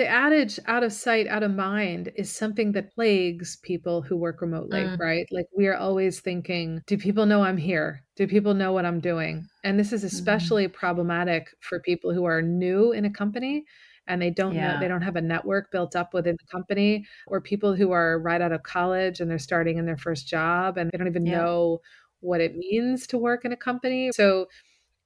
The 0.00 0.08
adage 0.08 0.58
out 0.64 0.82
of 0.82 0.94
sight, 0.94 1.26
out 1.26 1.42
of 1.42 1.54
mind 1.54 2.10
is 2.16 2.32
something 2.32 2.72
that 2.72 2.94
plagues 2.94 3.56
people 3.56 4.00
who 4.00 4.16
work 4.16 4.40
remotely, 4.40 4.80
mm. 4.80 4.98
right? 4.98 5.26
Like 5.30 5.44
we 5.54 5.66
are 5.66 5.76
always 5.76 6.20
thinking, 6.20 6.80
do 6.86 6.96
people 6.96 7.26
know 7.26 7.42
I'm 7.42 7.58
here? 7.58 8.02
Do 8.16 8.26
people 8.26 8.54
know 8.54 8.72
what 8.72 8.86
I'm 8.86 9.00
doing? 9.00 9.46
And 9.62 9.78
this 9.78 9.92
is 9.92 10.00
mm-hmm. 10.00 10.16
especially 10.16 10.68
mm. 10.68 10.72
problematic 10.72 11.48
for 11.60 11.80
people 11.80 12.14
who 12.14 12.24
are 12.24 12.40
new 12.40 12.92
in 12.92 13.04
a 13.04 13.10
company 13.10 13.66
and 14.06 14.22
they 14.22 14.30
don't 14.30 14.54
yeah. 14.54 14.72
know 14.72 14.80
they 14.80 14.88
don't 14.88 15.02
have 15.02 15.16
a 15.16 15.20
network 15.20 15.70
built 15.70 15.94
up 15.94 16.14
within 16.14 16.38
the 16.40 16.50
company 16.50 17.04
or 17.26 17.42
people 17.42 17.74
who 17.74 17.92
are 17.92 18.20
right 18.20 18.40
out 18.40 18.52
of 18.52 18.62
college 18.62 19.20
and 19.20 19.30
they're 19.30 19.38
starting 19.38 19.76
in 19.76 19.84
their 19.84 19.98
first 19.98 20.26
job 20.26 20.78
and 20.78 20.90
they 20.90 20.96
don't 20.96 21.08
even 21.08 21.26
yeah. 21.26 21.42
know 21.42 21.82
what 22.20 22.40
it 22.40 22.56
means 22.56 23.06
to 23.08 23.18
work 23.18 23.44
in 23.44 23.52
a 23.52 23.56
company. 23.56 24.12
So 24.14 24.46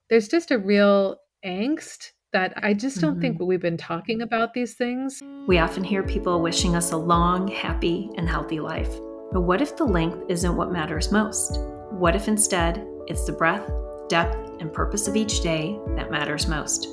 there's 0.09 0.29
just 0.29 0.53
a 0.53 0.59
real 0.59 1.17
angst 1.45 2.13
that 2.35 2.53
I 2.65 2.75
just 2.75 3.01
don't 3.01 3.13
mm-hmm. 3.13 3.21
think 3.21 3.41
we've 3.41 3.61
been 3.61 3.77
talking 3.77 4.21
about 4.21 4.55
these 4.55 4.75
things. 4.75 5.23
We 5.47 5.59
often 5.59 5.85
hear 5.85 6.03
people 6.03 6.43
wishing 6.43 6.75
us 6.75 6.91
a 6.91 6.97
long, 6.97 7.47
happy, 7.47 8.11
and 8.17 8.29
healthy 8.29 8.59
life. 8.59 8.91
But 9.31 9.43
what 9.43 9.63
if 9.63 9.77
the 9.77 9.85
length 9.85 10.19
isn't 10.29 10.57
what 10.57 10.73
matters 10.73 11.13
most? 11.13 11.61
What 11.91 12.17
if 12.17 12.27
instead 12.27 12.85
it's 13.07 13.25
the 13.25 13.33
breadth, 13.33 13.71
depth, 14.09 14.37
and 14.61 14.73
purpose 14.73 15.07
of 15.07 15.15
each 15.15 15.43
day 15.43 15.79
that 15.95 16.11
matters 16.11 16.49
most? 16.49 16.89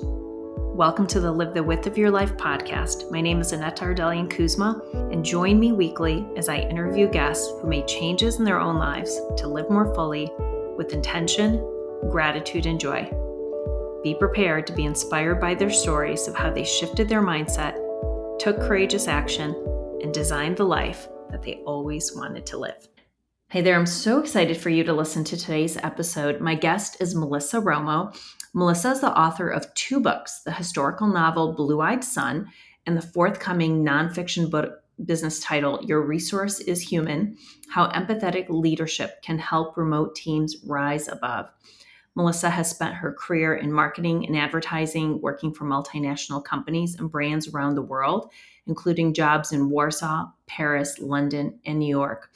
Welcome 0.75 1.07
to 1.07 1.19
the 1.19 1.31
Live 1.31 1.55
the 1.55 1.63
Width 1.63 1.87
of 1.87 1.97
Your 1.97 2.11
Life 2.11 2.37
podcast. 2.37 3.09
My 3.09 3.19
name 3.19 3.41
is 3.41 3.51
Annette 3.51 3.77
Ardelian 3.77 4.29
Kuzma, 4.29 4.79
and 5.11 5.25
join 5.25 5.59
me 5.59 5.71
weekly 5.71 6.23
as 6.37 6.49
I 6.49 6.57
interview 6.57 7.09
guests 7.09 7.51
who 7.59 7.67
made 7.67 7.87
changes 7.87 8.37
in 8.37 8.45
their 8.45 8.59
own 8.59 8.77
lives 8.77 9.19
to 9.37 9.47
live 9.47 9.71
more 9.71 9.91
fully 9.95 10.31
with 10.77 10.93
intention, 10.93 11.57
gratitude, 12.11 12.67
and 12.67 12.79
joy. 12.79 13.11
Be 14.03 14.15
prepared 14.15 14.65
to 14.65 14.73
be 14.73 14.85
inspired 14.85 15.39
by 15.39 15.53
their 15.53 15.69
stories 15.69 16.27
of 16.27 16.33
how 16.35 16.51
they 16.51 16.63
shifted 16.63 17.07
their 17.07 17.21
mindset, 17.21 17.75
took 18.39 18.59
courageous 18.59 19.07
action, 19.07 19.51
and 20.01 20.11
designed 20.11 20.57
the 20.57 20.63
life 20.63 21.07
that 21.29 21.43
they 21.43 21.61
always 21.67 22.11
wanted 22.15 22.43
to 22.47 22.57
live. 22.57 22.87
Hey 23.49 23.61
there, 23.61 23.75
I'm 23.77 23.85
so 23.85 24.19
excited 24.19 24.57
for 24.57 24.69
you 24.69 24.83
to 24.85 24.93
listen 24.93 25.23
to 25.25 25.37
today's 25.37 25.77
episode. 25.77 26.41
My 26.41 26.55
guest 26.55 26.97
is 26.99 27.13
Melissa 27.13 27.61
Romo. 27.61 28.17
Melissa 28.55 28.89
is 28.89 29.01
the 29.01 29.15
author 29.15 29.49
of 29.49 29.71
two 29.75 29.99
books 29.99 30.41
the 30.41 30.51
historical 30.51 31.05
novel 31.05 31.53
Blue 31.53 31.79
Eyed 31.79 32.03
Sun 32.03 32.47
and 32.87 32.97
the 32.97 33.03
forthcoming 33.03 33.85
nonfiction 33.85 34.49
book 34.49 34.81
business 35.05 35.39
title 35.39 35.79
Your 35.83 36.01
Resource 36.01 36.59
is 36.59 36.81
Human 36.81 37.37
How 37.69 37.87
Empathetic 37.91 38.47
Leadership 38.49 39.21
Can 39.21 39.37
Help 39.37 39.77
Remote 39.77 40.15
Teams 40.15 40.55
Rise 40.65 41.07
Above. 41.07 41.51
Melissa 42.15 42.49
has 42.49 42.69
spent 42.69 42.95
her 42.95 43.13
career 43.13 43.55
in 43.55 43.71
marketing 43.71 44.25
and 44.27 44.37
advertising, 44.37 45.21
working 45.21 45.53
for 45.53 45.65
multinational 45.65 46.43
companies 46.43 46.95
and 46.99 47.09
brands 47.09 47.47
around 47.47 47.75
the 47.75 47.81
world, 47.81 48.31
including 48.67 49.13
jobs 49.13 49.53
in 49.53 49.69
Warsaw, 49.69 50.25
Paris, 50.45 50.99
London, 50.99 51.59
and 51.65 51.79
New 51.79 51.89
York. 51.89 52.29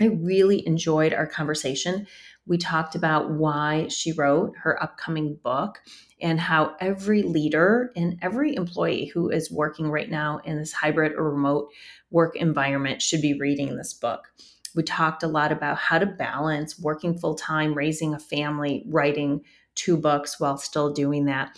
I 0.00 0.06
really 0.06 0.66
enjoyed 0.66 1.12
our 1.12 1.26
conversation. 1.26 2.06
We 2.46 2.58
talked 2.58 2.94
about 2.94 3.30
why 3.30 3.88
she 3.88 4.12
wrote 4.12 4.54
her 4.56 4.82
upcoming 4.82 5.38
book 5.42 5.78
and 6.20 6.40
how 6.40 6.74
every 6.80 7.22
leader 7.22 7.92
and 7.96 8.18
every 8.22 8.56
employee 8.56 9.06
who 9.06 9.30
is 9.30 9.50
working 9.50 9.90
right 9.90 10.10
now 10.10 10.40
in 10.44 10.56
this 10.56 10.72
hybrid 10.72 11.12
or 11.12 11.30
remote 11.30 11.70
work 12.10 12.36
environment 12.36 13.02
should 13.02 13.22
be 13.22 13.38
reading 13.38 13.76
this 13.76 13.94
book 13.94 14.32
we 14.74 14.82
talked 14.82 15.22
a 15.22 15.28
lot 15.28 15.52
about 15.52 15.78
how 15.78 15.98
to 15.98 16.06
balance 16.06 16.78
working 16.78 17.18
full 17.18 17.34
time, 17.34 17.74
raising 17.74 18.14
a 18.14 18.18
family, 18.18 18.84
writing 18.88 19.42
two 19.74 19.96
books 19.96 20.38
while 20.38 20.56
still 20.56 20.92
doing 20.92 21.24
that. 21.26 21.56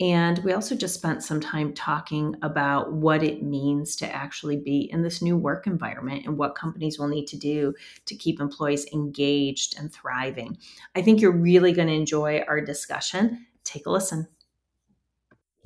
And 0.00 0.38
we 0.40 0.52
also 0.52 0.74
just 0.74 0.94
spent 0.94 1.22
some 1.22 1.38
time 1.38 1.72
talking 1.74 2.34
about 2.42 2.92
what 2.92 3.22
it 3.22 3.42
means 3.42 3.94
to 3.96 4.12
actually 4.12 4.56
be 4.56 4.90
in 4.90 5.02
this 5.02 5.22
new 5.22 5.36
work 5.36 5.66
environment 5.68 6.26
and 6.26 6.36
what 6.36 6.56
companies 6.56 6.98
will 6.98 7.06
need 7.06 7.26
to 7.28 7.36
do 7.36 7.72
to 8.06 8.16
keep 8.16 8.40
employees 8.40 8.86
engaged 8.92 9.78
and 9.78 9.92
thriving. 9.92 10.58
I 10.96 11.02
think 11.02 11.20
you're 11.20 11.30
really 11.30 11.72
going 11.72 11.88
to 11.88 11.94
enjoy 11.94 12.42
our 12.48 12.60
discussion. 12.60 13.46
Take 13.62 13.86
a 13.86 13.90
listen. 13.90 14.26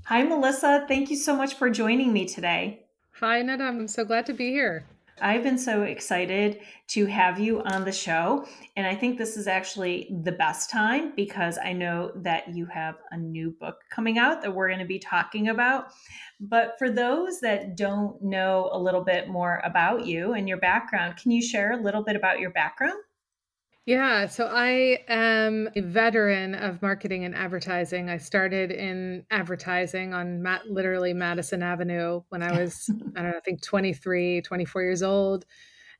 Hi, 0.05 0.23
Melissa. 0.23 0.85
Thank 0.87 1.11
you 1.11 1.17
so 1.17 1.35
much 1.35 1.55
for 1.55 1.71
joining 1.71 2.13
me 2.13 2.27
today. 2.27 2.87
Hi, 3.21 3.41
Ned. 3.41 3.63
I'm 3.63 3.89
so 3.89 4.05
glad 4.05 4.27
to 4.27 4.35
be 4.35 4.51
here. 4.51 4.87
I've 5.21 5.43
been 5.43 5.57
so 5.57 5.83
excited 5.83 6.61
to 6.89 7.07
have 7.07 7.41
you 7.41 7.63
on 7.63 7.85
the 7.85 7.93
show. 7.93 8.47
And 8.77 8.87
I 8.87 8.95
think 8.95 9.17
this 9.17 9.39
is 9.39 9.47
actually 9.47 10.15
the 10.23 10.33
best 10.33 10.69
time 10.69 11.13
because 11.17 11.59
I 11.63 11.73
know 11.73 12.13
that 12.17 12.55
you 12.55 12.67
have 12.67 12.97
a 13.11 13.17
new 13.17 13.51
book 13.51 13.77
coming 13.91 14.19
out 14.19 14.43
that 14.43 14.55
we're 14.55 14.69
going 14.69 14.81
to 14.81 14.85
be 14.85 14.99
talking 14.99 15.49
about. 15.49 15.87
But 16.39 16.75
for 16.79 16.91
those 16.91 17.41
that 17.41 17.77
don't 17.77 18.23
know 18.23 18.69
a 18.73 18.79
little 18.79 19.03
bit 19.03 19.29
more 19.29 19.63
about 19.65 20.05
you 20.05 20.35
and 20.35 20.47
your 20.47 20.59
background, 20.59 21.17
can 21.17 21.31
you 21.31 21.43
share 21.43 21.73
a 21.73 21.83
little 21.83 22.03
bit 22.03 22.17
about 22.17 22.39
your 22.39 22.51
background? 22.51 22.99
Yeah, 23.87 24.27
so 24.27 24.51
I 24.53 24.99
am 25.07 25.71
a 25.77 25.81
veteran 25.81 26.57
of 26.57 26.83
marketing 26.83 27.25
and 27.25 27.37
advertising. 27.37 28.11
I 28.11 28.17
started 28.17 28.73
in 28.73 29.25
advertising 29.31 30.13
on 30.13 30.45
literally 30.69 31.15
Madison 31.15 31.63
Avenue 31.63 32.23
when 32.31 32.43
I 32.43 32.61
was, 32.61 32.91
I 33.17 33.23
don't 33.23 33.31
know, 33.31 33.37
I 33.37 33.41
think 33.41 33.63
23, 33.63 34.43
24 34.43 34.83
years 34.83 35.05
old, 35.05 35.47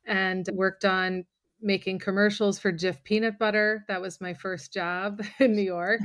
and 0.05 0.49
worked 0.53 0.85
on 0.85 1.27
making 1.63 2.01
commercials 2.01 2.59
for 2.59 2.73
Jif 2.73 3.05
peanut 3.05 3.39
butter. 3.39 3.85
That 3.87 4.01
was 4.01 4.21
my 4.21 4.35
first 4.35 4.73
job 4.73 5.23
in 5.39 5.55
New 5.55 5.63
York. 5.63 6.01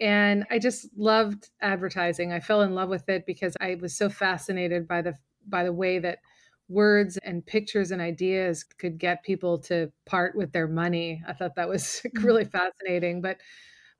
And 0.00 0.46
I 0.48 0.60
just 0.60 0.96
loved 0.96 1.50
advertising. 1.60 2.32
I 2.32 2.38
fell 2.38 2.62
in 2.62 2.76
love 2.76 2.88
with 2.88 3.08
it 3.08 3.26
because 3.26 3.56
I 3.60 3.78
was 3.80 3.96
so 3.96 4.08
fascinated 4.08 4.86
by 4.86 5.02
the 5.02 5.14
by 5.48 5.64
the 5.64 5.72
way 5.72 5.98
that 5.98 6.20
words 6.70 7.18
and 7.24 7.44
pictures 7.44 7.90
and 7.90 8.00
ideas 8.00 8.62
could 8.64 8.96
get 8.96 9.24
people 9.24 9.58
to 9.58 9.90
part 10.06 10.36
with 10.36 10.52
their 10.52 10.68
money. 10.68 11.22
I 11.26 11.32
thought 11.32 11.56
that 11.56 11.68
was 11.68 12.00
really 12.14 12.44
mm-hmm. 12.44 12.56
fascinating, 12.56 13.20
but 13.20 13.38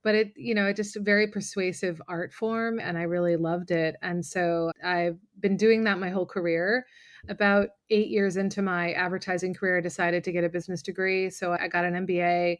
but 0.02 0.14
it 0.14 0.32
you 0.36 0.54
know 0.54 0.66
it 0.66 0.76
just 0.76 0.96
a 0.96 1.00
very 1.00 1.26
persuasive 1.26 2.00
art 2.08 2.32
form 2.32 2.78
and 2.78 2.96
I 2.96 3.02
really 3.02 3.36
loved 3.36 3.70
it. 3.70 3.96
And 4.00 4.24
so 4.24 4.70
I've 4.82 5.18
been 5.40 5.56
doing 5.56 5.84
that 5.84 5.98
my 5.98 6.10
whole 6.10 6.26
career. 6.26 6.86
About 7.28 7.68
8 7.90 8.08
years 8.08 8.38
into 8.38 8.62
my 8.62 8.92
advertising 8.92 9.52
career 9.52 9.76
I 9.76 9.80
decided 9.82 10.24
to 10.24 10.32
get 10.32 10.44
a 10.44 10.48
business 10.48 10.80
degree, 10.80 11.28
so 11.28 11.52
I 11.52 11.68
got 11.68 11.84
an 11.84 12.06
MBA 12.06 12.56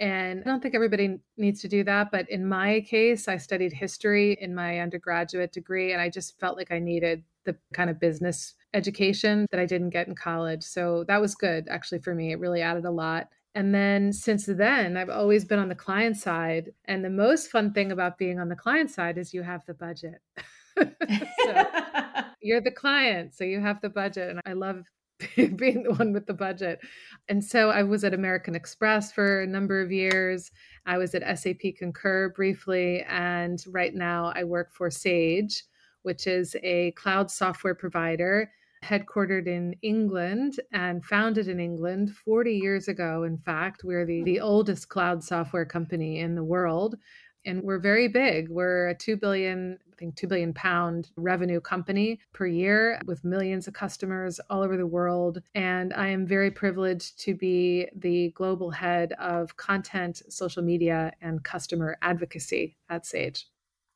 and 0.00 0.42
I 0.44 0.48
don't 0.48 0.60
think 0.60 0.74
everybody 0.74 1.18
needs 1.36 1.60
to 1.62 1.68
do 1.68 1.84
that. 1.84 2.10
But 2.10 2.28
in 2.28 2.46
my 2.46 2.80
case, 2.80 3.28
I 3.28 3.36
studied 3.36 3.72
history 3.72 4.36
in 4.40 4.54
my 4.54 4.80
undergraduate 4.80 5.52
degree, 5.52 5.92
and 5.92 6.00
I 6.00 6.10
just 6.10 6.38
felt 6.40 6.56
like 6.56 6.72
I 6.72 6.80
needed 6.80 7.22
the 7.44 7.56
kind 7.72 7.90
of 7.90 8.00
business 8.00 8.54
education 8.72 9.46
that 9.50 9.60
I 9.60 9.66
didn't 9.66 9.90
get 9.90 10.08
in 10.08 10.14
college. 10.14 10.62
So 10.62 11.04
that 11.08 11.20
was 11.20 11.34
good 11.34 11.68
actually 11.68 12.00
for 12.00 12.14
me. 12.14 12.32
It 12.32 12.40
really 12.40 12.62
added 12.62 12.84
a 12.84 12.90
lot. 12.90 13.28
And 13.54 13.74
then 13.74 14.12
since 14.12 14.46
then, 14.46 14.96
I've 14.96 15.10
always 15.10 15.44
been 15.44 15.60
on 15.60 15.68
the 15.68 15.74
client 15.76 16.16
side. 16.16 16.72
And 16.86 17.04
the 17.04 17.10
most 17.10 17.50
fun 17.50 17.72
thing 17.72 17.92
about 17.92 18.18
being 18.18 18.40
on 18.40 18.48
the 18.48 18.56
client 18.56 18.90
side 18.90 19.16
is 19.16 19.32
you 19.32 19.42
have 19.42 19.64
the 19.66 19.74
budget. 19.74 20.20
so 20.78 21.64
you're 22.42 22.60
the 22.60 22.72
client, 22.72 23.34
so 23.34 23.44
you 23.44 23.60
have 23.60 23.80
the 23.80 23.88
budget. 23.88 24.30
And 24.30 24.40
I 24.44 24.54
love 24.54 24.84
being 25.36 25.84
the 25.84 25.94
one 25.96 26.12
with 26.12 26.26
the 26.26 26.34
budget. 26.34 26.80
And 27.28 27.44
so 27.44 27.70
I 27.70 27.84
was 27.84 28.02
at 28.02 28.12
American 28.12 28.56
Express 28.56 29.12
for 29.12 29.42
a 29.42 29.46
number 29.46 29.80
of 29.80 29.92
years. 29.92 30.50
I 30.84 30.98
was 30.98 31.14
at 31.14 31.38
SAP 31.38 31.76
Concur 31.78 32.30
briefly. 32.30 33.04
And 33.08 33.62
right 33.68 33.94
now 33.94 34.32
I 34.34 34.42
work 34.42 34.72
for 34.72 34.90
Sage, 34.90 35.62
which 36.04 36.26
is 36.26 36.56
a 36.62 36.92
cloud 36.92 37.30
software 37.30 37.74
provider 37.74 38.50
headquartered 38.84 39.46
in 39.46 39.74
England 39.82 40.60
and 40.72 41.04
founded 41.04 41.48
in 41.48 41.58
England 41.58 42.14
40 42.14 42.54
years 42.54 42.88
ago. 42.88 43.24
In 43.24 43.38
fact, 43.38 43.82
we're 43.82 44.04
the, 44.04 44.22
the 44.24 44.40
oldest 44.40 44.88
cloud 44.88 45.24
software 45.24 45.64
company 45.64 46.20
in 46.20 46.34
the 46.34 46.44
world. 46.44 46.96
And 47.46 47.62
we're 47.62 47.78
very 47.78 48.08
big. 48.08 48.48
We're 48.48 48.88
a 48.88 48.94
2 48.94 49.16
billion, 49.16 49.78
I 49.92 49.96
think 49.96 50.16
2 50.16 50.26
billion 50.26 50.54
pound 50.54 51.10
revenue 51.16 51.60
company 51.60 52.20
per 52.32 52.46
year 52.46 52.98
with 53.04 53.24
millions 53.24 53.68
of 53.68 53.74
customers 53.74 54.40
all 54.48 54.62
over 54.62 54.76
the 54.76 54.86
world. 54.86 55.42
And 55.54 55.92
I 55.92 56.08
am 56.08 56.26
very 56.26 56.50
privileged 56.50 57.18
to 57.20 57.34
be 57.34 57.88
the 57.96 58.30
global 58.30 58.70
head 58.70 59.12
of 59.18 59.56
content, 59.56 60.22
social 60.30 60.62
media, 60.62 61.12
and 61.20 61.42
customer 61.42 61.98
advocacy 62.00 62.76
at 62.88 63.04
Sage. 63.04 63.46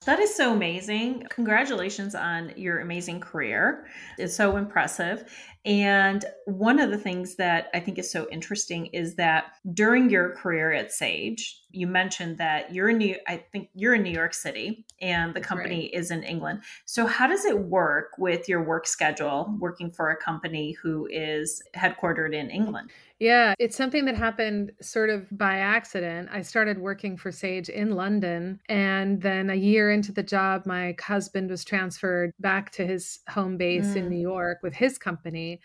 That 0.07 0.21
is 0.21 0.35
so 0.35 0.55
amazing. 0.55 1.25
Congratulations 1.29 2.15
on 2.15 2.53
your 2.57 2.81
amazing 2.81 3.21
career. 3.21 3.87
It's 4.17 4.35
so 4.35 4.57
impressive. 4.57 5.31
And 5.65 6.25
one 6.47 6.79
of 6.79 6.91
the 6.91 6.97
things 6.97 7.35
that 7.37 7.69
I 7.75 7.81
think 7.81 7.99
is 7.99 8.11
so 8.11 8.27
interesting 8.31 8.87
is 8.87 9.17
that 9.17 9.47
during 9.75 10.09
your 10.09 10.31
career 10.31 10.73
at 10.73 10.93
Sage, 10.93 11.63
you 11.71 11.87
mentioned 11.87 12.39
that 12.39 12.73
you're 12.73 12.89
in 12.89 12.99
New 12.99 13.17
I 13.27 13.45
think 13.53 13.69
you're 13.75 13.95
in 13.95 14.03
New 14.03 14.13
York 14.13 14.33
City 14.33 14.87
and 15.03 15.35
the 15.35 15.41
company 15.41 15.91
right. 15.93 16.01
is 16.01 16.11
in 16.11 16.23
England. 16.23 16.63
So 16.87 17.07
how 17.07 17.27
does 17.27 17.45
it 17.45 17.59
work 17.59 18.13
with 18.19 18.49
your 18.49 18.63
work 18.63 18.87
schedule 18.87 19.55
working 19.59 19.91
for 19.91 20.11
a 20.11 20.17
company 20.17 20.73
who 20.81 21.07
is 21.11 21.61
headquartered 21.77 22.35
in 22.35 22.49
England? 22.51 22.91
Yeah, 23.21 23.55
it's 23.59 23.77
something 23.77 24.05
that 24.05 24.17
happened 24.17 24.73
sort 24.81 25.11
of 25.11 25.27
by 25.37 25.59
accident. 25.59 26.29
I 26.31 26.43
started 26.43 26.79
working 26.79 27.17
for 27.17 27.33
Sage 27.33 27.69
in 27.69 27.91
London. 27.91 28.61
And 28.69 29.21
then 29.21 29.51
a 29.51 29.57
year 29.57 29.91
into 29.91 30.13
the 30.13 30.23
job, 30.23 30.67
my 30.67 30.95
husband 31.01 31.51
was 31.51 31.65
transferred 31.65 32.31
back 32.39 32.71
to 32.73 32.87
his 32.87 33.19
home 33.29 33.57
base 33.57 33.89
mm. 33.89 33.97
in 33.97 34.09
New 34.09 34.21
York 34.21 34.59
with 34.63 34.75
his 34.75 34.99
company. 34.99 35.61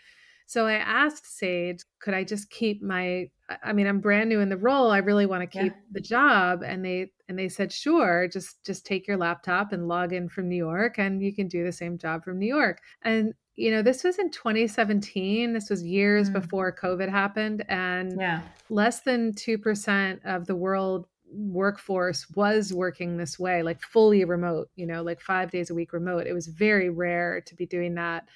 So 0.46 0.66
I 0.66 0.74
asked 0.74 1.38
Sage, 1.38 1.84
could 2.00 2.12
I 2.12 2.24
just 2.24 2.50
keep 2.50 2.82
my 2.82 3.28
I 3.62 3.74
mean, 3.74 3.86
I'm 3.86 4.00
brand 4.00 4.30
new 4.30 4.40
in 4.40 4.48
the 4.48 4.56
role. 4.56 4.90
I 4.90 4.98
really 4.98 5.26
want 5.26 5.42
to 5.42 5.46
keep 5.46 5.72
yeah. 5.72 5.80
the 5.92 6.00
job 6.00 6.62
and 6.64 6.84
they 6.84 7.12
and 7.28 7.38
they 7.38 7.48
said, 7.48 7.72
"Sure, 7.72 8.26
just 8.26 8.64
just 8.64 8.86
take 8.86 9.06
your 9.06 9.18
laptop 9.18 9.72
and 9.72 9.86
log 9.86 10.12
in 10.12 10.28
from 10.28 10.48
New 10.48 10.56
York 10.56 10.98
and 10.98 11.22
you 11.22 11.34
can 11.34 11.48
do 11.48 11.62
the 11.62 11.72
same 11.72 11.98
job 11.98 12.24
from 12.24 12.38
New 12.38 12.46
York." 12.46 12.80
And 13.02 13.34
you 13.56 13.70
know, 13.70 13.82
this 13.82 14.02
was 14.02 14.18
in 14.18 14.30
2017. 14.30 15.52
This 15.52 15.70
was 15.70 15.82
years 15.82 16.28
mm. 16.28 16.34
before 16.34 16.74
COVID 16.74 17.08
happened 17.08 17.64
and 17.68 18.20
yeah. 18.20 18.42
less 18.68 19.00
than 19.00 19.32
2% 19.32 20.24
of 20.24 20.46
the 20.46 20.56
world 20.56 21.06
workforce 21.30 22.28
was 22.30 22.72
working 22.72 23.16
this 23.16 23.38
way, 23.38 23.62
like 23.62 23.80
fully 23.82 24.24
remote, 24.24 24.68
you 24.76 24.86
know, 24.86 25.02
like 25.02 25.20
5 25.20 25.50
days 25.50 25.70
a 25.70 25.74
week 25.74 25.92
remote. 25.92 26.26
It 26.26 26.32
was 26.32 26.46
very 26.46 26.90
rare 26.90 27.40
to 27.42 27.54
be 27.54 27.66
doing 27.66 27.94
that. 27.94 28.28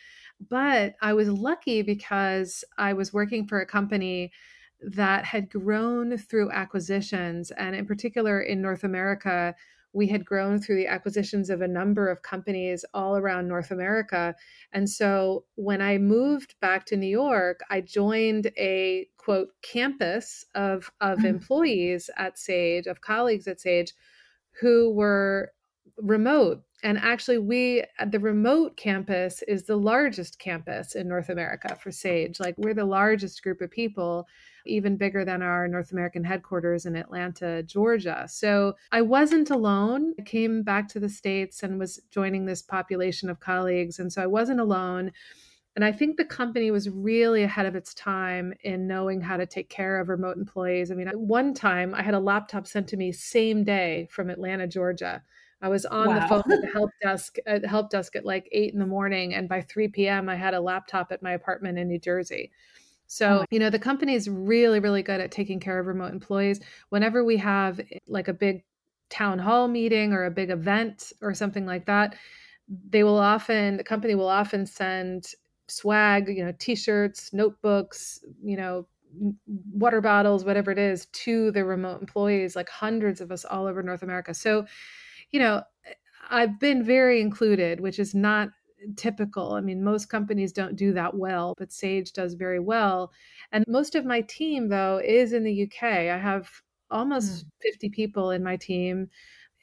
But 0.48 0.94
I 1.02 1.14
was 1.14 1.28
lucky 1.28 1.82
because 1.82 2.64
I 2.76 2.92
was 2.92 3.12
working 3.12 3.46
for 3.46 3.60
a 3.60 3.66
company 3.66 4.32
that 4.80 5.24
had 5.24 5.50
grown 5.50 6.16
through 6.16 6.52
acquisitions. 6.52 7.50
And 7.52 7.74
in 7.74 7.86
particular, 7.86 8.40
in 8.40 8.62
North 8.62 8.84
America, 8.84 9.56
we 9.92 10.06
had 10.06 10.24
grown 10.24 10.60
through 10.60 10.76
the 10.76 10.86
acquisitions 10.86 11.50
of 11.50 11.62
a 11.62 11.68
number 11.68 12.08
of 12.08 12.22
companies 12.22 12.84
all 12.92 13.16
around 13.16 13.48
North 13.48 13.70
America. 13.70 14.34
And 14.72 14.88
so 14.88 15.44
when 15.54 15.80
I 15.80 15.98
moved 15.98 16.54
back 16.60 16.84
to 16.86 16.96
New 16.96 17.08
York, 17.08 17.60
I 17.70 17.80
joined 17.80 18.52
a 18.58 19.08
quote 19.16 19.48
campus 19.62 20.44
of, 20.54 20.90
of 21.00 21.18
mm-hmm. 21.18 21.26
employees 21.26 22.10
at 22.16 22.38
Sage, 22.38 22.86
of 22.86 23.00
colleagues 23.00 23.48
at 23.48 23.60
Sage, 23.60 23.92
who 24.60 24.92
were 24.92 25.52
remote 25.96 26.62
and 26.82 26.96
actually 26.98 27.38
we 27.38 27.82
the 28.10 28.20
remote 28.20 28.76
campus 28.76 29.42
is 29.48 29.64
the 29.64 29.76
largest 29.76 30.38
campus 30.38 30.94
in 30.94 31.08
north 31.08 31.28
america 31.28 31.76
for 31.82 31.90
sage 31.90 32.38
like 32.38 32.54
we're 32.56 32.74
the 32.74 32.84
largest 32.84 33.42
group 33.42 33.60
of 33.60 33.70
people 33.70 34.26
even 34.66 34.96
bigger 34.96 35.24
than 35.24 35.42
our 35.42 35.68
north 35.68 35.92
american 35.92 36.24
headquarters 36.24 36.86
in 36.86 36.96
atlanta 36.96 37.62
georgia 37.62 38.24
so 38.28 38.74
i 38.92 39.00
wasn't 39.00 39.50
alone 39.50 40.14
i 40.18 40.22
came 40.22 40.62
back 40.62 40.88
to 40.88 41.00
the 41.00 41.08
states 41.08 41.62
and 41.62 41.78
was 41.78 42.00
joining 42.10 42.46
this 42.46 42.62
population 42.62 43.28
of 43.30 43.40
colleagues 43.40 43.98
and 43.98 44.12
so 44.12 44.22
i 44.22 44.26
wasn't 44.26 44.60
alone 44.60 45.12
and 45.78 45.84
I 45.84 45.92
think 45.92 46.16
the 46.16 46.24
company 46.24 46.72
was 46.72 46.90
really 46.90 47.44
ahead 47.44 47.64
of 47.64 47.76
its 47.76 47.94
time 47.94 48.52
in 48.64 48.88
knowing 48.88 49.20
how 49.20 49.36
to 49.36 49.46
take 49.46 49.68
care 49.68 50.00
of 50.00 50.08
remote 50.08 50.36
employees. 50.36 50.90
I 50.90 50.96
mean, 50.96 51.06
one 51.14 51.54
time 51.54 51.94
I 51.94 52.02
had 52.02 52.14
a 52.14 52.18
laptop 52.18 52.66
sent 52.66 52.88
to 52.88 52.96
me 52.96 53.12
same 53.12 53.62
day 53.62 54.08
from 54.10 54.28
Atlanta, 54.28 54.66
Georgia. 54.66 55.22
I 55.62 55.68
was 55.68 55.86
on 55.86 56.08
wow. 56.08 56.18
the 56.18 56.26
phone 56.26 56.52
at 56.52 56.62
the 56.62 56.66
help 56.72 56.90
desk 57.00 57.36
at 57.46 57.64
help 57.64 57.90
desk 57.90 58.16
at 58.16 58.24
like 58.24 58.48
eight 58.50 58.72
in 58.72 58.80
the 58.80 58.86
morning, 58.86 59.34
and 59.34 59.48
by 59.48 59.60
3 59.60 59.86
p.m. 59.86 60.28
I 60.28 60.34
had 60.34 60.52
a 60.52 60.60
laptop 60.60 61.12
at 61.12 61.22
my 61.22 61.30
apartment 61.30 61.78
in 61.78 61.86
New 61.86 62.00
Jersey. 62.00 62.50
So, 63.08 63.42
oh 63.42 63.44
you 63.50 63.58
know, 63.58 63.70
the 63.70 63.78
company 63.78 64.14
is 64.14 64.28
really, 64.28 64.80
really 64.80 65.02
good 65.02 65.20
at 65.20 65.32
taking 65.32 65.60
care 65.60 65.78
of 65.80 65.86
remote 65.86 66.12
employees. 66.12 66.60
Whenever 66.90 67.24
we 67.24 67.36
have 67.38 67.80
eh, 67.80 67.98
like 68.06 68.28
a 68.28 68.34
big 68.34 68.64
town 69.10 69.38
hall 69.38 69.68
meeting 69.68 70.12
or 70.12 70.24
a 70.26 70.30
big 70.30 70.50
event 70.50 71.12
or 71.22 71.34
something 71.34 71.66
like 71.66 71.86
that, 71.86 72.16
they 72.90 73.02
will 73.04 73.18
often, 73.18 73.78
the 73.78 73.84
company 73.84 74.14
will 74.14 74.28
often 74.28 74.66
send 74.66 75.32
swag, 75.68 76.28
you 76.28 76.44
know, 76.44 76.52
t 76.58 76.76
shirts, 76.76 77.32
notebooks, 77.32 78.24
you 78.42 78.56
know, 78.56 78.86
water 79.72 80.00
bottles, 80.02 80.44
whatever 80.44 80.70
it 80.70 80.78
is, 80.78 81.06
to 81.06 81.50
the 81.52 81.64
remote 81.64 82.00
employees, 82.00 82.54
like 82.54 82.68
hundreds 82.68 83.20
of 83.22 83.32
us 83.32 83.44
all 83.44 83.66
over 83.66 83.82
North 83.82 84.02
America. 84.02 84.34
So, 84.34 84.66
you 85.30 85.40
know, 85.40 85.62
I've 86.30 86.60
been 86.60 86.84
very 86.84 87.20
included, 87.20 87.80
which 87.80 87.98
is 87.98 88.14
not 88.14 88.50
typical. 88.96 89.54
I 89.54 89.60
mean, 89.60 89.82
most 89.82 90.08
companies 90.08 90.52
don't 90.52 90.76
do 90.76 90.92
that 90.94 91.14
well, 91.14 91.54
but 91.58 91.72
Sage 91.72 92.12
does 92.12 92.34
very 92.34 92.60
well. 92.60 93.12
And 93.52 93.64
most 93.68 93.94
of 93.94 94.04
my 94.04 94.22
team, 94.22 94.68
though, 94.68 95.00
is 95.04 95.32
in 95.32 95.44
the 95.44 95.64
UK. 95.64 95.82
I 95.82 96.18
have 96.18 96.48
almost 96.90 97.46
mm. 97.46 97.50
50 97.62 97.90
people 97.90 98.30
in 98.30 98.42
my 98.42 98.56
team, 98.56 99.08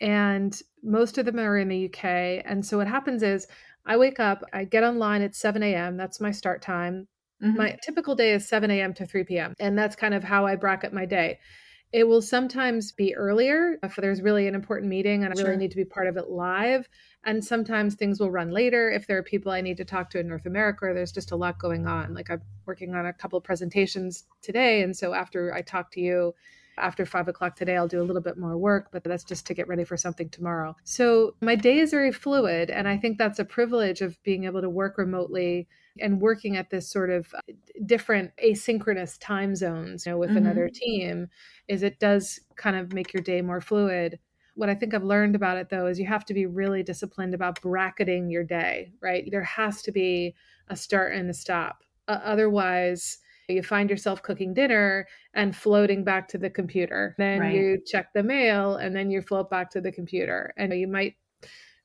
and 0.01 0.59
most 0.83 1.17
of 1.17 1.25
them 1.25 1.39
are 1.39 1.57
in 1.57 1.69
the 1.69 1.85
UK. 1.85 2.43
And 2.45 2.65
so 2.65 2.77
what 2.77 2.87
happens 2.87 3.23
is 3.23 3.47
I 3.85 3.97
wake 3.97 4.19
up, 4.19 4.43
I 4.53 4.63
get 4.65 4.83
online 4.83 5.21
at 5.21 5.35
7 5.35 5.61
a.m., 5.61 5.97
that's 5.97 6.19
my 6.19 6.31
start 6.31 6.61
time. 6.61 7.07
Mm-hmm. 7.43 7.57
My 7.57 7.77
typical 7.83 8.15
day 8.15 8.33
is 8.33 8.47
7 8.47 8.71
a.m. 8.71 8.93
to 8.95 9.05
3 9.05 9.23
p.m. 9.25 9.53
And 9.59 9.77
that's 9.77 9.95
kind 9.95 10.13
of 10.13 10.23
how 10.23 10.45
I 10.45 10.55
bracket 10.55 10.93
my 10.93 11.05
day. 11.05 11.39
It 11.91 12.07
will 12.07 12.21
sometimes 12.21 12.91
be 12.91 13.15
earlier 13.15 13.77
if 13.83 13.95
there's 13.95 14.21
really 14.21 14.47
an 14.47 14.55
important 14.55 14.89
meeting 14.89 15.23
and 15.23 15.33
I 15.33 15.41
really 15.41 15.57
need 15.57 15.71
to 15.71 15.77
be 15.77 15.85
part 15.85 16.07
of 16.07 16.17
it 16.17 16.29
live. 16.29 16.89
And 17.25 17.43
sometimes 17.43 17.95
things 17.95 18.19
will 18.19 18.31
run 18.31 18.51
later 18.51 18.91
if 18.91 19.07
there 19.07 19.17
are 19.17 19.23
people 19.23 19.51
I 19.51 19.61
need 19.61 19.77
to 19.77 19.85
talk 19.85 20.11
to 20.11 20.19
in 20.19 20.27
North 20.27 20.45
America 20.45 20.85
or 20.85 20.93
there's 20.93 21.11
just 21.11 21.31
a 21.31 21.35
lot 21.35 21.57
going 21.57 21.87
on. 21.87 22.13
Like 22.13 22.29
I'm 22.29 22.41
working 22.65 22.93
on 22.93 23.07
a 23.07 23.13
couple 23.13 23.37
of 23.37 23.43
presentations 23.43 24.25
today. 24.41 24.83
And 24.83 24.95
so 24.95 25.13
after 25.13 25.53
I 25.53 25.61
talk 25.61 25.91
to 25.93 26.01
you, 26.01 26.33
after 26.77 27.05
five 27.05 27.27
o'clock 27.27 27.55
today, 27.55 27.77
I'll 27.77 27.87
do 27.87 28.01
a 28.01 28.03
little 28.03 28.21
bit 28.21 28.37
more 28.37 28.57
work, 28.57 28.89
but 28.91 29.03
that's 29.03 29.23
just 29.23 29.47
to 29.47 29.53
get 29.53 29.67
ready 29.67 29.83
for 29.83 29.97
something 29.97 30.29
tomorrow. 30.29 30.75
So 30.83 31.35
my 31.41 31.55
day 31.55 31.79
is 31.79 31.91
very 31.91 32.11
fluid. 32.11 32.69
And 32.69 32.87
I 32.87 32.97
think 32.97 33.17
that's 33.17 33.39
a 33.39 33.45
privilege 33.45 34.01
of 34.01 34.21
being 34.23 34.43
able 34.43 34.61
to 34.61 34.69
work 34.69 34.97
remotely 34.97 35.67
and 35.99 36.19
working 36.19 36.57
at 36.57 36.69
this 36.69 36.89
sort 36.89 37.09
of 37.09 37.33
different 37.85 38.31
asynchronous 38.43 39.17
time 39.19 39.55
zones 39.55 40.05
you 40.05 40.11
know, 40.11 40.17
with 40.17 40.29
mm-hmm. 40.29 40.39
another 40.39 40.69
team 40.69 41.29
is 41.67 41.83
it 41.83 41.99
does 41.99 42.39
kind 42.57 42.75
of 42.75 42.93
make 42.93 43.13
your 43.13 43.23
day 43.23 43.41
more 43.41 43.61
fluid 43.61 44.19
what 44.55 44.69
I 44.69 44.75
think 44.75 44.93
I've 44.93 45.03
learned 45.03 45.35
about 45.35 45.57
it 45.57 45.69
though 45.69 45.87
is 45.87 45.99
you 45.99 46.07
have 46.07 46.25
to 46.25 46.33
be 46.33 46.45
really 46.45 46.81
disciplined 46.81 47.33
about 47.33 47.61
bracketing 47.61 48.29
your 48.29 48.43
day, 48.43 48.91
right? 49.01 49.27
There 49.29 49.43
has 49.43 49.81
to 49.83 49.91
be 49.91 50.35
a 50.69 50.75
start 50.75 51.13
and 51.13 51.29
a 51.29 51.33
stop. 51.33 51.83
Uh, 52.07 52.19
otherwise, 52.23 53.19
you 53.47 53.61
find 53.61 53.89
yourself 53.89 54.23
cooking 54.23 54.53
dinner 54.53 55.07
and 55.33 55.55
floating 55.55 56.03
back 56.03 56.27
to 56.29 56.37
the 56.37 56.49
computer. 56.49 57.15
Then 57.17 57.39
right. 57.39 57.53
you 57.53 57.79
check 57.85 58.13
the 58.13 58.23
mail 58.23 58.77
and 58.77 58.95
then 58.95 59.11
you 59.11 59.21
float 59.21 59.49
back 59.49 59.69
to 59.71 59.81
the 59.81 59.91
computer. 59.91 60.53
And 60.57 60.73
you 60.73 60.87
might 60.87 61.15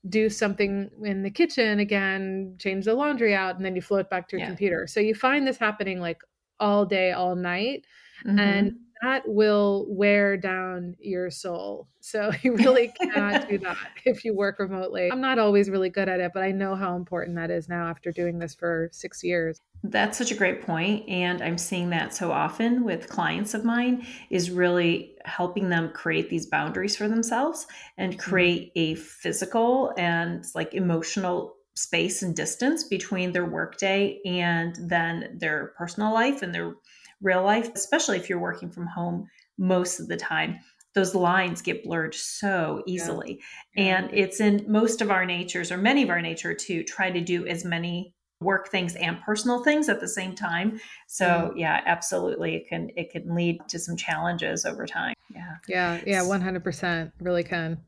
do 0.08 0.30
something 0.30 0.90
in 1.04 1.22
the 1.22 1.30
kitchen 1.30 1.78
again, 1.78 2.56
change 2.58 2.86
the 2.86 2.94
laundry 2.94 3.34
out, 3.34 3.56
and 3.56 3.64
then 3.64 3.76
you 3.76 3.82
float 3.82 4.08
back 4.08 4.28
to 4.28 4.36
your 4.36 4.44
yeah. 4.44 4.46
computer. 4.46 4.86
So 4.86 5.00
you 5.00 5.14
find 5.14 5.46
this 5.46 5.58
happening 5.58 6.00
like 6.00 6.22
all 6.58 6.86
day, 6.86 7.12
all 7.12 7.36
night. 7.36 7.84
Mm-hmm. 8.26 8.38
And 8.38 8.76
that 9.02 9.22
will 9.26 9.86
wear 9.88 10.36
down 10.36 10.96
your 11.00 11.30
soul. 11.30 11.88
So 12.00 12.30
you 12.42 12.56
really 12.56 12.88
cannot 12.88 13.48
do 13.48 13.58
that 13.64 13.76
if 14.04 14.24
you 14.24 14.34
work 14.34 14.58
remotely. 14.58 15.10
I'm 15.10 15.20
not 15.20 15.38
always 15.38 15.70
really 15.70 15.90
good 15.90 16.08
at 16.08 16.20
it, 16.20 16.32
but 16.34 16.42
I 16.42 16.50
know 16.50 16.74
how 16.74 16.96
important 16.96 17.36
that 17.36 17.50
is 17.50 17.68
now 17.68 17.88
after 17.88 18.12
doing 18.12 18.38
this 18.38 18.54
for 18.54 18.88
six 18.92 19.22
years. 19.24 19.60
That's 19.82 20.18
such 20.18 20.30
a 20.30 20.34
great 20.34 20.62
point 20.62 21.08
and 21.08 21.40
I'm 21.42 21.56
seeing 21.56 21.90
that 21.90 22.14
so 22.14 22.32
often 22.32 22.84
with 22.84 23.08
clients 23.08 23.54
of 23.54 23.64
mine 23.64 24.06
is 24.28 24.50
really 24.50 25.16
helping 25.24 25.70
them 25.70 25.90
create 25.90 26.28
these 26.28 26.46
boundaries 26.46 26.96
for 26.96 27.08
themselves 27.08 27.66
and 27.96 28.12
mm-hmm. 28.12 28.30
create 28.30 28.72
a 28.74 28.94
physical 28.96 29.94
and 29.96 30.44
like 30.54 30.74
emotional 30.74 31.56
space 31.74 32.22
and 32.22 32.36
distance 32.36 32.84
between 32.84 33.32
their 33.32 33.46
workday 33.46 34.20
and 34.26 34.76
then 34.80 35.36
their 35.38 35.72
personal 35.78 36.12
life 36.12 36.42
and 36.42 36.54
their 36.54 36.74
real 37.20 37.42
life, 37.42 37.70
especially 37.74 38.18
if 38.18 38.28
you're 38.28 38.38
working 38.38 38.70
from 38.70 38.86
home 38.86 39.28
most 39.58 40.00
of 40.00 40.08
the 40.08 40.16
time 40.16 40.58
those 40.94 41.14
lines 41.14 41.62
get 41.62 41.84
blurred 41.84 42.14
so 42.14 42.82
easily. 42.86 43.40
Yeah. 43.76 43.84
And 43.84 44.10
it's 44.12 44.40
in 44.40 44.64
most 44.66 45.00
of 45.00 45.10
our 45.10 45.24
natures, 45.24 45.70
or 45.70 45.76
many 45.76 46.02
of 46.02 46.10
our 46.10 46.20
nature, 46.20 46.54
to 46.54 46.82
try 46.82 47.10
to 47.10 47.20
do 47.20 47.46
as 47.46 47.64
many 47.64 48.14
work 48.40 48.68
things 48.68 48.96
and 48.96 49.20
personal 49.20 49.62
things 49.62 49.90
at 49.90 50.00
the 50.00 50.08
same 50.08 50.34
time 50.34 50.80
so 51.06 51.26
mm. 51.26 51.52
yeah 51.56 51.82
absolutely 51.84 52.54
it 52.56 52.66
can 52.66 52.90
it 52.96 53.10
can 53.10 53.34
lead 53.34 53.58
to 53.68 53.78
some 53.78 53.94
challenges 53.96 54.64
over 54.64 54.86
time 54.86 55.12
yeah 55.34 55.56
yeah 55.68 56.00
yeah 56.06 56.22
100% 56.22 57.12
really 57.20 57.44
can 57.44 57.78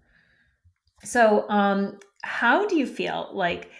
so 1.03 1.49
um 1.49 1.99
how 2.23 2.67
do 2.67 2.77
you 2.77 2.87
feel 2.87 3.31
like 3.33 3.71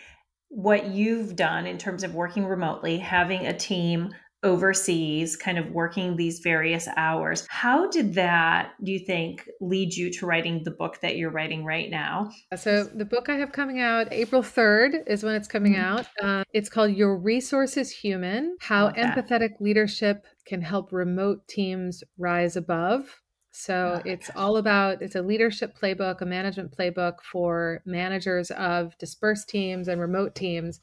what 0.49 0.87
you've 0.87 1.37
done 1.37 1.67
in 1.67 1.77
terms 1.77 2.05
of 2.05 2.15
working 2.15 2.47
remotely 2.47 2.97
having 2.97 3.47
a 3.47 3.53
team 3.53 4.15
overseas, 4.43 5.37
kind 5.37 5.59
of 5.59 5.71
working 5.71 6.17
these 6.17 6.41
various 6.41 6.89
hours. 6.97 7.47
How 7.49 7.89
did 7.89 8.15
that, 8.15 8.73
do 8.83 8.91
you 8.91 8.99
think, 8.99 9.49
lead 9.61 9.95
you 9.95 10.11
to 10.13 10.27
writing 10.27 10.63
the 10.65 10.71
book 10.71 11.01
that 11.01 11.17
you're 11.17 11.31
writing 11.31 11.65
right 11.65 11.91
now? 11.91 12.31
So, 12.57 12.85
the 12.85 13.05
book 13.05 13.29
I 13.29 13.37
have 13.37 13.53
coming 13.53 13.81
out 13.81 14.09
April 14.11 14.43
3rd 14.43 15.07
is 15.07 15.23
when 15.23 15.35
it's 15.35 15.49
coming 15.49 15.75
mm-hmm. 15.75 15.83
out. 15.83 16.07
Uh, 16.21 16.45
it's 16.53 16.69
called 16.69 16.93
Your 16.93 17.17
Resource 17.17 17.77
is 17.77 17.91
Human 17.91 18.57
How 18.61 18.91
Empathetic 18.91 19.61
Leadership 19.61 20.27
Can 20.47 20.61
Help 20.61 20.93
Remote 20.93 21.47
Teams 21.47 22.03
Rise 22.19 22.57
Above. 22.57 23.23
So 23.53 24.01
it's 24.07 24.31
all 24.35 24.57
about 24.57 25.03
it's 25.03 25.15
a 25.15 25.23
leadership 25.23 25.77
playbook, 25.79 26.23
a 26.23 26.27
management 26.27 26.75
playbook 26.77 27.17
for 27.21 27.83
managers 27.85 28.51
of 28.51 28.97
dispersed 28.97 29.49
teams 29.49 29.89
and 29.89 30.01
remote 30.01 30.35
teams. 30.35 30.81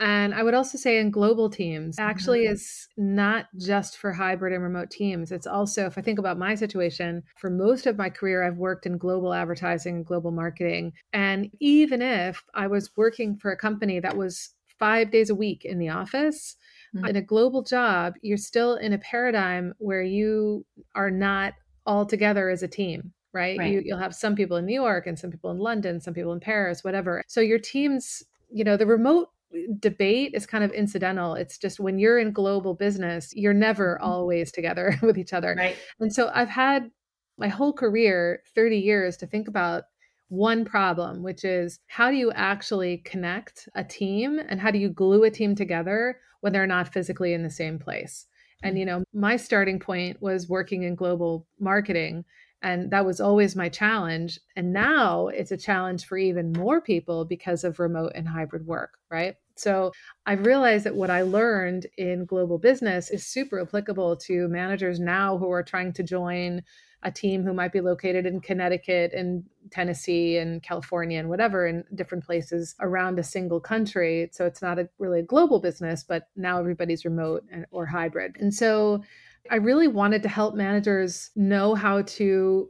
And 0.00 0.34
I 0.34 0.42
would 0.42 0.54
also 0.54 0.78
say 0.78 0.98
in 0.98 1.10
global 1.10 1.50
teams, 1.50 1.98
actually 1.98 2.44
mm-hmm. 2.44 2.54
is 2.54 2.88
not 2.96 3.46
just 3.58 3.98
for 3.98 4.12
hybrid 4.12 4.54
and 4.54 4.62
remote 4.62 4.90
teams. 4.90 5.30
It's 5.30 5.46
also, 5.46 5.84
if 5.84 5.98
I 5.98 6.00
think 6.00 6.18
about 6.18 6.38
my 6.38 6.54
situation, 6.54 7.22
for 7.36 7.50
most 7.50 7.86
of 7.86 7.98
my 7.98 8.08
career, 8.08 8.42
I've 8.42 8.56
worked 8.56 8.86
in 8.86 8.96
global 8.96 9.34
advertising 9.34 9.96
and 9.96 10.06
global 10.06 10.30
marketing. 10.30 10.94
And 11.12 11.50
even 11.60 12.00
if 12.00 12.42
I 12.54 12.66
was 12.66 12.90
working 12.96 13.36
for 13.36 13.52
a 13.52 13.56
company 13.56 14.00
that 14.00 14.16
was 14.16 14.54
five 14.78 15.10
days 15.10 15.28
a 15.28 15.34
week 15.34 15.66
in 15.66 15.78
the 15.78 15.90
office, 15.90 16.56
mm-hmm. 16.96 17.04
in 17.04 17.16
a 17.16 17.22
global 17.22 17.62
job, 17.62 18.14
you're 18.22 18.38
still 18.38 18.76
in 18.76 18.94
a 18.94 18.98
paradigm 18.98 19.74
where 19.78 20.02
you 20.02 20.64
are 20.94 21.10
not 21.10 21.52
all 21.84 22.06
together 22.06 22.48
as 22.48 22.62
a 22.62 22.68
team 22.68 23.12
right, 23.32 23.58
right. 23.58 23.72
You, 23.72 23.82
you'll 23.84 23.98
have 23.98 24.14
some 24.14 24.34
people 24.34 24.56
in 24.56 24.66
new 24.66 24.74
york 24.74 25.06
and 25.06 25.18
some 25.18 25.30
people 25.30 25.50
in 25.50 25.58
london 25.58 26.00
some 26.00 26.14
people 26.14 26.32
in 26.32 26.40
paris 26.40 26.84
whatever 26.84 27.22
so 27.26 27.40
your 27.40 27.58
teams 27.58 28.22
you 28.50 28.64
know 28.64 28.76
the 28.76 28.86
remote 28.86 29.30
debate 29.78 30.32
is 30.34 30.46
kind 30.46 30.62
of 30.62 30.70
incidental 30.72 31.34
it's 31.34 31.58
just 31.58 31.80
when 31.80 31.98
you're 31.98 32.18
in 32.18 32.32
global 32.32 32.74
business 32.74 33.32
you're 33.34 33.52
never 33.52 33.96
mm-hmm. 33.96 34.10
always 34.10 34.52
together 34.52 34.96
with 35.02 35.18
each 35.18 35.32
other 35.32 35.54
right 35.58 35.76
and 35.98 36.12
so 36.12 36.30
i've 36.34 36.48
had 36.48 36.90
my 37.38 37.48
whole 37.48 37.72
career 37.72 38.42
30 38.54 38.78
years 38.78 39.16
to 39.16 39.26
think 39.26 39.48
about 39.48 39.84
one 40.28 40.64
problem 40.64 41.22
which 41.22 41.44
is 41.44 41.80
how 41.88 42.10
do 42.10 42.16
you 42.16 42.30
actually 42.32 42.98
connect 42.98 43.68
a 43.74 43.82
team 43.82 44.40
and 44.48 44.60
how 44.60 44.70
do 44.70 44.78
you 44.78 44.88
glue 44.88 45.24
a 45.24 45.30
team 45.30 45.54
together 45.56 46.18
when 46.40 46.52
they're 46.52 46.66
not 46.66 46.92
physically 46.92 47.32
in 47.32 47.42
the 47.42 47.50
same 47.50 47.78
place 47.78 48.26
and, 48.62 48.78
you 48.78 48.84
know, 48.84 49.02
my 49.12 49.36
starting 49.36 49.78
point 49.78 50.20
was 50.20 50.48
working 50.48 50.82
in 50.82 50.94
global 50.94 51.46
marketing. 51.58 52.24
And 52.62 52.90
that 52.90 53.06
was 53.06 53.20
always 53.20 53.56
my 53.56 53.68
challenge. 53.68 54.38
And 54.56 54.72
now 54.72 55.28
it's 55.28 55.50
a 55.50 55.56
challenge 55.56 56.04
for 56.04 56.18
even 56.18 56.52
more 56.52 56.80
people 56.80 57.24
because 57.24 57.64
of 57.64 57.80
remote 57.80 58.12
and 58.14 58.28
hybrid 58.28 58.66
work, 58.66 58.98
right? 59.10 59.36
So 59.56 59.92
I've 60.26 60.46
realized 60.46 60.84
that 60.84 60.96
what 60.96 61.10
I 61.10 61.22
learned 61.22 61.86
in 61.96 62.24
global 62.24 62.58
business 62.58 63.10
is 63.10 63.26
super 63.26 63.60
applicable 63.60 64.16
to 64.16 64.48
managers 64.48 64.98
now 65.00 65.38
who 65.38 65.50
are 65.50 65.62
trying 65.62 65.92
to 65.94 66.02
join 66.02 66.62
a 67.02 67.10
team 67.10 67.42
who 67.42 67.54
might 67.54 67.72
be 67.72 67.80
located 67.80 68.26
in 68.26 68.40
Connecticut 68.40 69.12
and 69.14 69.44
Tennessee 69.70 70.36
and 70.36 70.62
California 70.62 71.18
and 71.18 71.30
whatever 71.30 71.66
in 71.66 71.84
different 71.94 72.24
places 72.24 72.74
around 72.80 73.18
a 73.18 73.22
single 73.22 73.60
country. 73.60 74.28
So 74.32 74.44
it's 74.44 74.60
not 74.60 74.78
a 74.78 74.88
really 74.98 75.20
a 75.20 75.24
global 75.24 75.60
business, 75.60 76.04
but 76.06 76.28
now 76.36 76.58
everybody's 76.58 77.06
remote 77.06 77.44
and, 77.50 77.64
or 77.70 77.86
hybrid. 77.86 78.36
And 78.38 78.52
so 78.52 79.02
I 79.50 79.56
really 79.56 79.88
wanted 79.88 80.22
to 80.24 80.28
help 80.28 80.54
managers 80.54 81.30
know 81.36 81.74
how 81.74 82.02
to 82.02 82.68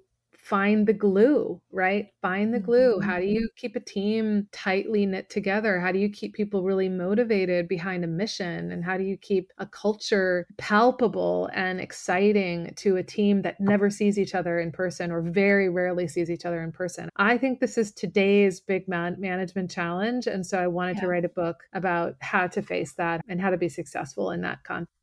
find 0.51 0.85
the 0.85 0.93
glue, 0.93 1.61
right? 1.71 2.09
Find 2.23 2.53
the 2.53 2.59
glue. 2.59 2.99
How 2.99 3.19
do 3.19 3.25
mm-hmm. 3.25 3.35
you 3.35 3.49
keep 3.55 3.77
a 3.77 3.81
team 3.81 4.49
tightly 4.51 5.07
knit 5.07 5.31
together? 5.31 5.79
How 5.79 5.93
do 5.93 6.01
you 6.01 6.11
keep 6.11 6.35
people 6.35 6.65
really 6.65 6.89
motivated 6.89 7.69
behind 7.69 8.03
a 8.03 8.09
mission? 8.09 8.73
And 8.73 8.85
how 8.85 8.97
do 8.97 9.05
you 9.05 9.17
keep 9.17 9.53
a 9.59 9.67
culture 9.67 10.49
palpable 10.59 11.49
and 11.55 11.81
exciting 11.81 12.73
to 12.79 12.97
a 12.97 13.03
team 13.05 13.43
that 13.43 13.61
never 13.61 13.91
sees 13.91 14.19
each 14.19 14.35
other 14.35 14.59
in 14.59 14.73
person 14.73 15.13
or 15.13 15.23
very 15.23 15.69
rarely 15.69 16.09
sees 16.09 16.29
each 16.29 16.45
other 16.45 16.65
in 16.65 16.73
person? 16.73 17.11
I 17.15 17.39
think 17.39 17.61
this 17.61 17.79
is 17.79 17.93
today's 17.93 18.59
big 18.59 18.89
man- 18.89 19.21
management 19.21 19.71
challenge. 19.71 20.27
And 20.27 20.45
so 20.45 20.59
I 20.59 20.67
wanted 20.67 20.97
yeah. 20.97 21.03
to 21.03 21.09
write 21.09 21.25
a 21.25 21.29
book 21.29 21.59
about 21.75 22.17
how 22.21 22.49
to 22.49 22.61
face 22.61 22.95
that 22.95 23.21
and 23.29 23.41
how 23.41 23.51
to 23.51 23.57
be 23.57 23.69
successful 23.69 24.33
in 24.33 24.41
that 24.41 24.65
context. 24.65 25.00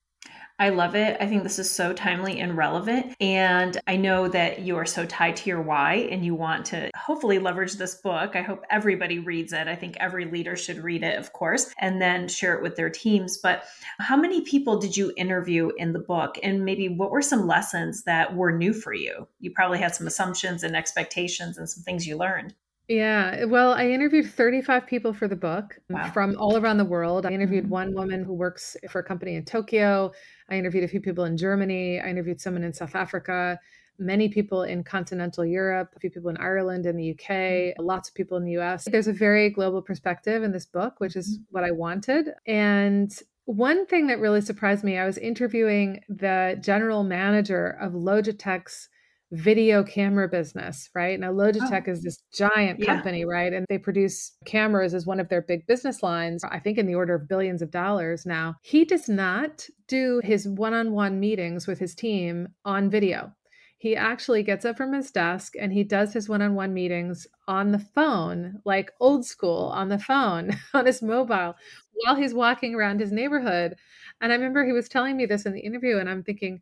I 0.59 0.69
love 0.69 0.95
it. 0.95 1.17
I 1.19 1.27
think 1.27 1.43
this 1.43 1.59
is 1.59 1.69
so 1.69 1.93
timely 1.93 2.39
and 2.39 2.57
relevant. 2.57 3.15
And 3.21 3.79
I 3.85 3.95
know 3.95 4.27
that 4.29 4.59
you 4.59 4.75
are 4.75 4.87
so 4.87 5.05
tied 5.05 5.35
to 5.37 5.49
your 5.49 5.61
why 5.61 6.07
and 6.09 6.25
you 6.25 6.33
want 6.33 6.65
to 6.67 6.89
hopefully 6.95 7.37
leverage 7.37 7.73
this 7.73 7.93
book. 7.95 8.35
I 8.35 8.41
hope 8.41 8.63
everybody 8.71 9.19
reads 9.19 9.53
it. 9.53 9.67
I 9.67 9.75
think 9.75 9.97
every 9.99 10.25
leader 10.25 10.55
should 10.55 10.79
read 10.79 11.03
it, 11.03 11.19
of 11.19 11.31
course, 11.31 11.71
and 11.77 12.01
then 12.01 12.27
share 12.27 12.55
it 12.55 12.63
with 12.63 12.75
their 12.75 12.89
teams. 12.89 13.37
But 13.37 13.65
how 13.99 14.17
many 14.17 14.41
people 14.41 14.79
did 14.79 14.97
you 14.97 15.13
interview 15.15 15.69
in 15.77 15.93
the 15.93 15.99
book? 15.99 16.39
And 16.41 16.65
maybe 16.65 16.89
what 16.89 17.11
were 17.11 17.21
some 17.21 17.45
lessons 17.45 18.03
that 18.05 18.35
were 18.35 18.51
new 18.51 18.73
for 18.73 18.93
you? 18.93 19.27
You 19.39 19.51
probably 19.51 19.77
had 19.77 19.93
some 19.93 20.07
assumptions 20.07 20.63
and 20.63 20.75
expectations 20.75 21.59
and 21.59 21.69
some 21.69 21.83
things 21.83 22.07
you 22.07 22.17
learned. 22.17 22.55
Yeah, 22.87 23.43
well, 23.45 23.73
I 23.73 23.89
interviewed 23.89 24.31
35 24.31 24.87
people 24.87 25.13
for 25.13 25.27
the 25.27 25.35
book 25.35 25.77
wow. 25.89 26.09
from 26.11 26.37
all 26.37 26.55
around 26.55 26.77
the 26.77 26.85
world. 26.85 27.25
I 27.25 27.31
interviewed 27.31 27.65
mm-hmm. 27.65 27.73
one 27.73 27.93
woman 27.93 28.23
who 28.23 28.33
works 28.33 28.77
for 28.89 28.99
a 28.99 29.03
company 29.03 29.35
in 29.35 29.43
Tokyo. 29.43 30.13
I 30.49 30.55
interviewed 30.55 30.85
a 30.85 30.87
few 30.87 31.01
people 31.01 31.25
in 31.25 31.35
Germany. 31.35 31.99
I 31.99 32.07
interviewed 32.07 32.39
someone 32.39 32.63
in 32.63 32.73
South 32.73 32.95
Africa, 32.95 33.59
many 33.99 34.29
people 34.29 34.63
in 34.63 34.85
continental 34.85 35.45
Europe, 35.45 35.93
a 35.97 35.99
few 35.99 36.09
people 36.09 36.29
in 36.29 36.37
Ireland 36.37 36.85
and 36.85 36.97
the 36.97 37.11
UK, 37.11 37.29
mm-hmm. 37.29 37.83
lots 37.83 38.07
of 38.07 38.15
people 38.15 38.37
in 38.37 38.45
the 38.45 38.57
US. 38.59 38.85
There's 38.89 39.07
a 39.07 39.13
very 39.13 39.49
global 39.49 39.81
perspective 39.81 40.43
in 40.43 40.53
this 40.53 40.65
book, 40.65 40.99
which 40.99 41.17
is 41.17 41.39
mm-hmm. 41.39 41.43
what 41.49 41.65
I 41.65 41.71
wanted. 41.71 42.29
And 42.45 43.11
one 43.43 43.85
thing 43.85 44.07
that 44.07 44.19
really 44.19 44.41
surprised 44.41 44.85
me, 44.85 44.97
I 44.97 45.05
was 45.05 45.17
interviewing 45.17 46.01
the 46.07 46.57
general 46.61 47.03
manager 47.03 47.77
of 47.81 47.91
Logitech's 47.93 48.87
video 49.31 49.83
camera 49.83 50.27
business, 50.27 50.89
right? 50.95 51.19
Now, 51.19 51.31
oh. 51.31 51.35
Logitech 51.35 51.87
oh. 51.87 51.91
is 51.91 52.03
this 52.03 52.17
giant 52.33 52.85
company, 52.85 53.19
yeah. 53.19 53.25
right? 53.25 53.53
And 53.53 53.65
they 53.69 53.77
produce 53.77 54.31
cameras 54.45 54.93
as 54.93 55.05
one 55.05 55.19
of 55.19 55.29
their 55.29 55.41
big 55.41 55.65
business 55.67 56.01
lines, 56.01 56.43
I 56.43 56.59
think 56.59 56.77
in 56.77 56.87
the 56.87 56.95
order 56.95 57.15
of 57.15 57.27
billions 57.27 57.61
of 57.61 57.71
dollars 57.71 58.25
now. 58.25 58.55
He 58.61 58.85
does 58.85 59.09
not 59.09 59.67
do 59.87 60.21
his 60.23 60.47
one 60.47 60.73
on 60.73 60.91
one 60.91 61.19
meetings 61.19 61.67
with 61.67 61.79
his 61.79 61.95
team 61.95 62.49
on 62.63 62.89
video. 62.89 63.33
He 63.79 63.95
actually 63.95 64.41
gets 64.41 64.65
up 64.65 64.75
from 64.75 64.93
his 64.93 65.11
desk 65.11 65.53
and 65.59 65.71
he 65.71 65.83
does 65.83 66.11
his 66.11 66.27
one 66.27 66.41
on 66.41 66.55
one 66.55 66.73
meetings 66.73 67.27
on 67.47 67.71
the 67.71 67.79
phone, 67.79 68.59
like 68.65 68.91
old 68.99 69.23
school 69.23 69.71
on 69.73 69.89
the 69.89 69.99
phone, 69.99 70.57
on 70.73 70.87
his 70.87 71.01
mobile, 71.01 71.55
while 72.03 72.15
he's 72.15 72.33
walking 72.33 72.73
around 72.73 72.99
his 72.99 73.11
neighborhood. 73.11 73.75
And 74.19 74.31
I 74.31 74.35
remember 74.35 74.65
he 74.65 74.71
was 74.71 74.89
telling 74.89 75.15
me 75.15 75.27
this 75.27 75.45
in 75.45 75.53
the 75.53 75.59
interview, 75.59 75.99
and 75.99 76.09
I'm 76.09 76.23
thinking, 76.23 76.61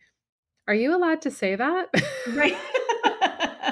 are 0.68 0.74
you 0.74 0.96
allowed 0.96 1.22
to 1.24 1.32
say 1.32 1.56
that? 1.56 1.90
Right. 2.34 2.58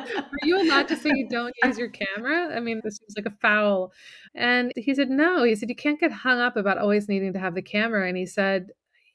Are 0.06 0.48
you 0.48 0.62
allowed 0.62 0.88
to 0.90 0.96
say 0.98 1.12
you 1.16 1.30
don't 1.30 1.54
use 1.64 1.78
your 1.78 1.90
camera? 1.90 2.56
I 2.56 2.60
mean, 2.60 2.82
this 2.84 2.98
seems 2.98 3.14
like 3.16 3.26
a 3.26 3.38
foul. 3.40 3.94
And 4.36 4.74
he 4.76 4.94
said, 4.94 5.10
no. 5.10 5.44
He 5.44 5.56
said, 5.56 5.70
you 5.70 5.76
can't 5.76 6.00
get 6.00 6.12
hung 6.12 6.40
up 6.40 6.58
about 6.58 6.78
always 6.78 7.08
needing 7.08 7.32
to 7.34 7.40
have 7.40 7.56
the 7.56 7.62
camera. 7.62 8.08
And 8.08 8.18
he 8.18 8.26
said, 8.26 8.72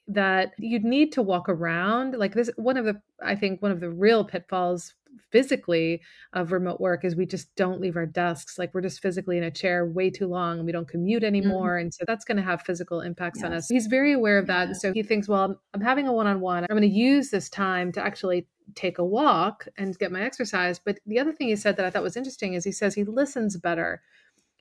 that 0.09 0.53
you'd 0.57 0.83
need 0.83 1.11
to 1.11 1.21
walk 1.21 1.47
around 1.47 2.15
like 2.17 2.33
this 2.33 2.49
one 2.55 2.77
of 2.77 2.85
the 2.85 2.99
i 3.23 3.35
think 3.35 3.61
one 3.61 3.71
of 3.71 3.79
the 3.79 3.91
real 3.91 4.25
pitfalls 4.25 4.95
physically 5.31 6.01
of 6.33 6.51
remote 6.51 6.79
work 6.79 7.03
is 7.03 7.15
we 7.15 7.25
just 7.25 7.53
don't 7.55 7.81
leave 7.81 7.95
our 7.95 8.05
desks 8.05 8.57
like 8.57 8.73
we're 8.73 8.81
just 8.81 9.01
physically 9.01 9.37
in 9.37 9.43
a 9.43 9.51
chair 9.51 9.85
way 9.85 10.09
too 10.09 10.27
long 10.27 10.57
and 10.57 10.65
we 10.65 10.71
don't 10.71 10.87
commute 10.87 11.23
mm-hmm. 11.23 11.27
anymore 11.27 11.71
mm-hmm. 11.71 11.83
and 11.83 11.93
so 11.93 12.03
that's 12.07 12.25
going 12.25 12.37
to 12.37 12.43
have 12.43 12.61
physical 12.61 13.01
impacts 13.01 13.39
yes. 13.39 13.45
on 13.45 13.53
us 13.53 13.67
he's 13.67 13.87
very 13.87 14.13
aware 14.13 14.37
of 14.37 14.47
that 14.47 14.69
yeah. 14.69 14.73
so 14.73 14.93
he 14.93 15.03
thinks 15.03 15.27
well 15.27 15.59
i'm 15.73 15.81
having 15.81 16.07
a 16.07 16.13
one-on-one 16.13 16.63
i'm 16.63 16.77
going 16.77 16.81
to 16.81 16.87
use 16.87 17.29
this 17.29 17.49
time 17.49 17.91
to 17.91 18.03
actually 18.03 18.47
take 18.75 18.97
a 18.97 19.05
walk 19.05 19.67
and 19.77 19.97
get 19.97 20.11
my 20.11 20.21
exercise 20.21 20.79
but 20.79 20.99
the 21.05 21.19
other 21.19 21.33
thing 21.33 21.47
he 21.47 21.55
said 21.55 21.75
that 21.75 21.85
i 21.85 21.89
thought 21.89 22.03
was 22.03 22.17
interesting 22.17 22.53
is 22.53 22.63
he 22.63 22.71
says 22.71 22.93
he 22.93 23.03
listens 23.03 23.57
better 23.57 24.01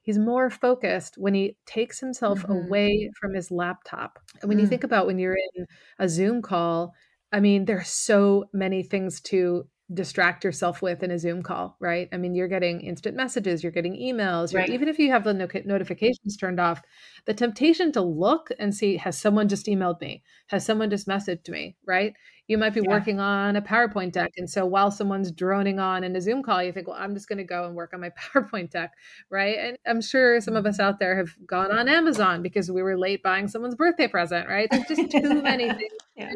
he's 0.02 0.18
more 0.18 0.48
focused 0.48 1.16
when 1.18 1.34
he 1.34 1.56
takes 1.66 2.00
himself 2.00 2.40
mm-hmm. 2.40 2.52
away 2.52 3.10
from 3.20 3.34
his 3.34 3.50
laptop 3.50 4.18
and 4.40 4.48
when 4.48 4.58
mm. 4.58 4.62
you 4.62 4.66
think 4.66 4.84
about 4.84 5.06
when 5.06 5.18
you're 5.18 5.36
in 5.54 5.66
a 5.98 6.08
zoom 6.08 6.42
call 6.42 6.94
I 7.30 7.40
mean, 7.40 7.66
there 7.66 7.78
are 7.78 7.84
so 7.84 8.46
many 8.52 8.82
things 8.82 9.20
to 9.22 9.66
distract 9.92 10.44
yourself 10.44 10.82
with 10.82 11.02
in 11.02 11.10
a 11.10 11.18
Zoom 11.18 11.42
call, 11.42 11.76
right? 11.80 12.08
I 12.12 12.18
mean, 12.18 12.34
you're 12.34 12.48
getting 12.48 12.82
instant 12.82 13.16
messages, 13.16 13.62
you're 13.62 13.72
getting 13.72 13.94
emails, 13.94 14.54
right. 14.54 14.68
even 14.68 14.88
if 14.88 14.98
you 14.98 15.10
have 15.10 15.24
the 15.24 15.32
no- 15.32 15.48
notifications 15.64 16.36
turned 16.36 16.60
off, 16.60 16.82
the 17.24 17.32
temptation 17.32 17.90
to 17.92 18.02
look 18.02 18.50
and 18.58 18.74
see, 18.74 18.98
has 18.98 19.16
someone 19.16 19.48
just 19.48 19.66
emailed 19.66 20.00
me? 20.00 20.22
Has 20.48 20.66
someone 20.66 20.90
just 20.90 21.08
messaged 21.08 21.48
me, 21.48 21.76
right? 21.86 22.12
You 22.48 22.58
might 22.58 22.74
be 22.74 22.80
yeah. 22.80 22.90
working 22.90 23.20
on 23.20 23.56
a 23.56 23.62
PowerPoint 23.62 24.12
deck. 24.12 24.32
And 24.38 24.48
so 24.48 24.64
while 24.64 24.90
someone's 24.90 25.30
droning 25.30 25.78
on 25.78 26.02
in 26.02 26.16
a 26.16 26.20
Zoom 26.20 26.42
call, 26.42 26.62
you 26.62 26.72
think, 26.72 26.88
well, 26.88 26.96
I'm 26.98 27.14
just 27.14 27.28
going 27.28 27.38
to 27.38 27.44
go 27.44 27.66
and 27.66 27.74
work 27.74 27.92
on 27.92 28.00
my 28.00 28.10
PowerPoint 28.34 28.70
deck, 28.70 28.92
right? 29.30 29.58
And 29.58 29.78
I'm 29.86 30.00
sure 30.00 30.40
some 30.40 30.56
of 30.56 30.66
us 30.66 30.78
mm-hmm. 30.78 30.86
out 30.86 30.98
there 30.98 31.16
have 31.16 31.30
gone 31.46 31.70
on 31.70 31.88
Amazon 31.88 32.42
because 32.42 32.70
we 32.70 32.82
were 32.82 32.98
late 32.98 33.22
buying 33.22 33.48
someone's 33.48 33.74
birthday 33.74 34.08
present, 34.08 34.48
right? 34.48 34.68
There's 34.70 34.86
just 34.86 35.10
too 35.10 35.42
many 35.42 35.68
things 35.74 35.92
yeah. 36.16 36.32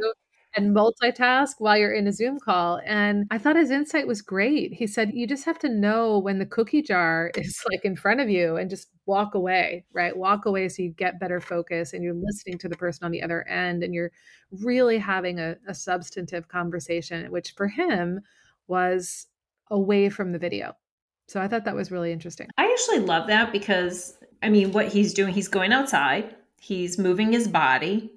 And 0.54 0.75
multitask 0.76 1.54
while 1.59 1.76
you're 1.76 1.92
in 1.92 2.06
a 2.06 2.12
Zoom 2.12 2.38
call. 2.38 2.80
And 2.85 3.26
I 3.30 3.38
thought 3.38 3.56
his 3.56 3.71
insight 3.71 4.06
was 4.06 4.23
great. 4.23 4.75
He 4.75 4.87
said, 4.87 5.12
you 5.14 5.26
just 5.26 5.44
have 5.44 5.59
to 5.61 5.68
know 5.68 6.18
when 6.18 6.38
the 6.38 6.47
cookie 6.47 6.82
jar 6.82 7.30
is 7.37 7.62
like 7.71 7.85
in 7.85 7.97
front 7.97 8.21
of 8.21 8.28
you 8.28 8.56
and 8.56 8.68
just 8.68 8.88
walk 9.06 9.35
away, 9.35 9.85
right? 9.92 10.16
Walk 10.16 10.47
away 10.47 10.68
so 10.68 10.82
you 10.82 10.90
get 10.90 11.21
better 11.21 11.40
focus 11.40 11.92
and 11.92 12.04
you're 12.04 12.14
listening 12.14 12.59
to 12.59 12.68
the 12.68 12.76
person 12.76 13.04
on 13.04 13.11
the 13.11 13.23
other 13.23 13.47
end 13.49 13.82
and 13.82 13.94
you're 13.94 14.12
really 14.50 14.99
having 14.99 15.38
a, 15.38 15.56
a 15.66 15.75
substantive 15.75 16.49
conversation, 16.49 17.30
which 17.30 17.52
for 17.52 17.68
him 17.68 18.21
was 18.66 19.26
away 19.71 20.09
from 20.09 20.32
the 20.32 20.38
video. 20.38 20.76
So 21.28 21.40
I 21.40 21.49
thought 21.49 21.64
that 21.64 21.75
was 21.75 21.90
really 21.90 22.12
interesting. 22.12 22.49
I 22.59 22.71
actually 22.71 23.06
love 23.06 23.26
that 23.28 23.52
because 23.52 24.18
I 24.42 24.49
mean, 24.49 24.73
what 24.73 24.88
he's 24.88 25.14
doing, 25.14 25.32
he's 25.32 25.49
going 25.49 25.73
outside, 25.73 26.35
he's 26.61 26.99
moving 26.99 27.32
his 27.32 27.49
body, 27.49 28.12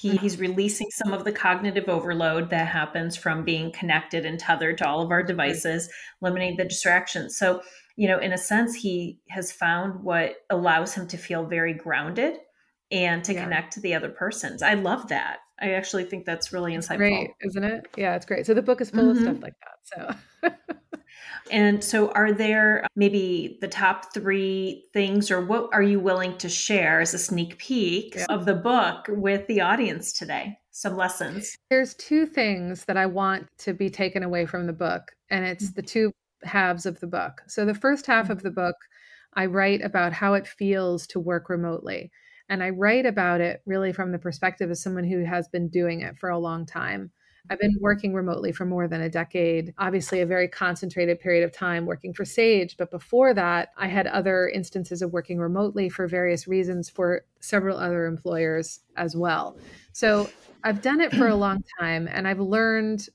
He, 0.00 0.16
he's 0.16 0.40
releasing 0.40 0.90
some 0.90 1.12
of 1.12 1.24
the 1.24 1.32
cognitive 1.32 1.86
overload 1.86 2.48
that 2.50 2.68
happens 2.68 3.16
from 3.16 3.44
being 3.44 3.70
connected 3.70 4.24
and 4.24 4.38
tethered 4.38 4.78
to 4.78 4.88
all 4.88 5.02
of 5.02 5.10
our 5.10 5.22
devices, 5.22 5.90
eliminating 6.22 6.56
the 6.56 6.64
distractions. 6.64 7.36
So, 7.36 7.60
you 7.96 8.08
know, 8.08 8.18
in 8.18 8.32
a 8.32 8.38
sense, 8.38 8.74
he 8.74 9.18
has 9.28 9.52
found 9.52 10.02
what 10.02 10.36
allows 10.48 10.94
him 10.94 11.06
to 11.08 11.18
feel 11.18 11.44
very 11.44 11.74
grounded 11.74 12.38
and 12.90 13.22
to 13.24 13.34
yeah. 13.34 13.44
connect 13.44 13.74
to 13.74 13.80
the 13.80 13.92
other 13.94 14.08
persons. 14.08 14.62
I 14.62 14.72
love 14.72 15.08
that. 15.08 15.40
I 15.60 15.72
actually 15.72 16.04
think 16.04 16.24
that's 16.24 16.50
really 16.50 16.72
insightful. 16.72 16.96
Great, 16.96 17.30
isn't 17.42 17.62
it? 17.62 17.86
Yeah, 17.98 18.16
it's 18.16 18.24
great. 18.24 18.46
So 18.46 18.54
the 18.54 18.62
book 18.62 18.80
is 18.80 18.88
full 18.88 19.12
mm-hmm. 19.12 19.28
of 19.28 19.36
stuff 19.36 19.42
like 19.42 19.54
that. 19.60 20.16
So 20.42 20.88
And 21.50 21.82
so, 21.82 22.10
are 22.12 22.32
there 22.32 22.86
maybe 22.96 23.58
the 23.60 23.68
top 23.68 24.12
three 24.14 24.84
things, 24.92 25.30
or 25.30 25.44
what 25.44 25.70
are 25.72 25.82
you 25.82 26.00
willing 26.00 26.36
to 26.38 26.48
share 26.48 27.00
as 27.00 27.14
a 27.14 27.18
sneak 27.18 27.58
peek 27.58 28.14
yeah. 28.16 28.26
of 28.28 28.44
the 28.44 28.54
book 28.54 29.06
with 29.08 29.46
the 29.46 29.60
audience 29.60 30.12
today? 30.12 30.58
Some 30.70 30.96
lessons. 30.96 31.56
There's 31.68 31.94
two 31.94 32.26
things 32.26 32.84
that 32.84 32.96
I 32.96 33.06
want 33.06 33.48
to 33.58 33.74
be 33.74 33.90
taken 33.90 34.22
away 34.22 34.46
from 34.46 34.66
the 34.66 34.72
book, 34.72 35.02
and 35.30 35.44
it's 35.44 35.66
mm-hmm. 35.66 35.74
the 35.74 35.82
two 35.82 36.12
halves 36.44 36.86
of 36.86 37.00
the 37.00 37.06
book. 37.06 37.42
So, 37.48 37.64
the 37.64 37.74
first 37.74 38.06
half 38.06 38.24
mm-hmm. 38.24 38.32
of 38.32 38.42
the 38.42 38.50
book, 38.50 38.76
I 39.34 39.46
write 39.46 39.82
about 39.82 40.12
how 40.12 40.34
it 40.34 40.46
feels 40.46 41.06
to 41.08 41.20
work 41.20 41.48
remotely. 41.48 42.10
And 42.48 42.64
I 42.64 42.70
write 42.70 43.06
about 43.06 43.40
it 43.40 43.62
really 43.64 43.92
from 43.92 44.10
the 44.10 44.18
perspective 44.18 44.70
of 44.70 44.78
someone 44.78 45.04
who 45.04 45.24
has 45.24 45.48
been 45.48 45.68
doing 45.68 46.00
it 46.00 46.18
for 46.18 46.30
a 46.30 46.38
long 46.38 46.66
time. 46.66 47.12
I've 47.48 47.58
been 47.58 47.76
working 47.80 48.12
remotely 48.14 48.52
for 48.52 48.64
more 48.64 48.86
than 48.86 49.00
a 49.00 49.08
decade, 49.08 49.72
obviously, 49.78 50.20
a 50.20 50.26
very 50.26 50.48
concentrated 50.48 51.20
period 51.20 51.44
of 51.44 51.52
time 51.52 51.86
working 51.86 52.12
for 52.12 52.24
Sage. 52.24 52.76
But 52.76 52.90
before 52.90 53.32
that, 53.34 53.70
I 53.76 53.88
had 53.88 54.06
other 54.06 54.48
instances 54.48 55.02
of 55.02 55.12
working 55.12 55.38
remotely 55.38 55.88
for 55.88 56.06
various 56.06 56.46
reasons 56.46 56.90
for 56.90 57.24
several 57.40 57.78
other 57.78 58.06
employers 58.06 58.80
as 58.96 59.16
well. 59.16 59.56
So 59.92 60.28
I've 60.64 60.82
done 60.82 61.00
it 61.00 61.12
for 61.12 61.28
a 61.28 61.34
long 61.34 61.64
time 61.78 62.08
and 62.08 62.28
I've 62.28 62.40
learned 62.40 63.08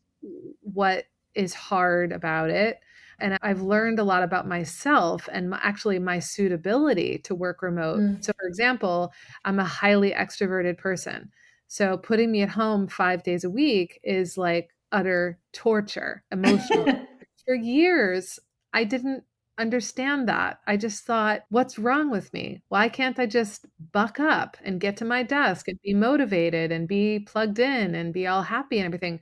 what 0.62 1.06
is 1.36 1.54
hard 1.54 2.12
about 2.12 2.50
it. 2.50 2.80
And 3.20 3.38
I've 3.42 3.62
learned 3.62 4.00
a 4.00 4.04
lot 4.04 4.24
about 4.24 4.46
myself 4.46 5.30
and 5.32 5.54
actually 5.62 6.00
my 6.00 6.20
suitability 6.20 7.20
to 7.20 7.34
work 7.34 7.62
remote. 7.62 8.00
Mm. 8.00 8.24
So, 8.24 8.34
for 8.38 8.46
example, 8.46 9.14
I'm 9.46 9.60
a 9.60 9.64
highly 9.64 10.12
extroverted 10.12 10.78
person. 10.78 11.32
So 11.68 11.98
putting 11.98 12.32
me 12.32 12.42
at 12.42 12.50
home 12.50 12.88
five 12.88 13.24
days 13.24 13.44
a 13.44 13.50
week 13.50 14.00
is 14.04 14.38
like 14.38 14.70
utter 14.92 15.40
torture, 15.54 16.24
emotional. 16.32 16.86
For 17.46 17.54
years, 17.54 18.40
I 18.74 18.84
didn't 18.84 19.24
understand 19.58 20.28
that. 20.28 20.60
I 20.68 20.78
just 20.78 21.06
thought, 21.06 21.42
what's 21.50 21.80
wrong 21.80 22.12
with 22.12 22.34
me? 22.34 22.62
Why 22.70 22.90
can't 22.90 23.20
I 23.20 23.26
just 23.26 23.66
buck 23.92 24.20
up 24.20 24.58
and 24.64 24.82
get 24.82 24.98
to 24.98 25.06
my 25.06 25.24
desk 25.24 25.68
and 25.68 25.80
be 25.82 25.94
motivated 25.94 26.72
and 26.72 26.88
be 26.88 27.20
plugged 27.20 27.60
in 27.60 27.96
and 27.96 28.14
be 28.14 28.28
all 28.28 28.42
happy 28.42 28.80
and 28.80 28.86
everything? 28.86 29.20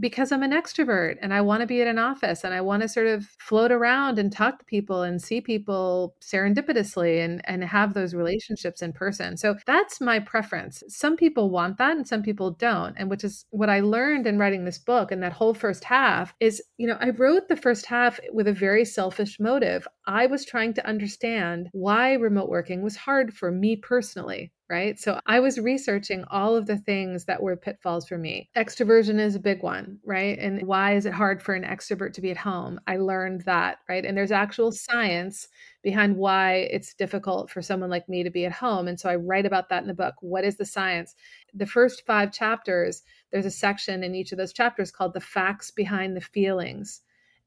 Because 0.00 0.32
I'm 0.32 0.42
an 0.42 0.52
extrovert 0.52 1.16
and 1.20 1.34
I 1.34 1.42
want 1.42 1.60
to 1.60 1.66
be 1.66 1.82
at 1.82 1.86
an 1.86 1.98
office 1.98 2.44
and 2.44 2.54
I 2.54 2.60
want 2.62 2.82
to 2.82 2.88
sort 2.88 3.06
of 3.06 3.26
float 3.38 3.70
around 3.70 4.18
and 4.18 4.32
talk 4.32 4.58
to 4.58 4.64
people 4.64 5.02
and 5.02 5.20
see 5.20 5.40
people 5.40 6.14
serendipitously 6.20 7.22
and, 7.22 7.42
and 7.44 7.62
have 7.62 7.92
those 7.92 8.14
relationships 8.14 8.80
in 8.80 8.92
person. 8.92 9.36
So 9.36 9.56
that's 9.66 10.00
my 10.00 10.18
preference. 10.18 10.82
Some 10.88 11.16
people 11.16 11.50
want 11.50 11.76
that 11.78 11.96
and 11.96 12.08
some 12.08 12.22
people 12.22 12.52
don't. 12.52 12.94
And 12.96 13.10
which 13.10 13.22
is 13.22 13.44
what 13.50 13.68
I 13.68 13.80
learned 13.80 14.26
in 14.26 14.38
writing 14.38 14.64
this 14.64 14.78
book 14.78 15.12
and 15.12 15.22
that 15.22 15.32
whole 15.32 15.52
first 15.52 15.84
half 15.84 16.34
is, 16.40 16.62
you 16.78 16.86
know, 16.86 16.96
I 17.00 17.10
wrote 17.10 17.48
the 17.48 17.56
first 17.56 17.86
half 17.86 18.18
with 18.32 18.48
a 18.48 18.52
very 18.52 18.86
selfish 18.86 19.38
motive. 19.38 19.86
I 20.06 20.26
was 20.26 20.44
trying 20.44 20.74
to 20.74 20.86
understand 20.86 21.68
why 21.72 22.14
remote 22.14 22.48
working 22.48 22.82
was 22.82 22.96
hard 22.96 23.34
for 23.34 23.50
me 23.50 23.76
personally 23.76 24.52
right? 24.72 24.98
So 24.98 25.20
I 25.26 25.38
was 25.40 25.58
researching 25.58 26.24
all 26.30 26.56
of 26.56 26.64
the 26.64 26.78
things 26.78 27.26
that 27.26 27.42
were 27.42 27.58
pitfalls 27.58 28.08
for 28.08 28.16
me. 28.16 28.48
Extroversion 28.56 29.20
is 29.20 29.34
a 29.34 29.40
big 29.40 29.62
one, 29.62 29.98
right? 30.02 30.38
And 30.38 30.66
why 30.66 30.96
is 30.96 31.04
it 31.04 31.12
hard 31.12 31.42
for 31.42 31.54
an 31.54 31.62
extrovert 31.62 32.14
to 32.14 32.22
be 32.22 32.30
at 32.30 32.38
home? 32.38 32.80
I 32.86 32.96
learned 32.96 33.42
that, 33.42 33.80
right? 33.86 34.02
And 34.02 34.16
there's 34.16 34.32
actual 34.32 34.72
science 34.72 35.48
behind 35.82 36.16
why 36.16 36.54
it's 36.70 36.94
difficult 36.94 37.50
for 37.50 37.60
someone 37.60 37.90
like 37.90 38.08
me 38.08 38.22
to 38.22 38.30
be 38.30 38.46
at 38.46 38.52
home. 38.52 38.88
And 38.88 38.98
so 38.98 39.10
I 39.10 39.16
write 39.16 39.44
about 39.44 39.68
that 39.68 39.82
in 39.82 39.88
the 39.88 39.94
book. 39.94 40.14
What 40.22 40.42
is 40.42 40.56
the 40.56 40.64
science? 40.64 41.14
The 41.52 41.66
first 41.66 42.06
five 42.06 42.32
chapters, 42.32 43.02
there's 43.30 43.44
a 43.44 43.50
section 43.50 44.02
in 44.02 44.14
each 44.14 44.32
of 44.32 44.38
those 44.38 44.54
chapters 44.54 44.90
called 44.90 45.12
The 45.12 45.20
Facts 45.20 45.70
Behind 45.70 46.16
the 46.16 46.22
Feelings. 46.22 47.02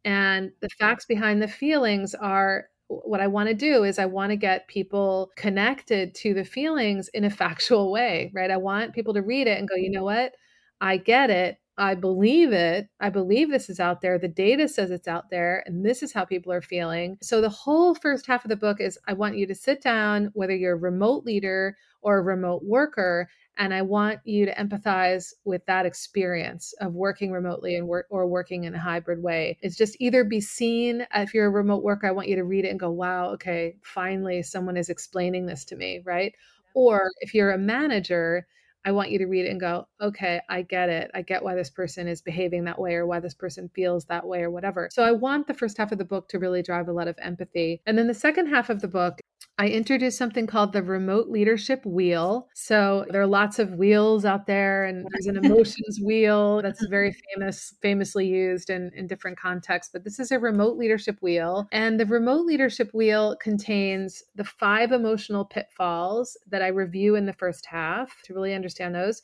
And 0.06 0.52
the 0.62 0.70
facts 0.80 1.06
behind 1.06 1.42
the 1.42 1.50
feelings 1.50 2.16
are 2.16 2.70
what 2.90 3.22
I 3.22 3.28
want 3.28 3.50
to 3.50 3.56
do 3.56 3.84
is 3.84 4.00
I 4.00 4.06
want 4.06 4.32
to 4.32 4.38
get 4.38 4.68
people 4.70 5.32
connected 5.38 6.16
to 6.16 6.34
the 6.36 6.46
feelings 6.46 7.10
in 7.10 7.26
a 7.26 7.30
factual 7.32 7.92
way, 7.92 8.32
right? 8.36 8.52
I 8.52 8.58
want 8.58 8.94
people 8.96 9.14
to 9.16 9.24
read 9.24 9.48
it 9.48 9.60
and 9.60 9.70
go, 9.70 9.76
you 9.76 9.92
know 9.92 10.04
what? 10.06 10.34
I 10.82 10.98
get 10.98 11.30
it. 11.32 11.58
I 11.78 11.96
believe 11.96 12.54
it. 12.54 12.88
I 13.02 13.10
believe 13.10 13.50
this 13.50 13.70
is 13.70 13.80
out 13.82 14.00
there. 14.02 14.18
The 14.18 14.30
data 14.30 14.68
says 14.68 14.92
it's 14.92 15.10
out 15.10 15.30
there, 15.30 15.62
and 15.66 15.86
this 15.86 16.02
is 16.02 16.14
how 16.14 16.24
people 16.24 16.52
are 16.54 16.62
feeling. 16.62 17.18
So, 17.22 17.42
the 17.42 17.50
whole 17.50 17.94
first 17.94 18.26
half 18.28 18.46
of 18.46 18.50
the 18.50 18.56
book 18.56 18.80
is 18.80 18.98
I 19.08 19.14
want 19.14 19.38
you 19.38 19.46
to 19.48 19.56
sit 19.56 19.82
down, 19.82 20.32
whether 20.34 20.56
you're 20.56 20.76
a 20.76 20.78
remote 20.78 21.26
leader 21.26 21.76
or 22.02 22.18
a 22.18 22.22
remote 22.22 22.64
worker, 22.64 23.28
and 23.58 23.74
I 23.74 23.82
want 23.82 24.20
you 24.24 24.46
to 24.46 24.56
empathize 24.56 25.34
with 25.44 25.66
that 25.66 25.86
experience 25.86 26.74
of 26.80 26.94
working 26.94 27.32
remotely 27.32 27.76
and 27.76 27.88
work 27.88 28.06
or 28.10 28.28
working 28.28 28.64
in 28.64 28.76
a 28.76 28.80
hybrid 28.80 29.22
way. 29.22 29.58
It's 29.62 29.78
just 29.78 29.98
either 30.00 30.24
be 30.24 30.42
seen 30.42 31.06
if 31.14 31.34
you're 31.34 31.48
a 31.48 31.50
remote 31.50 31.84
worker, 31.84 32.08
I 32.08 32.12
want 32.12 32.30
you 32.30 32.36
to 32.38 32.44
read 32.44 32.66
it 32.66 32.70
and 32.70 32.80
go, 32.80 32.92
wow, 32.92 33.32
okay, 33.32 33.76
finally 33.82 34.44
someone 34.44 34.78
is 34.78 34.90
explaining 34.90 35.46
this 35.46 35.66
to 35.66 35.76
me, 35.76 36.02
right? 36.06 36.34
Or 36.74 37.10
if 37.22 37.34
you're 37.34 37.52
a 37.52 37.58
manager, 37.58 38.46
I 38.86 38.92
want 38.92 39.10
you 39.10 39.18
to 39.20 39.26
read 39.26 39.46
it 39.46 39.50
and 39.50 39.60
go, 39.60 39.88
okay, 40.00 40.40
I 40.48 40.62
get 40.62 40.90
it. 40.90 41.10
I 41.14 41.24
get 41.24 41.44
why 41.44 41.56
this 41.56 41.70
person 41.70 42.08
is 42.08 42.22
behaving 42.22 42.66
that 42.66 42.80
way 42.80 42.94
or 42.94 43.08
why 43.08 43.20
this 43.20 43.34
person 43.34 43.70
feels 43.74 44.06
that 44.06 44.26
way 44.26 44.42
or 44.42 44.52
whatever. 44.52 44.90
So 44.92 45.04
I 45.04 45.12
want 45.12 45.48
the 45.48 45.54
first 45.56 45.78
half 45.78 45.92
of 45.92 45.98
the 45.98 46.06
book 46.06 46.30
to 46.30 46.40
really 46.40 46.62
drive 46.62 46.88
a 46.88 46.94
lot 46.94 47.08
of 47.08 47.16
empathy. 47.20 47.82
And 47.86 47.98
then 47.98 48.08
the 48.08 48.14
second 48.14 48.48
half 48.48 48.70
of 48.70 48.82
the 48.82 48.88
book 48.88 49.20
I 49.58 49.68
introduced 49.68 50.18
something 50.18 50.48
called 50.48 50.74
the 50.74 50.84
remote 50.84 51.30
leadership 51.30 51.86
wheel. 51.86 52.50
So 52.54 53.06
there 53.10 53.22
are 53.22 53.28
lots 53.28 53.58
of 53.58 53.76
wheels 53.76 54.26
out 54.26 54.48
there, 54.48 54.84
and 54.84 55.08
there's 55.12 55.28
an 55.28 55.38
emotions 55.38 56.00
wheel 56.04 56.62
that's 56.62 56.86
very 56.88 57.16
famous, 57.34 57.74
famously 57.82 58.28
used 58.28 58.70
in, 58.70 58.92
in 58.96 59.08
different 59.08 59.40
contexts. 59.40 59.92
But 59.94 60.04
this 60.04 60.20
is 60.20 60.32
a 60.32 60.40
remote 60.40 60.78
leadership 60.78 61.18
wheel. 61.22 61.68
And 61.72 61.98
the 61.98 62.06
remote 62.06 62.46
leadership 62.46 62.90
wheel 62.94 63.38
contains 63.42 64.24
the 64.36 64.44
five 64.44 64.92
emotional 64.92 65.46
pitfalls 65.46 66.38
that 66.48 66.62
I 66.62 66.68
review 66.68 67.16
in 67.16 67.26
the 67.26 67.34
first 67.34 67.66
half 67.66 68.14
to 68.24 68.34
really 68.34 68.54
understand 68.54 68.75
those. 68.80 69.22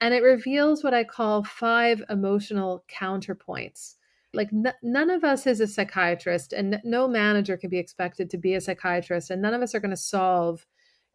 And 0.00 0.12
it 0.12 0.22
reveals 0.22 0.84
what 0.84 0.94
I 0.94 1.04
call 1.04 1.42
five 1.44 2.02
emotional 2.10 2.84
counterpoints 2.88 3.94
like 4.36 4.52
n- 4.52 4.74
none 4.82 5.10
of 5.10 5.24
us 5.24 5.46
is 5.46 5.60
a 5.60 5.66
psychiatrist 5.66 6.52
and 6.52 6.80
no 6.84 7.08
manager 7.08 7.56
can 7.56 7.70
be 7.70 7.78
expected 7.78 8.30
to 8.30 8.38
be 8.38 8.54
a 8.54 8.60
psychiatrist 8.60 9.30
and 9.30 9.42
none 9.42 9.54
of 9.54 9.62
us 9.62 9.74
are 9.74 9.80
going 9.80 9.90
to 9.90 9.96
solve 9.96 10.64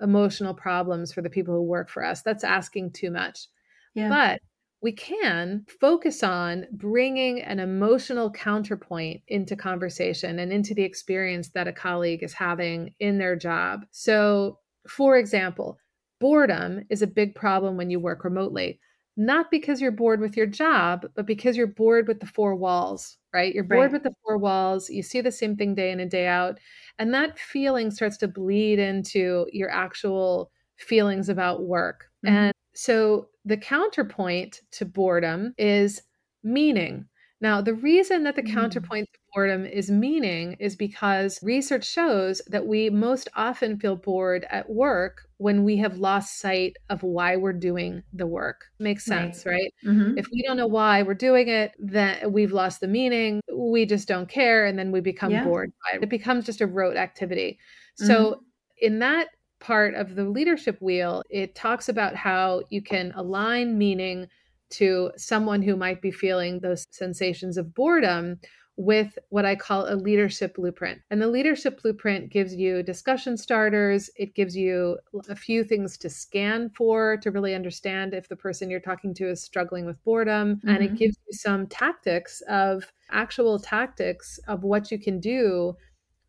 emotional 0.02 0.54
problems 0.54 1.14
for 1.14 1.22
the 1.22 1.30
people 1.30 1.54
who 1.54 1.62
work 1.62 1.90
for 1.90 2.04
us 2.04 2.22
that's 2.24 2.44
asking 2.44 2.92
too 2.92 3.12
much 3.12 3.48
yeah. 3.94 4.10
but 4.10 4.42
we 4.82 4.92
can 4.92 5.64
focus 5.80 6.24
on 6.24 6.66
bringing 6.72 7.40
an 7.44 7.60
emotional 7.60 8.32
counterpoint 8.32 9.22
into 9.28 9.56
conversation 9.56 10.40
and 10.40 10.52
into 10.52 10.74
the 10.74 10.82
experience 10.82 11.50
that 11.50 11.68
a 11.68 11.74
colleague 11.74 12.24
is 12.24 12.34
having 12.34 12.94
in 13.00 13.20
their 13.20 13.36
job 13.36 13.86
so 13.92 14.58
for 14.88 15.18
example 15.18 15.78
boredom 16.22 16.86
is 16.90 17.02
a 17.02 17.08
big 17.08 17.36
problem 17.36 17.76
when 17.76 17.90
you 17.90 18.00
work 18.00 18.24
remotely 18.24 18.80
not 19.18 19.52
because 19.52 19.82
you're 19.82 19.92
bored 19.92 20.22
with 20.22 20.38
your 20.38 20.46
job, 20.46 21.06
but 21.16 21.26
because 21.26 21.58
you're 21.58 21.68
bored 21.68 22.08
with 22.08 22.20
the 22.20 22.26
four 22.26 22.56
walls, 22.56 23.18
right? 23.34 23.54
You're 23.54 23.64
bored 23.64 23.82
right. 23.82 23.92
with 23.92 24.04
the 24.04 24.16
four 24.24 24.38
walls. 24.38 24.90
You 24.90 25.04
see 25.04 25.22
the 25.22 25.32
same 25.32 25.56
thing 25.56 25.76
day 25.76 25.92
in 25.92 26.00
and 26.00 26.10
day 26.10 26.28
out. 26.28 26.60
And 26.98 27.14
that 27.14 27.38
feeling 27.38 27.92
starts 27.92 28.18
to 28.18 28.28
bleed 28.28 28.80
into 28.80 29.48
your 29.52 29.70
actual 29.70 30.52
feelings 30.78 31.30
about 31.30 31.64
work. 31.64 32.06
Mm-hmm. 32.26 32.36
And 32.36 32.54
so 32.74 33.28
the 33.44 33.58
counterpoint 33.58 34.62
to 34.72 34.86
boredom 34.86 35.54
is 35.58 36.02
meaning. 36.44 37.06
Now, 37.42 37.62
the 37.62 37.74
reason 37.74 38.24
that 38.24 38.36
the 38.36 38.44
mm. 38.44 38.54
counterpoint 38.54 39.10
to 39.14 39.20
boredom 39.34 39.66
is 39.66 39.90
meaning 39.90 40.54
is 40.60 40.76
because 40.76 41.40
research 41.42 41.88
shows 41.88 42.42
that 42.48 42.66
we 42.66 42.90
most 42.90 43.30
often 43.36 43.80
feel 43.80 43.96
bored 43.96 44.46
at 44.50 44.70
work 44.70 45.28
when 45.38 45.64
we 45.64 45.78
have 45.78 45.98
lost 45.98 46.40
sight 46.40 46.76
of 46.90 47.02
why 47.04 47.36
we're 47.36 47.54
doing 47.54 48.04
the 48.14 48.28
work. 48.28 48.66
Makes 48.80 49.06
sense, 49.06 49.46
right? 49.46 49.54
right? 49.54 49.74
Mm-hmm. 49.86 50.18
If 50.18 50.28
we 50.32 50.44
don't 50.44 50.58
know 50.58 50.68
why 50.68 51.02
we're 51.02 51.14
doing 51.14 51.48
it, 51.48 51.72
then 51.80 52.32
we've 52.32 52.52
lost 52.52 52.80
the 52.80 52.88
meaning. 52.88 53.42
We 53.54 53.86
just 53.86 54.08
don't 54.08 54.30
care. 54.30 54.66
And 54.66 54.78
then 54.78 54.92
we 54.92 55.02
become 55.02 55.32
yeah. 55.32 55.44
bored 55.44 55.72
by 55.84 55.98
it. 55.98 56.04
It 56.04 56.10
becomes 56.10 56.46
just 56.46 56.62
a 56.62 56.68
rote 56.68 56.98
activity. 56.98 57.58
Mm-hmm. 58.00 58.08
So, 58.08 58.44
in 58.78 59.00
that 59.00 59.30
part 59.60 59.94
of 59.94 60.16
the 60.16 60.28
leadership 60.28 60.82
wheel, 60.82 61.22
it 61.30 61.56
talks 61.56 61.88
about 61.88 62.16
how 62.16 62.64
you 62.70 62.82
can 62.82 63.14
align 63.16 63.78
meaning 63.78 64.28
to 64.72 65.12
someone 65.18 65.62
who 65.62 65.76
might 65.76 66.02
be 66.02 66.12
feeling 66.12 66.60
those 66.60 66.88
sensations 66.92 67.58
of 67.58 67.74
boredom 67.74 68.40
with 68.82 69.20
what 69.30 69.46
I 69.46 69.56
call 69.56 69.86
a 69.88 69.94
leadership 69.94 70.56
blueprint. 70.56 71.02
And 71.12 71.22
the 71.22 71.28
leadership 71.28 71.80
blueprint 71.84 72.32
gives 72.32 72.56
you 72.56 72.82
discussion 72.82 73.38
starters, 73.38 74.10
it 74.16 74.34
gives 74.34 74.58
you 74.58 74.98
a 75.30 75.36
few 75.36 75.64
things 75.64 76.00
to 76.00 76.10
scan 76.10 76.72
for 76.72 77.18
to 77.18 77.30
really 77.30 77.54
understand 77.54 78.16
if 78.16 78.28
the 78.28 78.36
person 78.36 78.72
you're 78.72 78.80
talking 78.80 79.14
to 79.14 79.30
is 79.30 79.44
struggling 79.44 79.86
with 79.86 80.04
boredom. 80.04 80.56
Mm-hmm. 80.56 80.70
And 80.70 80.78
it 80.84 80.88
mm-hmm. 80.88 80.96
gives 80.96 81.18
you 81.28 81.34
some 81.38 81.68
tactics 81.68 82.42
of 82.50 82.92
actual 83.12 83.60
tactics 83.60 84.40
of 84.48 84.64
what 84.64 84.90
you 84.90 84.98
can 84.98 85.20
do 85.20 85.76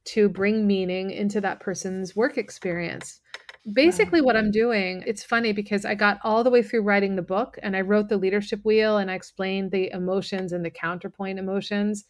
to 0.04 0.28
bring 0.28 0.66
meaning 0.66 1.10
into 1.10 1.40
that 1.40 1.60
person's 1.60 2.14
work 2.14 2.36
experience 2.36 3.20
basically 3.72 4.20
what 4.20 4.36
i'm 4.36 4.50
doing 4.50 5.04
it's 5.06 5.22
funny 5.22 5.52
because 5.52 5.84
i 5.84 5.94
got 5.94 6.18
all 6.24 6.42
the 6.42 6.50
way 6.50 6.64
through 6.64 6.82
writing 6.82 7.14
the 7.14 7.22
book 7.22 7.56
and 7.62 7.76
i 7.76 7.80
wrote 7.80 8.08
the 8.08 8.16
leadership 8.16 8.58
wheel 8.64 8.96
and 8.96 9.08
i 9.08 9.14
explained 9.14 9.70
the 9.70 9.88
emotions 9.92 10.52
and 10.52 10.64
the 10.64 10.70
counterpoint 10.70 11.38
emotions 11.38 12.04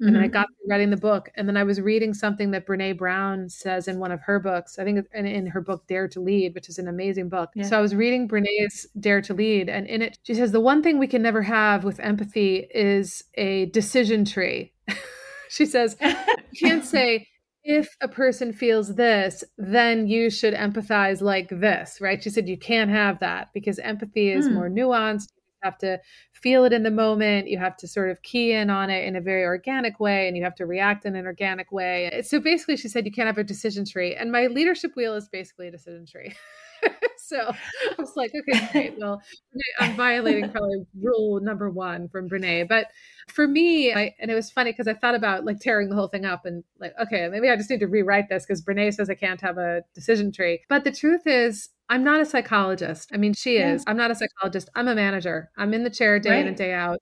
mm-hmm. 0.00 0.14
and 0.14 0.18
i 0.18 0.26
got 0.26 0.46
writing 0.68 0.90
the 0.90 0.96
book 0.96 1.30
and 1.36 1.48
then 1.48 1.56
i 1.56 1.64
was 1.64 1.80
reading 1.80 2.14
something 2.14 2.50
that 2.50 2.66
brene 2.66 2.96
brown 2.96 3.48
says 3.48 3.88
in 3.88 3.98
one 3.98 4.12
of 4.12 4.20
her 4.20 4.38
books 4.38 4.78
i 4.78 4.84
think 4.84 5.04
in, 5.14 5.26
in 5.26 5.46
her 5.46 5.60
book 5.60 5.86
dare 5.86 6.08
to 6.08 6.20
lead 6.20 6.54
which 6.54 6.68
is 6.68 6.78
an 6.78 6.88
amazing 6.88 7.28
book 7.28 7.50
yeah. 7.54 7.64
so 7.64 7.78
i 7.78 7.80
was 7.80 7.94
reading 7.94 8.28
brene's 8.28 8.86
dare 8.98 9.20
to 9.20 9.34
lead 9.34 9.68
and 9.68 9.86
in 9.86 10.02
it 10.02 10.18
she 10.22 10.34
says 10.34 10.52
the 10.52 10.60
one 10.60 10.82
thing 10.82 10.98
we 10.98 11.06
can 11.06 11.22
never 11.22 11.42
have 11.42 11.84
with 11.84 12.00
empathy 12.00 12.66
is 12.74 13.22
a 13.34 13.66
decision 13.66 14.24
tree 14.24 14.72
she 15.48 15.66
says 15.66 15.96
you 16.00 16.68
can't 16.68 16.84
say 16.96 17.26
if 17.68 17.96
a 18.00 18.06
person 18.06 18.52
feels 18.52 18.94
this, 18.94 19.42
then 19.58 20.06
you 20.06 20.30
should 20.30 20.54
empathize 20.54 21.20
like 21.20 21.48
this, 21.50 21.98
right? 22.00 22.22
She 22.22 22.30
said 22.30 22.48
you 22.48 22.56
can't 22.56 22.90
have 22.90 23.18
that 23.18 23.48
because 23.52 23.80
empathy 23.80 24.30
is 24.30 24.46
hmm. 24.46 24.54
more 24.54 24.70
nuanced. 24.70 25.32
Have 25.62 25.78
to 25.78 26.00
feel 26.32 26.64
it 26.64 26.72
in 26.72 26.82
the 26.82 26.90
moment. 26.90 27.48
You 27.48 27.58
have 27.58 27.76
to 27.78 27.88
sort 27.88 28.10
of 28.10 28.22
key 28.22 28.52
in 28.52 28.70
on 28.70 28.90
it 28.90 29.04
in 29.04 29.16
a 29.16 29.20
very 29.20 29.44
organic 29.44 29.98
way 29.98 30.28
and 30.28 30.36
you 30.36 30.44
have 30.44 30.54
to 30.56 30.66
react 30.66 31.06
in 31.06 31.16
an 31.16 31.26
organic 31.26 31.72
way. 31.72 32.22
So 32.24 32.40
basically, 32.40 32.76
she 32.76 32.88
said 32.88 33.06
you 33.06 33.12
can't 33.12 33.26
have 33.26 33.38
a 33.38 33.44
decision 33.44 33.84
tree. 33.84 34.14
And 34.14 34.30
my 34.30 34.46
leadership 34.46 34.92
wheel 34.96 35.14
is 35.14 35.28
basically 35.28 35.68
a 35.68 35.70
decision 35.70 36.06
tree. 36.06 36.34
so 37.26 37.38
I 37.48 37.94
was 37.98 38.12
like, 38.16 38.32
okay, 38.34 38.68
great. 38.72 38.98
Well, 38.98 39.20
I'm 39.80 39.96
violating 39.96 40.50
probably 40.50 40.86
rule 41.00 41.40
number 41.40 41.70
one 41.70 42.08
from 42.08 42.28
Brene. 42.28 42.68
But 42.68 42.86
for 43.28 43.48
me, 43.48 43.92
I, 43.92 44.14
and 44.20 44.30
it 44.30 44.34
was 44.34 44.50
funny 44.50 44.72
because 44.72 44.88
I 44.88 44.94
thought 44.94 45.14
about 45.14 45.44
like 45.44 45.60
tearing 45.60 45.88
the 45.88 45.96
whole 45.96 46.08
thing 46.08 46.24
up 46.24 46.46
and 46.46 46.62
like, 46.78 46.94
okay, 47.02 47.28
maybe 47.28 47.50
I 47.50 47.56
just 47.56 47.68
need 47.68 47.80
to 47.80 47.88
rewrite 47.88 48.28
this 48.28 48.46
because 48.46 48.62
Brene 48.62 48.94
says 48.94 49.10
I 49.10 49.14
can't 49.14 49.40
have 49.40 49.58
a 49.58 49.82
decision 49.94 50.30
tree. 50.30 50.62
But 50.68 50.84
the 50.84 50.92
truth 50.92 51.26
is, 51.26 51.70
I'm 51.88 52.04
not 52.04 52.20
a 52.20 52.26
psychologist. 52.26 53.10
I 53.12 53.16
mean, 53.16 53.32
she 53.32 53.56
yeah. 53.56 53.74
is. 53.74 53.84
I'm 53.86 53.96
not 53.96 54.10
a 54.10 54.14
psychologist. 54.14 54.68
I'm 54.74 54.88
a 54.88 54.94
manager. 54.94 55.50
I'm 55.56 55.74
in 55.74 55.84
the 55.84 55.90
chair 55.90 56.18
day 56.18 56.30
right. 56.30 56.40
in 56.40 56.48
and 56.48 56.56
day 56.56 56.72
out. 56.72 57.00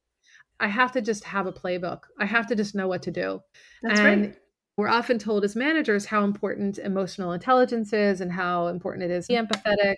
I 0.60 0.68
have 0.68 0.92
to 0.92 1.00
just 1.00 1.24
have 1.24 1.46
a 1.46 1.52
playbook. 1.52 2.00
I 2.18 2.26
have 2.26 2.46
to 2.46 2.54
just 2.54 2.74
know 2.74 2.88
what 2.88 3.02
to 3.02 3.10
do. 3.10 3.40
That's 3.82 4.00
and 4.00 4.22
right. 4.22 4.36
We're 4.76 4.88
often 4.88 5.18
told 5.18 5.44
as 5.44 5.54
managers 5.54 6.06
how 6.06 6.24
important 6.24 6.78
emotional 6.78 7.32
intelligence 7.32 7.92
is 7.92 8.20
and 8.20 8.32
how 8.32 8.66
important 8.66 9.04
it 9.04 9.10
is 9.10 9.26
to 9.26 9.34
be 9.34 9.38
empathetic 9.38 9.96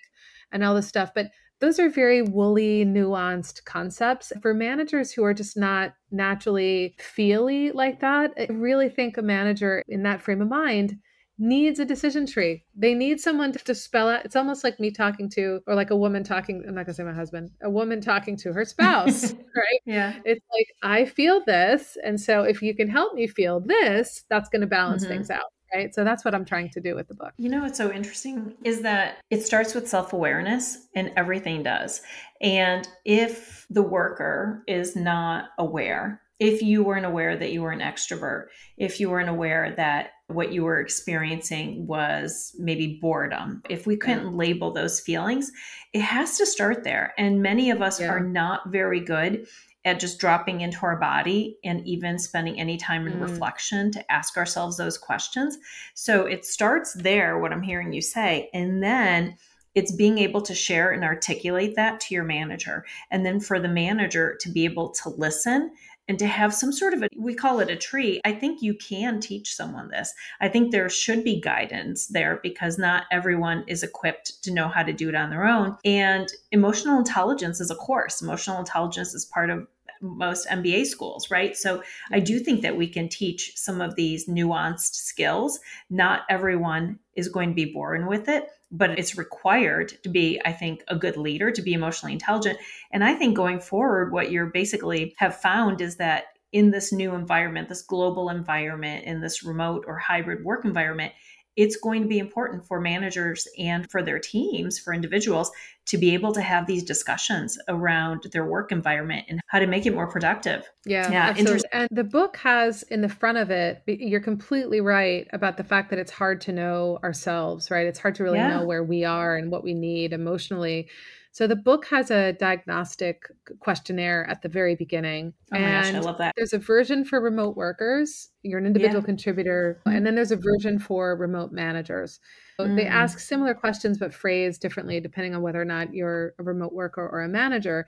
and 0.53 0.63
all 0.63 0.75
this 0.75 0.87
stuff. 0.87 1.13
But 1.15 1.31
those 1.61 1.81
are 1.81 1.89
very 1.89 2.21
woolly, 2.21 2.85
nuanced 2.85 3.65
concepts. 3.65 4.33
For 4.43 4.53
managers 4.53 5.13
who 5.13 5.25
are 5.25 5.33
just 5.33 5.57
not 5.57 5.95
naturally 6.11 6.95
feely 6.99 7.71
like 7.73 8.01
that, 8.01 8.35
I 8.39 8.47
really 8.53 8.91
think 8.91 9.17
a 9.17 9.23
manager 9.23 9.83
in 9.89 10.03
that 10.03 10.21
frame 10.21 10.43
of 10.43 10.49
mind 10.49 10.99
needs 11.39 11.79
a 11.79 11.85
decision 11.85 12.27
tree. 12.27 12.65
They 12.75 12.95
need 12.95 13.21
someone 13.21 13.53
to, 13.53 13.59
to, 13.61 13.75
spell 13.75 14.09
out. 14.09 14.25
It's 14.25 14.37
almost 14.37 14.65
like 14.65 14.81
me 14.81 14.91
talking 14.91 15.29
to, 15.31 15.61
or 15.67 15.75
like 15.75 15.91
a 15.91 15.97
woman 15.97 16.25
talking, 16.25 16.65
I'm 16.67 16.75
not 16.75 16.87
gonna 16.87 16.95
say 16.95 17.05
my 17.05 17.13
husband, 17.13 17.51
a 17.63 17.71
woman 17.71 18.01
talking 18.01 18.37
to 18.39 18.53
her 18.53 18.65
spouse, 18.65 19.33
right? 19.33 19.81
Yeah. 19.85 20.15
It's 20.25 20.45
like, 20.53 20.69
I 20.83 21.05
feel 21.05 21.43
this. 21.45 21.97
And 22.03 22.21
so 22.21 22.43
if 22.43 22.63
you 22.63 22.75
can 22.75 22.89
help 22.89 23.15
me 23.15 23.27
feel 23.27 23.61
this, 23.61 24.25
that's 24.29 24.49
gonna 24.49 24.67
balance 24.67 25.03
mm-hmm. 25.05 25.13
things 25.13 25.31
out. 25.31 25.53
Right. 25.75 25.93
So 25.93 26.05
that's 26.05 26.25
what 26.25 26.35
I'm 26.35 26.45
trying 26.45 26.71
to 26.71 26.81
do 26.81 26.95
with 26.95 27.09
the 27.09 27.15
book. 27.15 27.33
You 27.39 27.49
know 27.49 27.61
what's 27.61 27.77
so 27.77 27.93
interesting 27.93 28.55
is 28.63 28.83
that 28.83 29.19
it 29.31 29.43
starts 29.45 29.75
with 29.75 29.89
self 29.89 30.13
awareness 30.13 30.87
and 30.95 31.13
everything 31.17 31.65
does. 31.65 32.03
And 32.41 32.89
if 33.05 33.67
the 33.69 33.83
worker 33.83 34.63
is 34.69 34.95
not 34.95 35.47
aware, 35.59 36.23
if 36.39 36.61
you 36.63 36.83
weren't 36.83 37.07
aware 37.07 37.37
that 37.37 37.53
you 37.53 37.63
were 37.63 37.71
an 37.71 37.81
extrovert, 37.81 38.47
if 38.77 39.01
you 39.01 39.09
weren't 39.11 39.29
aware 39.29 39.75
that 39.77 40.11
what 40.29 40.53
you 40.53 40.65
were 40.65 40.81
experiencing 40.81 41.87
was 41.87 42.55
maybe 42.59 42.99
boredom. 43.01 43.63
If 43.71 43.87
we 43.87 43.97
couldn't 43.97 44.33
yeah. 44.33 44.37
label 44.37 44.73
those 44.73 45.01
feelings, 45.01 45.51
it 45.93 46.03
has 46.03 46.37
to 46.39 46.47
start 46.47 46.85
there. 46.85 47.15
And 47.17 47.43
many 47.43 47.71
of 47.71 47.81
us 47.81 48.01
yeah. 48.01 48.09
are 48.09 48.21
not 48.21 48.71
very 48.71 49.01
good 49.01 49.47
at 49.85 50.01
just 50.01 50.19
dropping 50.19 50.63
into 50.63 50.79
our 50.83 50.97
body 50.97 51.57
and 51.65 51.87
even 51.87 52.19
spending 52.19 52.59
any 52.59 52.77
time 52.77 53.07
in 53.07 53.15
mm. 53.15 53.23
reflection 53.23 53.93
to 53.93 54.13
ask 54.13 54.37
ourselves 54.37 54.77
those 54.77 54.99
questions. 54.99 55.57
So 55.95 56.27
it 56.27 56.45
starts 56.45 56.93
there, 56.95 57.39
what 57.39 57.53
I'm 57.53 57.63
hearing 57.63 57.93
you 57.93 58.03
say. 58.03 58.51
And 58.53 58.83
then 58.83 59.37
it's 59.77 59.93
being 59.93 60.19
able 60.19 60.43
to 60.43 60.55
share 60.55 60.91
and 60.91 61.05
articulate 61.05 61.77
that 61.77 62.01
to 62.01 62.15
your 62.15 62.25
manager. 62.25 62.85
And 63.13 63.25
then 63.25 63.39
for 63.39 63.61
the 63.61 63.69
manager 63.69 64.37
to 64.41 64.49
be 64.51 64.65
able 64.65 64.89
to 64.91 65.11
listen 65.11 65.71
and 66.09 66.19
to 66.19 66.27
have 66.27 66.55
some 66.55 66.73
sort 66.73 66.95
of 66.95 67.03
a 67.03 67.09
we 67.17 67.35
call 67.35 67.61
it 67.61 67.71
a 67.71 67.77
tree 67.77 68.21
i 68.25 68.33
think 68.33 68.63
you 68.63 68.75
can 68.75 69.21
teach 69.21 69.55
someone 69.55 69.89
this 69.89 70.13
i 70.41 70.49
think 70.49 70.71
there 70.71 70.89
should 70.89 71.25
be 71.25 71.41
guidance 71.41 72.07
there 72.09 72.41
because 72.43 72.79
not 72.79 73.05
everyone 73.11 73.65
is 73.67 73.83
equipped 73.83 74.43
to 74.43 74.53
know 74.53 74.69
how 74.69 74.83
to 74.83 74.93
do 74.93 75.09
it 75.09 75.15
on 75.15 75.31
their 75.31 75.47
own 75.47 75.77
and 75.85 76.29
emotional 76.53 76.99
intelligence 76.99 77.61
is 77.61 77.71
a 77.71 77.77
course 77.77 78.23
emotional 78.23 78.59
intelligence 78.59 79.15
is 79.15 79.25
part 79.25 79.51
of 79.51 79.67
most 80.01 80.47
MBA 80.49 80.87
schools, 80.87 81.31
right? 81.31 81.57
So 81.57 81.83
I 82.13 82.21
do 82.21 82.39
think 82.39 82.63
that 82.63 82.77
we 82.77 82.89
can 82.89 83.09
teach 83.09 83.57
some 83.57 83.81
of 83.81 83.97
these 83.97 84.29
nuanced 84.29 84.95
skills. 84.95 85.59
Not 85.91 86.23
everyone 86.29 86.99
is 87.15 87.29
going 87.29 87.51
to 87.51 87.55
be 87.55 87.73
born 87.73 88.07
with 88.07 88.29
it, 88.29 88.49
but 88.77 88.99
it's 88.99 89.17
required 89.17 89.93
to 90.03 90.09
be, 90.09 90.41
I 90.45 90.53
think, 90.53 90.85
a 90.89 90.97
good 90.97 91.17
leader, 91.17 91.51
to 91.51 91.63
be 91.63 91.73
emotionally 91.73 92.13
intelligent. 92.13 92.59
And 92.93 93.03
I 93.03 93.15
think 93.15 93.37
going 93.37 93.61
forward, 93.61 94.13
what 94.13 94.31
you're 94.31 94.47
basically 94.47 95.15
have 95.19 95.41
found 95.41 95.81
is 95.81 95.97
that 95.97 96.25
in 96.53 96.71
this 96.71 96.93
new 96.93 97.15
environment, 97.15 97.69
this 97.69 97.83
global 97.83 98.31
environment, 98.31 99.05
in 99.05 99.21
this 99.21 99.45
remote 99.45 99.85
or 99.87 99.99
hybrid 99.99 100.45
work 100.45 100.65
environment, 100.65 101.13
it's 101.57 101.77
going 101.77 102.03
to 102.03 102.09
be 102.09 102.19
important 102.19 102.67
for 102.67 102.81
managers 102.81 103.49
and 103.59 103.91
for 103.91 104.03
their 104.03 104.19
teams, 104.19 104.79
for 104.79 104.93
individuals 104.93 105.51
to 105.87 105.97
be 105.97 106.13
able 106.13 106.33
to 106.33 106.43
have 106.43 106.67
these 106.67 106.83
discussions 106.83 107.57
around 107.69 108.25
their 108.33 108.45
work 108.45 108.73
environment 108.73 109.25
and 109.29 109.41
how 109.47 109.59
to 109.59 109.67
make 109.67 109.87
it 109.87 109.95
more 109.95 110.09
productive. 110.09 110.69
Yeah, 110.85 111.11
yeah, 111.11 111.35
interesting. 111.37 111.71
And 111.73 111.89
the 111.91 112.05
book 112.05 112.37
has 112.39 112.83
in 112.85 113.01
the 113.01 113.09
front 113.09 113.39
of 113.39 113.51
it, 113.51 113.83
you're 113.87 114.21
completely 114.21 114.81
right 114.81 115.29
about 115.33 115.57
the 115.57 115.65
fact 115.65 115.91
that 115.91 115.99
it's 115.99 116.11
hard 116.11 116.41
to 116.43 116.53
know 116.53 116.99
ourselves, 117.03 117.71
right? 117.71 117.87
It's 117.87 118.01
hard 118.01 118.17
to 118.17 118.25
really 118.25 118.39
yeah. 118.39 118.59
know 118.59 118.67
where 118.67 118.83
we 118.83 119.05
are 119.05 119.37
and 119.37 119.51
what 119.51 119.63
we 119.63 119.75
need 119.75 120.13
emotionally. 120.13 120.89
So 121.37 121.47
the 121.47 121.55
book 121.55 121.85
has 121.89 122.11
a 122.11 122.33
diagnostic 122.33 123.25
questionnaire 123.61 124.27
at 124.31 124.41
the 124.41 124.49
very 124.49 124.75
beginning. 124.75 125.35
Oh 125.53 125.59
and 125.59 125.85
gosh, 125.85 125.95
I 125.95 125.99
love 125.99 126.17
that. 126.17 126.33
There's 126.35 126.55
a 126.55 126.59
version 126.59 127.05
for 127.05 127.21
remote 127.21 127.59
workers. 127.59 128.31
You're 128.43 128.59
an 128.59 128.65
individual 128.65 129.03
yeah. 129.03 129.05
contributor. 129.05 129.83
And 129.85 130.07
then 130.07 130.15
there's 130.15 130.31
a 130.31 130.37
version 130.37 130.79
for 130.79 131.15
remote 131.15 131.53
managers. 131.53 132.21
So 132.59 132.67
mm. 132.67 132.75
They 132.75 132.87
ask 132.87 133.19
similar 133.19 133.53
questions 133.53 133.99
but 133.99 134.15
phrased 134.15 134.63
differently 134.63 134.99
depending 134.99 135.35
on 135.35 135.43
whether 135.43 135.61
or 135.61 135.67
not 135.67 135.93
you're 135.93 136.33
a 136.39 136.43
remote 136.43 136.73
worker 136.73 137.07
or 137.07 137.21
a 137.21 137.29
manager. 137.29 137.87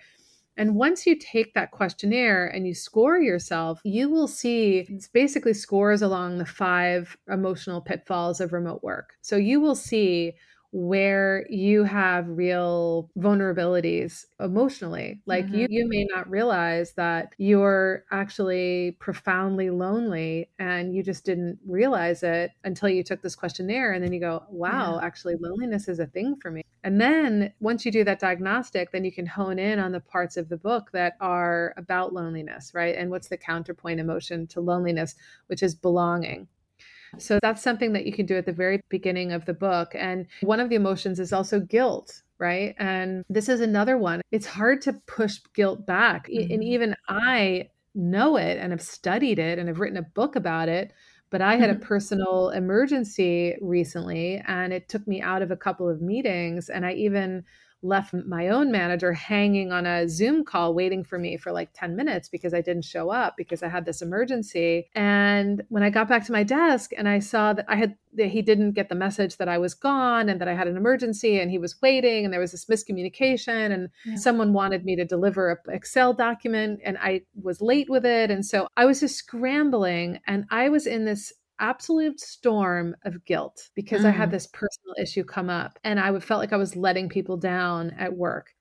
And 0.59 0.75
once 0.75 1.07
you 1.07 1.17
take 1.19 1.55
that 1.55 1.71
questionnaire 1.71 2.49
and 2.49 2.67
you 2.67 2.75
score 2.75 3.19
yourself, 3.19 3.81
you 3.83 4.11
will 4.11 4.29
see 4.29 4.85
it's 4.91 5.09
basically 5.09 5.55
scores 5.55 6.03
along 6.03 6.37
the 6.37 6.45
five 6.45 7.17
emotional 7.33 7.81
pitfalls 7.81 8.43
of 8.43 8.53
remote 8.53 8.83
work. 8.83 9.15
So 9.23 9.37
you 9.37 9.59
will 9.59 9.77
see 9.77 10.35
where 10.71 11.47
you 11.49 11.83
have 11.83 12.29
real 12.29 13.11
vulnerabilities 13.19 14.27
emotionally 14.39 15.19
like 15.25 15.47
mm-hmm. 15.47 15.61
you 15.61 15.67
you 15.71 15.89
may 15.89 16.07
not 16.15 16.29
realize 16.29 16.93
that 16.93 17.33
you're 17.39 18.05
actually 18.11 18.95
profoundly 19.01 19.71
lonely 19.71 20.51
and 20.59 20.95
you 20.95 21.03
just 21.03 21.25
didn't 21.25 21.59
realize 21.67 22.23
it 22.23 22.51
until 22.65 22.89
you 22.89 23.03
took 23.03 23.23
this 23.23 23.35
questionnaire 23.35 23.93
and 23.93 24.05
then 24.05 24.13
you 24.13 24.21
go 24.21 24.45
wow 24.51 24.97
yeah. 24.97 25.07
actually 25.07 25.37
loneliness 25.41 25.89
is 25.89 26.01
a 26.01 26.07
thing 26.07 26.37
for 26.37 26.51
me 26.51 26.63
and 26.85 27.01
then 27.01 27.51
once 27.61 27.87
you 27.87 27.91
do 27.91 28.05
that 28.05 28.21
diagnostic 28.21 28.93
then 28.93 29.07
you 29.07 29.13
can 29.13 29.25
hone 29.25 29.59
in 29.59 29.79
on 29.79 29.93
the 29.93 30.01
parts 30.01 30.37
of 30.37 30.51
the 30.51 30.57
book 30.59 30.91
that 30.93 31.17
are 31.19 31.73
about 31.79 32.13
loneliness 32.13 32.73
right 32.75 32.95
and 32.95 33.11
what's 33.11 33.29
the 33.29 33.39
counterpoint 33.39 33.99
emotion 33.99 34.47
to 34.47 34.61
loneliness 34.61 35.15
which 35.47 35.63
is 35.63 35.75
belonging 35.75 36.47
so 37.17 37.39
that's 37.43 37.63
something 37.63 37.93
that 37.95 38.07
you 38.07 38.13
can 38.13 38.27
do 38.27 38.37
at 38.37 38.47
the 38.47 38.53
very 38.53 38.81
beginning 38.89 39.33
of 39.33 39.45
the 39.47 39.55
book. 39.55 39.93
And 39.95 40.27
one 40.43 40.61
of 40.61 40.69
the 40.69 40.77
emotions 40.77 41.19
is 41.19 41.33
also 41.33 41.61
guilt, 41.61 42.23
right? 42.39 42.75
And 42.79 43.25
this 43.29 43.49
is 43.49 43.61
another 43.61 43.97
one. 43.97 44.21
It's 44.31 44.47
hard 44.47 44.83
to 44.83 44.93
push 45.07 45.39
guilt 45.55 45.87
back. 45.87 46.29
Mm-hmm. 46.29 46.53
And 46.53 46.65
even 46.65 46.97
I 47.09 47.71
know 47.95 48.37
it 48.37 48.59
and 48.59 48.73
have 48.73 48.83
studied 48.83 49.39
it 49.39 49.59
and 49.59 49.69
have 49.69 49.81
written 49.81 49.99
a 49.99 50.03
book 50.03 50.37
about 50.37 50.69
it. 50.69 50.93
But 51.31 51.43
I 51.43 51.57
had 51.57 51.69
a 51.69 51.75
mm-hmm. 51.75 51.83
personal 51.83 52.51
emergency 52.51 53.57
recently 53.61 54.43
and 54.47 54.73
it 54.73 54.89
took 54.89 55.07
me 55.07 55.21
out 55.21 55.43
of 55.43 55.51
a 55.51 55.57
couple 55.57 55.89
of 55.89 56.01
meetings. 56.01 56.71
And 56.71 56.87
I 56.87 56.93
even 56.93 57.45
left 57.83 58.13
my 58.13 58.49
own 58.49 58.73
manager 58.73 59.13
hanging 59.13 59.73
on 59.73 59.87
a 59.87 60.09
Zoom 60.09 60.45
call 60.45 60.75
waiting 60.75 61.05
for 61.05 61.19
me 61.19 61.37
for 61.37 61.53
like 61.53 61.71
10 61.75 61.95
minutes 61.95 62.29
because 62.29 62.53
I 62.53 62.61
didn't 62.61 62.85
show 62.85 63.11
up 63.11 63.37
because 63.37 63.63
I 63.63 63.69
had 63.69 63.85
this 63.85 64.03
emergency. 64.03 64.89
And 64.95 65.63
when 65.69 65.83
I 65.83 65.91
got 65.91 66.09
back 66.09 66.25
to 66.27 66.33
my 66.33 66.43
desk 66.43 66.91
and 66.97 67.09
I 67.09 67.21
saw 67.21 67.53
that 67.53 67.67
I 67.69 67.77
had 67.77 67.97
that 68.15 68.29
he 68.29 68.43
didn't 68.43 68.73
get 68.73 68.89
the 68.89 68.95
message 68.95 69.37
that 69.37 69.49
I 69.49 69.59
was 69.59 69.75
gone 69.75 70.29
and 70.29 70.41
that 70.41 70.49
I 70.49 70.55
had 70.55 70.67
an 70.67 70.77
emergency 70.77 71.39
and 71.39 71.51
he 71.51 71.59
was 71.59 71.81
waiting 71.81 72.25
and 72.25 72.33
there 72.33 72.41
was 72.41 72.53
this 72.53 72.65
miscommunication 72.65 73.73
and 73.73 73.89
yeah. 74.05 74.17
someone 74.17 74.53
wanted 74.53 74.85
me 74.85 74.97
to 74.97 75.05
deliver 75.05 75.51
a 75.51 75.73
Excel 75.73 76.13
document 76.15 76.81
and 76.85 76.99
I 76.99 77.23
was 77.41 77.61
late 77.61 77.89
with 77.89 78.05
it 78.07 78.31
and 78.31 78.45
so 78.45 78.67
I 78.77 78.87
was 78.87 79.01
just 79.01 79.17
scrambling 79.17 80.21
and 80.27 80.45
I 80.51 80.69
was 80.69 80.87
in 80.87 81.05
this 81.05 81.33
absolute 81.61 82.21
storm 82.21 82.95
of 83.05 83.25
guilt 83.25 83.71
because 83.75 84.03
mm. 84.03 84.07
I 84.07 84.11
had 84.11 84.29
mm. 84.29 84.33
this 84.33 84.47
personal 84.49 84.95
issue 85.01 85.25
come 85.25 85.51
up 85.51 85.79
and 85.85 85.99
I 85.99 86.19
felt 86.21 86.41
like 86.41 86.53
I 86.53 86.57
was 86.57 86.77
letting 86.77 87.09
people 87.09 87.37
down 87.37 87.91
at 87.99 88.17
work. 88.17 88.55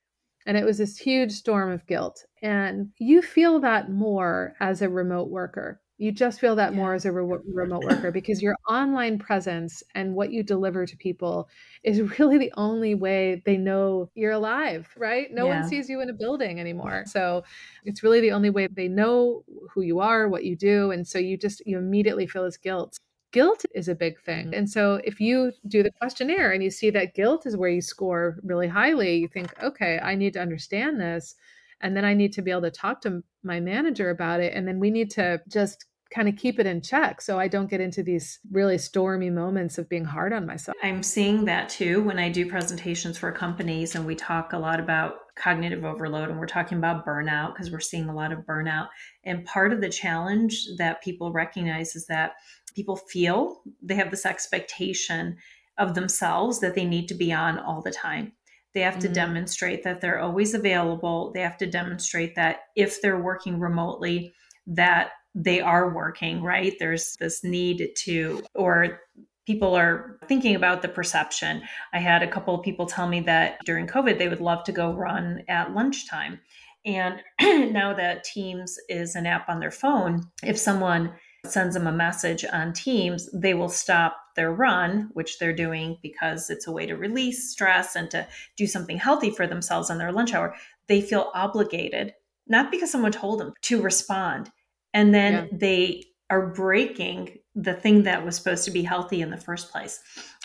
And 0.46 0.58
it 0.58 0.64
was 0.64 0.78
this 0.78 0.98
huge 0.98 1.32
storm 1.34 1.72
of 1.72 1.86
guilt. 1.88 2.26
And 2.42 2.90
you 3.00 3.22
feel 3.22 3.60
that 3.60 3.92
more 3.92 4.56
as 4.62 4.82
a 4.82 4.90
remote 4.90 5.30
worker 5.30 5.82
you 5.98 6.12
just 6.12 6.40
feel 6.40 6.56
that 6.56 6.74
yeah. 6.74 6.78
more 6.78 6.94
as 6.94 7.06
a 7.06 7.12
re- 7.12 7.40
remote 7.52 7.84
worker 7.84 8.12
because 8.12 8.42
your 8.42 8.56
online 8.70 9.18
presence 9.18 9.82
and 9.96 10.14
what 10.14 10.32
you 10.32 10.44
deliver 10.44 10.86
to 10.86 10.96
people 10.98 11.50
is 11.84 12.02
really 12.20 12.38
the 12.38 12.54
only 12.56 12.94
way 12.94 13.42
they 13.46 13.58
know 13.58 14.10
you're 14.14 14.32
alive, 14.32 14.88
right? 14.96 15.28
No 15.32 15.48
yeah. 15.48 15.62
one 15.62 15.70
sees 15.70 15.90
you 15.90 16.02
in 16.02 16.10
a 16.10 16.14
building 16.14 16.60
anymore. 16.60 17.04
So 17.08 17.44
it's 17.84 18.04
really 18.04 18.22
the 18.22 18.32
only 18.32 18.50
way 18.50 18.68
they 18.68 18.88
know 18.88 19.44
who 19.74 19.82
you 19.82 20.00
are, 20.00 20.28
what 20.30 20.44
you 20.44 20.56
do. 20.56 20.92
And 20.92 21.08
so 21.08 21.18
you 21.18 21.36
just, 21.36 21.66
you 21.66 21.78
immediately 21.78 22.28
feel 22.28 22.44
this 22.44 22.58
guilt. 22.58 23.00
Guilt 23.32 23.66
is 23.74 23.88
a 23.88 23.96
big 23.96 24.20
thing. 24.22 24.46
Mm-hmm. 24.46 24.54
And 24.54 24.70
so 24.70 25.02
if 25.04 25.20
you 25.20 25.52
do 25.68 25.84
the 25.84 25.92
questionnaire 25.92 26.52
and 26.52 26.64
you 26.64 26.70
see 26.70 26.92
that 26.92 27.16
guilt 27.16 27.46
is 27.46 27.58
where 27.58 27.70
you 27.70 27.82
score 27.82 28.38
really 28.44 28.68
highly, 28.68 29.18
you 29.18 29.28
think, 29.28 29.52
okay, 29.64 30.00
I 30.02 30.16
need 30.16 30.34
to 30.34 30.42
understand 30.42 31.02
this 31.02 31.36
and 31.82 31.96
then 31.96 32.06
I 32.06 32.14
need 32.14 32.34
to 32.34 32.42
be 32.42 32.52
able 32.52 32.62
to 32.62 32.72
talk 32.72 33.02
to 33.02 33.24
my 33.44 33.60
manager 33.60 34.10
about 34.10 34.40
it. 34.40 34.54
And 34.54 34.68
then 34.68 34.80
we 34.80 34.90
need 34.90 35.12
to 35.12 35.42
just 35.48 35.86
kind 36.14 36.30
of 36.30 36.36
keep 36.36 36.60
it 36.60 36.66
in 36.66 36.82
check 36.82 37.22
so 37.22 37.38
I 37.38 37.48
don't 37.48 37.70
get 37.70 37.82
into 37.82 38.02
these 38.02 38.40
really 38.52 38.78
stormy 38.78 39.30
moments 39.30 39.78
of 39.78 39.90
being 39.90 40.06
hard 40.06 40.32
on 40.32 40.46
myself. 40.46 40.78
I'm 40.82 41.04
seeing 41.04 41.46
that 41.46 41.70
too 41.70 42.02
when 42.02 42.18
I 42.18 42.30
do 42.30 42.50
presentations 42.50 43.18
for 43.18 43.32
companies 43.32 43.96
and 43.96 44.06
we 44.06 44.16
talk 44.16 44.54
a 44.54 44.58
lot 44.58 44.80
about 44.80 45.16
cognitive 45.36 45.84
overload 45.84 46.30
and 46.30 46.40
we're 46.40 46.48
talking 46.48 46.78
about 46.78 47.06
burnout 47.06 47.54
because 47.54 47.72
we're 47.72 47.80
seeing 47.80 48.10
a 48.10 48.16
lot 48.16 48.32
of 48.32 48.40
burnout. 48.40 48.88
And 49.26 49.46
part 49.46 49.74
of 49.74 49.82
the 49.82 49.90
challenge 49.90 50.66
that 50.78 51.04
people 51.04 51.32
recognize 51.32 51.96
is 51.96 52.08
that 52.08 52.34
people 52.74 52.96
feel 52.96 53.62
they 53.82 53.96
have 53.96 54.12
this 54.12 54.26
expectation 54.26 55.38
of 55.78 55.94
themselves 55.94 56.60
that 56.62 56.74
they 56.74 56.86
need 56.86 57.08
to 57.10 57.16
be 57.16 57.32
on 57.34 57.60
all 57.60 57.82
the 57.82 57.92
time. 57.92 58.32
They 58.78 58.84
have 58.84 59.00
to 59.00 59.08
mm-hmm. 59.08 59.14
demonstrate 59.14 59.84
that 59.86 60.02
they're 60.02 60.20
always 60.20 60.54
available. 60.54 61.32
They 61.34 61.42
have 61.42 61.58
to 61.58 61.66
demonstrate 61.66 62.36
that 62.36 62.60
if 62.76 63.02
they're 63.02 63.20
working 63.20 63.60
remotely, 63.60 64.36
that 64.68 65.14
they 65.34 65.62
are 65.62 65.96
working, 65.96 66.44
right? 66.44 66.76
There's 66.78 67.16
this 67.20 67.44
need 67.44 67.90
to, 68.04 68.44
or 68.54 69.00
people 69.48 69.76
are 69.76 70.20
thinking 70.28 70.54
about 70.54 70.84
the 70.84 70.90
perception. 70.90 71.64
I 71.92 71.98
had 71.98 72.22
a 72.22 72.30
couple 72.30 72.54
of 72.54 72.64
people 72.64 72.86
tell 72.86 73.08
me 73.08 73.22
that 73.22 73.58
during 73.66 73.88
COVID, 73.88 74.20
they 74.20 74.30
would 74.30 74.42
love 74.42 74.64
to 74.66 74.72
go 74.72 74.94
run 74.94 75.42
at 75.50 75.74
lunchtime. 75.74 76.40
And 76.86 77.20
now 77.74 77.96
that 77.96 78.26
Teams 78.26 78.78
is 78.90 79.16
an 79.16 79.26
app 79.26 79.50
on 79.50 79.60
their 79.60 79.72
phone, 79.72 80.22
if 80.44 80.60
someone 80.60 81.14
sends 81.52 81.76
them 81.76 81.88
a 81.88 81.92
message 81.92 82.46
on 82.52 82.74
Teams, 82.74 83.30
they 83.32 83.54
will 83.54 83.70
stop 83.70 84.18
their 84.36 84.52
run, 84.52 85.10
which 85.14 85.40
they're 85.40 85.54
doing 85.54 85.98
because 86.02 86.50
it's 86.50 86.68
a 86.68 86.72
way 86.72 86.86
to 86.86 86.96
release 86.96 87.52
stress 87.52 87.96
and 87.96 88.10
to 88.12 88.28
do 88.56 88.68
something 88.68 88.98
healthy 88.98 89.32
for 89.32 89.48
themselves 89.48 89.90
on 89.90 89.98
their 89.98 90.12
lunch 90.12 90.34
hour. 90.34 90.56
They 90.88 91.02
feel 91.02 91.32
obligated, 91.34 92.14
not 92.48 92.72
because 92.72 92.92
someone 92.92 93.12
told 93.12 93.40
them 93.40 93.54
to 93.64 93.82
respond. 93.82 94.52
And 94.94 95.14
then 95.14 95.34
yeah. 95.34 95.46
they 95.52 96.04
are 96.30 96.48
breaking 96.48 97.38
the 97.56 97.74
thing 97.74 98.04
that 98.04 98.24
was 98.24 98.36
supposed 98.36 98.64
to 98.66 98.72
be 98.72 98.84
healthy 98.84 99.22
in 99.22 99.32
the 99.32 99.38
first 99.38 99.72
place. 99.72 100.00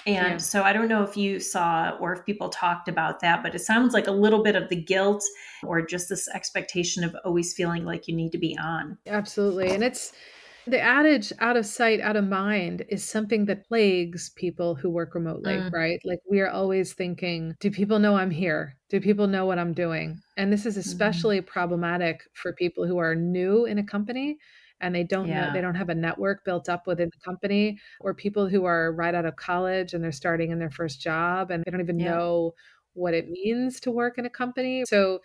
And 0.07 0.33
yeah. 0.33 0.37
so 0.39 0.63
I 0.63 0.73
don't 0.73 0.89
know 0.89 1.03
if 1.03 1.17
you 1.17 1.39
saw 1.39 1.91
or 2.01 2.13
if 2.15 2.25
people 2.25 2.49
talked 2.49 2.89
about 2.89 3.21
that, 3.21 3.43
but 3.43 3.55
it 3.55 3.61
sounds 3.61 3.95
like 3.95 4.07
a 4.07 4.13
little 4.13 4.43
bit 4.43 4.57
of 4.57 4.69
the 4.69 4.77
guilt 4.77 5.23
or 5.63 5.85
just 5.85 6.09
this 6.09 6.29
expectation 6.29 7.05
of 7.05 7.15
always 7.25 7.53
feeling 7.53 7.85
like 7.85 8.09
you 8.09 8.17
need 8.17 8.33
to 8.33 8.39
be 8.39 8.57
on. 8.59 8.99
Absolutely. 9.07 9.71
And 9.71 9.85
it's 9.85 10.13
the 10.67 10.81
adage 10.81 11.33
out 11.41 11.57
of 11.57 11.67
sight, 11.67 12.01
out 12.01 12.17
of 12.17 12.29
mind 12.29 12.85
is 12.89 13.05
something 13.05 13.47
that 13.47 13.67
plagues 13.67 14.31
people 14.31 14.75
who 14.75 14.91
work 14.91 15.15
remotely, 15.15 15.55
mm. 15.55 15.73
right? 15.73 16.01
Like 16.05 16.21
we 16.29 16.41
are 16.41 16.51
always 16.51 16.93
thinking, 16.93 17.55
do 17.61 17.71
people 17.71 17.99
know 17.99 18.17
I'm 18.17 18.31
here? 18.31 18.77
Do 18.89 19.01
people 19.01 19.27
know 19.27 19.47
what 19.47 19.59
I'm 19.59 19.73
doing? 19.73 20.21
And 20.37 20.53
this 20.53 20.67
is 20.67 20.75
mm-hmm. 20.75 20.89
especially 20.89 21.41
mm. 21.41 21.47
problematic 21.47 22.23
for 22.35 22.53
people 22.53 22.87
who 22.87 22.99
are 22.99 23.15
new 23.15 23.65
in 23.65 23.79
a 23.79 23.85
company 23.85 24.39
and 24.81 24.95
they 24.95 25.05
don't 25.05 25.29
yeah. 25.29 25.47
know 25.47 25.53
they 25.53 25.61
don't 25.61 25.77
have 25.77 25.89
a 25.89 25.95
network 25.95 26.45
built 26.45 26.69
up 26.69 26.87
within 26.87 27.09
the 27.13 27.21
company 27.25 27.79
or 28.01 28.13
people 28.13 28.49
who 28.49 28.65
are 28.65 28.93
right 28.93 29.15
out 29.15 29.25
of 29.25 29.37
college 29.37 29.95
and 29.95 30.03
they're 30.03 30.13
starting 30.13 30.51
in 30.51 30.59
their 30.59 30.71
first 30.71 31.01
job 31.01 31.51
and 31.51 31.63
they 31.65 31.71
don't 31.71 31.81
even 31.81 32.01
yeah. 32.01 32.11
know 32.11 32.53
what 32.95 33.15
it 33.15 33.31
means 33.31 33.81
to 33.81 33.91
work 33.91 34.19
in 34.19 34.27
a 34.27 34.31
company. 34.31 34.85
So 34.87 35.21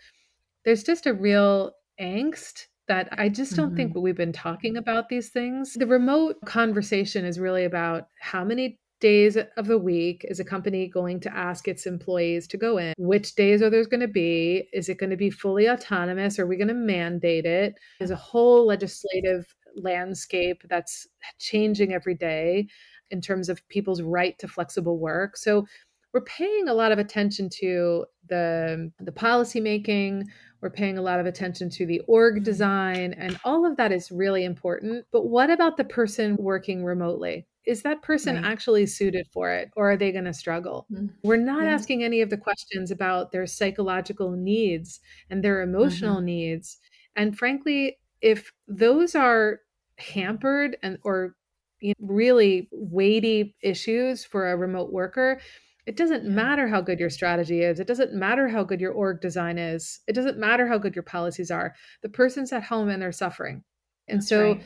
there's 0.64 0.84
just 0.84 1.06
a 1.06 1.12
real 1.12 1.72
angst 2.00 2.66
that 2.88 3.08
I 3.12 3.28
just 3.28 3.54
don't 3.54 3.68
mm-hmm. 3.68 3.76
think 3.76 3.96
we've 3.96 4.16
been 4.16 4.32
talking 4.32 4.76
about 4.76 5.08
these 5.08 5.28
things. 5.28 5.74
The 5.74 5.86
remote 5.86 6.36
conversation 6.44 7.24
is 7.24 7.38
really 7.38 7.64
about 7.64 8.08
how 8.20 8.44
many 8.44 8.78
days 9.00 9.36
of 9.56 9.66
the 9.66 9.78
week 9.78 10.24
is 10.28 10.40
a 10.40 10.44
company 10.44 10.88
going 10.88 11.20
to 11.20 11.34
ask 11.34 11.68
its 11.68 11.86
employees 11.86 12.46
to 12.48 12.56
go 12.56 12.78
in? 12.78 12.94
Which 12.98 13.34
days 13.34 13.62
are 13.62 13.70
there 13.70 13.84
going 13.84 14.00
to 14.00 14.08
be? 14.08 14.68
Is 14.72 14.88
it 14.88 14.98
going 14.98 15.10
to 15.10 15.16
be 15.16 15.30
fully 15.30 15.68
autonomous? 15.68 16.38
Are 16.38 16.46
we 16.46 16.56
going 16.56 16.68
to 16.68 16.74
mandate 16.74 17.46
it? 17.46 17.74
There's 17.98 18.10
a 18.10 18.16
whole 18.16 18.66
legislative 18.66 19.54
landscape 19.76 20.62
that's 20.68 21.06
changing 21.38 21.92
every 21.92 22.14
day 22.14 22.66
in 23.10 23.20
terms 23.20 23.48
of 23.48 23.66
people's 23.68 24.02
right 24.02 24.38
to 24.38 24.48
flexible 24.48 24.98
work. 24.98 25.36
So 25.36 25.66
we're 26.12 26.20
paying 26.22 26.68
a 26.68 26.74
lot 26.74 26.92
of 26.92 26.98
attention 26.98 27.48
to 27.60 28.04
the 28.28 28.90
the 29.00 29.12
policy 29.12 29.60
making 29.60 30.24
we're 30.60 30.70
paying 30.70 30.98
a 30.98 31.02
lot 31.02 31.20
of 31.20 31.26
attention 31.26 31.70
to 31.70 31.86
the 31.86 32.00
org 32.06 32.36
mm-hmm. 32.36 32.44
design 32.44 33.14
and 33.14 33.38
all 33.44 33.66
of 33.66 33.76
that 33.76 33.92
is 33.92 34.10
really 34.10 34.44
important 34.44 35.04
but 35.12 35.26
what 35.26 35.50
about 35.50 35.76
the 35.76 35.84
person 35.84 36.36
working 36.36 36.84
remotely 36.84 37.46
is 37.66 37.82
that 37.82 38.02
person 38.02 38.36
right. 38.36 38.44
actually 38.44 38.86
suited 38.86 39.26
for 39.32 39.52
it 39.52 39.70
or 39.76 39.90
are 39.90 39.96
they 39.96 40.12
going 40.12 40.24
to 40.24 40.34
struggle 40.34 40.86
mm-hmm. 40.92 41.06
we're 41.22 41.36
not 41.36 41.64
yeah. 41.64 41.70
asking 41.70 42.02
any 42.02 42.20
of 42.20 42.30
the 42.30 42.36
questions 42.36 42.90
about 42.90 43.32
their 43.32 43.46
psychological 43.46 44.32
needs 44.32 45.00
and 45.30 45.42
their 45.42 45.62
emotional 45.62 46.16
mm-hmm. 46.16 46.26
needs 46.26 46.78
and 47.16 47.38
frankly 47.38 47.98
if 48.20 48.52
those 48.66 49.14
are 49.14 49.60
hampered 49.98 50.76
and 50.82 50.98
or 51.02 51.34
you 51.80 51.94
know, 52.00 52.08
really 52.08 52.68
weighty 52.72 53.54
issues 53.62 54.24
for 54.24 54.50
a 54.50 54.56
remote 54.56 54.92
worker 54.92 55.40
it 55.88 55.96
doesn't 55.96 56.24
yeah. 56.24 56.30
matter 56.30 56.68
how 56.68 56.82
good 56.82 57.00
your 57.00 57.08
strategy 57.08 57.62
is. 57.62 57.80
It 57.80 57.86
doesn't 57.86 58.12
matter 58.12 58.46
how 58.46 58.62
good 58.62 58.78
your 58.78 58.92
org 58.92 59.22
design 59.22 59.56
is. 59.56 60.00
It 60.06 60.12
doesn't 60.12 60.36
matter 60.36 60.68
how 60.68 60.76
good 60.76 60.94
your 60.94 61.02
policies 61.02 61.50
are. 61.50 61.74
The 62.02 62.10
person's 62.10 62.52
at 62.52 62.62
home 62.62 62.90
and 62.90 63.00
they're 63.00 63.10
suffering. 63.10 63.64
And 64.06 64.18
that's 64.18 64.28
so 64.28 64.52
right. 64.52 64.62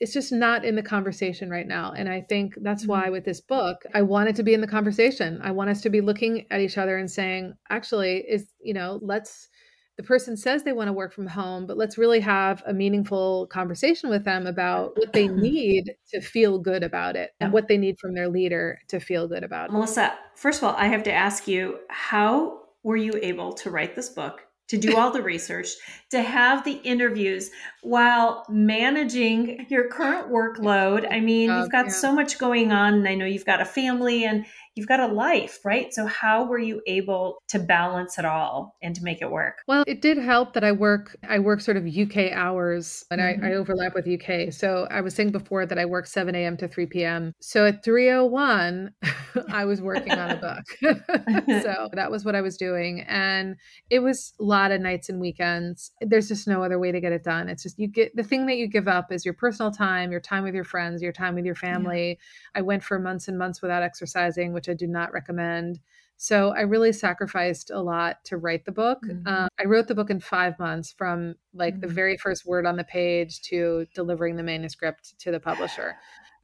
it's 0.00 0.12
just 0.12 0.32
not 0.32 0.64
in 0.64 0.74
the 0.74 0.82
conversation 0.82 1.50
right 1.50 1.68
now. 1.68 1.92
And 1.92 2.08
I 2.08 2.20
think 2.20 2.54
that's 2.62 2.82
mm-hmm. 2.82 2.90
why 2.90 3.10
with 3.10 3.24
this 3.24 3.40
book, 3.40 3.84
I 3.94 4.02
want 4.02 4.28
it 4.28 4.34
to 4.36 4.42
be 4.42 4.54
in 4.54 4.60
the 4.60 4.66
conversation. 4.66 5.38
I 5.40 5.52
want 5.52 5.70
us 5.70 5.82
to 5.82 5.90
be 5.90 6.00
looking 6.00 6.46
at 6.50 6.60
each 6.60 6.78
other 6.78 6.98
and 6.98 7.08
saying, 7.08 7.54
actually, 7.70 8.24
is, 8.28 8.48
you 8.60 8.74
know, 8.74 8.98
let's 9.02 9.48
the 9.96 10.02
person 10.02 10.36
says 10.36 10.62
they 10.62 10.72
want 10.72 10.88
to 10.88 10.92
work 10.92 11.12
from 11.12 11.26
home, 11.26 11.66
but 11.66 11.78
let's 11.78 11.96
really 11.96 12.20
have 12.20 12.62
a 12.66 12.74
meaningful 12.74 13.46
conversation 13.46 14.10
with 14.10 14.24
them 14.24 14.46
about 14.46 14.96
what 14.96 15.12
they 15.12 15.26
need 15.28 15.94
to 16.10 16.20
feel 16.20 16.58
good 16.58 16.82
about 16.82 17.16
it 17.16 17.30
and 17.40 17.52
what 17.52 17.68
they 17.68 17.78
need 17.78 17.98
from 17.98 18.14
their 18.14 18.28
leader 18.28 18.78
to 18.88 19.00
feel 19.00 19.26
good 19.26 19.42
about 19.42 19.70
it. 19.70 19.72
Melissa, 19.72 20.14
first 20.34 20.58
of 20.58 20.64
all, 20.64 20.74
I 20.76 20.86
have 20.86 21.02
to 21.04 21.12
ask 21.12 21.48
you, 21.48 21.78
how 21.88 22.60
were 22.82 22.96
you 22.96 23.12
able 23.22 23.52
to 23.54 23.70
write 23.70 23.96
this 23.96 24.08
book? 24.08 24.42
To 24.70 24.76
do 24.76 24.96
all 24.96 25.12
the 25.12 25.22
research, 25.22 25.68
to 26.10 26.20
have 26.20 26.64
the 26.64 26.80
interviews 26.82 27.52
while 27.82 28.44
managing 28.48 29.64
your 29.68 29.88
current 29.88 30.28
workload. 30.28 31.06
I 31.08 31.20
mean, 31.20 31.50
you've 31.50 31.70
got 31.70 31.86
yeah. 31.86 31.92
so 31.92 32.12
much 32.12 32.36
going 32.40 32.72
on, 32.72 32.94
and 32.94 33.08
I 33.08 33.14
know 33.14 33.26
you've 33.26 33.44
got 33.44 33.60
a 33.60 33.64
family 33.64 34.24
and 34.24 34.44
you've 34.76 34.86
got 34.86 35.00
a 35.00 35.06
life, 35.06 35.58
right? 35.64 35.92
So 35.92 36.06
how 36.06 36.44
were 36.44 36.58
you 36.58 36.82
able 36.86 37.38
to 37.48 37.58
balance 37.58 38.18
it 38.18 38.26
all 38.26 38.76
and 38.82 38.94
to 38.94 39.02
make 39.02 39.22
it 39.22 39.30
work? 39.30 39.62
Well, 39.66 39.84
it 39.86 40.02
did 40.02 40.18
help 40.18 40.52
that 40.52 40.62
I 40.62 40.72
work 40.72 41.16
I 41.28 41.38
work 41.38 41.62
sort 41.62 41.78
of 41.78 41.86
UK 41.86 42.32
hours 42.32 43.04
and 43.10 43.20
mm-hmm. 43.20 43.44
I, 43.44 43.48
I, 43.48 43.54
overlap 43.54 43.94
with 43.94 44.06
UK. 44.06 44.52
So 44.52 44.86
I 44.90 45.00
was 45.00 45.14
saying 45.14 45.32
before 45.32 45.64
that 45.64 45.78
I 45.78 45.86
work 45.86 46.06
7 46.06 46.34
a.m. 46.34 46.58
to 46.58 46.68
3 46.68 46.86
p.m. 46.86 47.32
So 47.40 47.66
at 47.66 47.82
301, 47.82 48.92
I 49.50 49.64
was 49.64 49.80
working 49.80 50.12
on 50.12 50.30
a 50.30 50.36
book. 50.82 51.44
so 51.62 51.88
that 51.94 52.10
was 52.10 52.26
what 52.26 52.34
I 52.34 52.42
was 52.42 52.58
doing. 52.58 53.00
And 53.08 53.56
it 53.88 54.00
was 54.00 54.34
a 54.38 54.44
lot 54.44 54.72
of 54.72 54.82
nights 54.82 55.08
and 55.08 55.20
weekends. 55.20 55.90
There's 56.02 56.28
just 56.28 56.46
no 56.46 56.62
other 56.62 56.78
way 56.78 56.92
to 56.92 57.00
get 57.00 57.12
it 57.12 57.24
done. 57.24 57.48
It's 57.48 57.62
just 57.62 57.78
you 57.78 57.88
get 57.88 58.14
the 58.14 58.22
thing 58.22 58.44
that 58.46 58.58
you 58.58 58.66
give 58.68 58.88
up 58.88 59.10
is 59.10 59.24
your 59.24 59.34
personal 59.34 59.72
time, 59.72 60.10
your 60.10 60.20
time 60.20 60.44
with 60.44 60.54
your 60.54 60.64
friends, 60.64 61.00
your 61.00 61.12
time 61.12 61.34
with 61.34 61.46
your 61.46 61.54
family. 61.54 62.08
Yeah. 62.08 62.60
I 62.60 62.62
went 62.62 62.84
for 62.84 62.98
months 62.98 63.26
and 63.26 63.38
months 63.38 63.62
without 63.62 63.82
exercising, 63.82 64.52
which 64.52 64.65
which 64.66 64.74
I 64.74 64.76
do 64.76 64.86
not 64.86 65.12
recommend. 65.12 65.80
So 66.18 66.54
I 66.54 66.62
really 66.62 66.92
sacrificed 66.92 67.70
a 67.70 67.80
lot 67.80 68.24
to 68.24 68.38
write 68.38 68.64
the 68.64 68.72
book. 68.72 68.98
Mm-hmm. 69.04 69.26
Uh, 69.26 69.48
I 69.60 69.64
wrote 69.64 69.86
the 69.86 69.94
book 69.94 70.10
in 70.10 70.20
five 70.20 70.58
months 70.58 70.92
from 70.96 71.34
like 71.52 71.74
mm-hmm. 71.74 71.80
the 71.82 71.88
very 71.88 72.16
first 72.16 72.46
word 72.46 72.66
on 72.66 72.76
the 72.76 72.84
page 72.84 73.42
to 73.42 73.86
delivering 73.94 74.36
the 74.36 74.42
manuscript 74.42 75.18
to 75.20 75.30
the 75.30 75.40
publisher. 75.40 75.96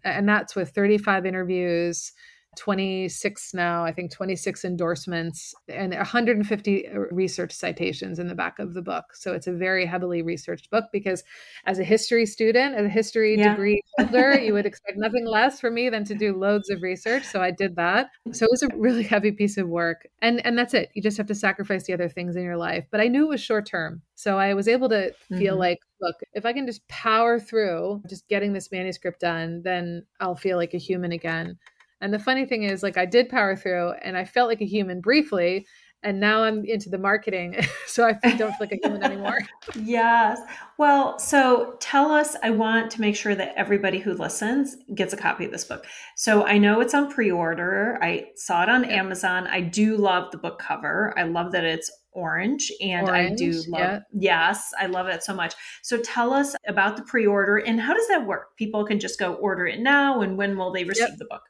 And 0.04 0.28
that's 0.28 0.54
with 0.54 0.70
35 0.70 1.24
interviews, 1.26 2.12
26 2.56 3.54
now, 3.54 3.84
I 3.84 3.92
think 3.92 4.12
26 4.12 4.64
endorsements 4.64 5.54
and 5.68 5.94
150 5.94 6.88
research 7.10 7.52
citations 7.52 8.18
in 8.18 8.28
the 8.28 8.34
back 8.34 8.58
of 8.58 8.74
the 8.74 8.82
book. 8.82 9.04
So 9.14 9.32
it's 9.32 9.46
a 9.46 9.52
very 9.52 9.86
heavily 9.86 10.22
researched 10.22 10.70
book 10.70 10.84
because 10.92 11.24
as 11.64 11.78
a 11.78 11.84
history 11.84 12.26
student, 12.26 12.74
as 12.74 12.84
a 12.84 12.90
history 12.90 13.38
yeah. 13.38 13.50
degree 13.50 13.80
holder, 13.98 14.38
you 14.38 14.52
would 14.52 14.66
expect 14.66 14.98
nothing 14.98 15.26
less 15.26 15.60
from 15.60 15.74
me 15.74 15.88
than 15.88 16.04
to 16.04 16.14
do 16.14 16.36
loads 16.36 16.68
of 16.68 16.82
research. 16.82 17.24
So 17.24 17.40
I 17.40 17.50
did 17.50 17.76
that. 17.76 18.10
So 18.32 18.44
it 18.44 18.50
was 18.50 18.62
a 18.62 18.68
really 18.76 19.02
heavy 19.02 19.32
piece 19.32 19.56
of 19.56 19.68
work. 19.68 20.06
And 20.20 20.44
and 20.44 20.56
that's 20.56 20.74
it. 20.74 20.90
You 20.94 21.02
just 21.02 21.16
have 21.16 21.26
to 21.26 21.34
sacrifice 21.34 21.84
the 21.84 21.94
other 21.94 22.08
things 22.08 22.36
in 22.36 22.42
your 22.42 22.56
life. 22.56 22.84
But 22.90 23.00
I 23.00 23.08
knew 23.08 23.24
it 23.24 23.30
was 23.30 23.40
short 23.40 23.66
term. 23.66 24.02
So 24.14 24.38
I 24.38 24.54
was 24.54 24.68
able 24.68 24.88
to 24.90 25.12
feel 25.30 25.54
mm-hmm. 25.54 25.58
like, 25.58 25.78
look, 26.00 26.14
if 26.32 26.46
I 26.46 26.52
can 26.52 26.64
just 26.64 26.86
power 26.86 27.40
through 27.40 28.02
just 28.08 28.28
getting 28.28 28.52
this 28.52 28.70
manuscript 28.70 29.18
done, 29.18 29.62
then 29.64 30.04
I'll 30.20 30.36
feel 30.36 30.56
like 30.56 30.74
a 30.74 30.78
human 30.78 31.10
again. 31.10 31.58
And 32.02 32.12
the 32.12 32.18
funny 32.18 32.44
thing 32.44 32.64
is, 32.64 32.82
like, 32.82 32.98
I 32.98 33.06
did 33.06 33.28
power 33.28 33.54
through 33.54 33.92
and 34.02 34.16
I 34.18 34.24
felt 34.24 34.48
like 34.48 34.60
a 34.60 34.66
human 34.66 35.00
briefly. 35.00 35.66
And 36.04 36.18
now 36.18 36.42
I'm 36.42 36.64
into 36.64 36.90
the 36.90 36.98
marketing. 36.98 37.64
so 37.86 38.04
I 38.04 38.14
don't 38.34 38.50
feel 38.50 38.56
like 38.58 38.72
a 38.72 38.80
human 38.82 39.04
anymore. 39.04 39.38
yes. 39.76 40.40
Well, 40.76 41.16
so 41.20 41.76
tell 41.78 42.10
us, 42.10 42.34
I 42.42 42.50
want 42.50 42.90
to 42.90 43.00
make 43.00 43.14
sure 43.14 43.36
that 43.36 43.54
everybody 43.56 44.00
who 44.00 44.14
listens 44.14 44.76
gets 44.96 45.12
a 45.12 45.16
copy 45.16 45.44
of 45.44 45.52
this 45.52 45.62
book. 45.62 45.86
So 46.16 46.44
I 46.44 46.58
know 46.58 46.80
it's 46.80 46.92
on 46.92 47.08
pre 47.08 47.30
order. 47.30 48.00
I 48.02 48.30
saw 48.34 48.64
it 48.64 48.68
on 48.68 48.82
yeah. 48.82 48.96
Amazon. 48.96 49.46
I 49.46 49.60
do 49.60 49.96
love 49.96 50.32
the 50.32 50.38
book 50.38 50.58
cover. 50.58 51.14
I 51.16 51.22
love 51.22 51.52
that 51.52 51.62
it's 51.62 51.88
orange 52.14 52.70
and 52.82 53.08
orange, 53.08 53.32
i 53.32 53.34
do 53.34 53.52
love 53.68 53.80
yeah. 53.80 54.00
yes 54.12 54.70
i 54.78 54.84
love 54.84 55.06
it 55.06 55.22
so 55.22 55.34
much 55.34 55.54
so 55.82 55.96
tell 56.02 56.30
us 56.30 56.54
about 56.66 56.98
the 56.98 57.02
pre-order 57.04 57.56
and 57.56 57.80
how 57.80 57.94
does 57.94 58.06
that 58.08 58.26
work 58.26 58.54
people 58.58 58.84
can 58.84 59.00
just 59.00 59.18
go 59.18 59.32
order 59.36 59.66
it 59.66 59.80
now 59.80 60.20
and 60.20 60.36
when 60.36 60.54
will 60.54 60.70
they 60.70 60.84
receive 60.84 61.08
yep. 61.08 61.16
the 61.16 61.24
book 61.24 61.40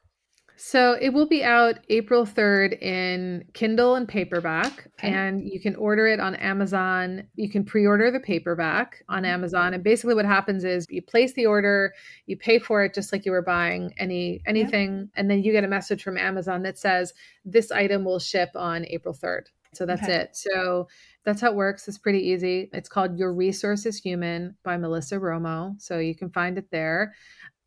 so 0.55 0.97
it 1.01 1.09
will 1.09 1.27
be 1.27 1.43
out 1.43 1.79
April 1.89 2.25
3rd 2.25 2.81
in 2.81 3.45
Kindle 3.53 3.95
and 3.95 4.07
paperback, 4.07 4.87
okay. 4.99 5.11
and 5.11 5.43
you 5.43 5.59
can 5.59 5.75
order 5.75 6.07
it 6.07 6.19
on 6.19 6.35
Amazon. 6.35 7.27
You 7.35 7.49
can 7.49 7.63
pre 7.63 7.85
order 7.85 8.11
the 8.11 8.19
paperback 8.19 9.03
on 9.09 9.23
mm-hmm. 9.23 9.25
Amazon. 9.25 9.73
And 9.73 9.83
basically, 9.83 10.15
what 10.15 10.25
happens 10.25 10.63
is 10.63 10.85
you 10.89 11.01
place 11.01 11.33
the 11.33 11.45
order, 11.45 11.93
you 12.27 12.37
pay 12.37 12.59
for 12.59 12.83
it 12.83 12.93
just 12.93 13.11
like 13.11 13.25
you 13.25 13.31
were 13.31 13.41
buying 13.41 13.93
any 13.97 14.41
anything, 14.45 15.09
yeah. 15.13 15.19
and 15.19 15.29
then 15.29 15.43
you 15.43 15.51
get 15.51 15.63
a 15.63 15.67
message 15.67 16.03
from 16.03 16.17
Amazon 16.17 16.63
that 16.63 16.77
says 16.77 17.13
this 17.43 17.71
item 17.71 18.05
will 18.05 18.19
ship 18.19 18.49
on 18.55 18.85
April 18.87 19.13
3rd. 19.13 19.47
So 19.73 19.85
that's 19.85 20.03
okay. 20.03 20.15
it. 20.15 20.35
So 20.35 20.87
that's 21.25 21.41
how 21.41 21.49
it 21.49 21.55
works. 21.55 21.87
It's 21.87 21.97
pretty 21.97 22.19
easy. 22.19 22.69
It's 22.73 22.89
called 22.89 23.17
Your 23.17 23.33
Resource 23.33 23.85
is 23.85 23.97
Human 23.97 24.55
by 24.63 24.77
Melissa 24.77 25.15
Romo. 25.15 25.81
So 25.81 25.97
you 25.97 26.15
can 26.15 26.29
find 26.29 26.57
it 26.57 26.69
there. 26.71 27.15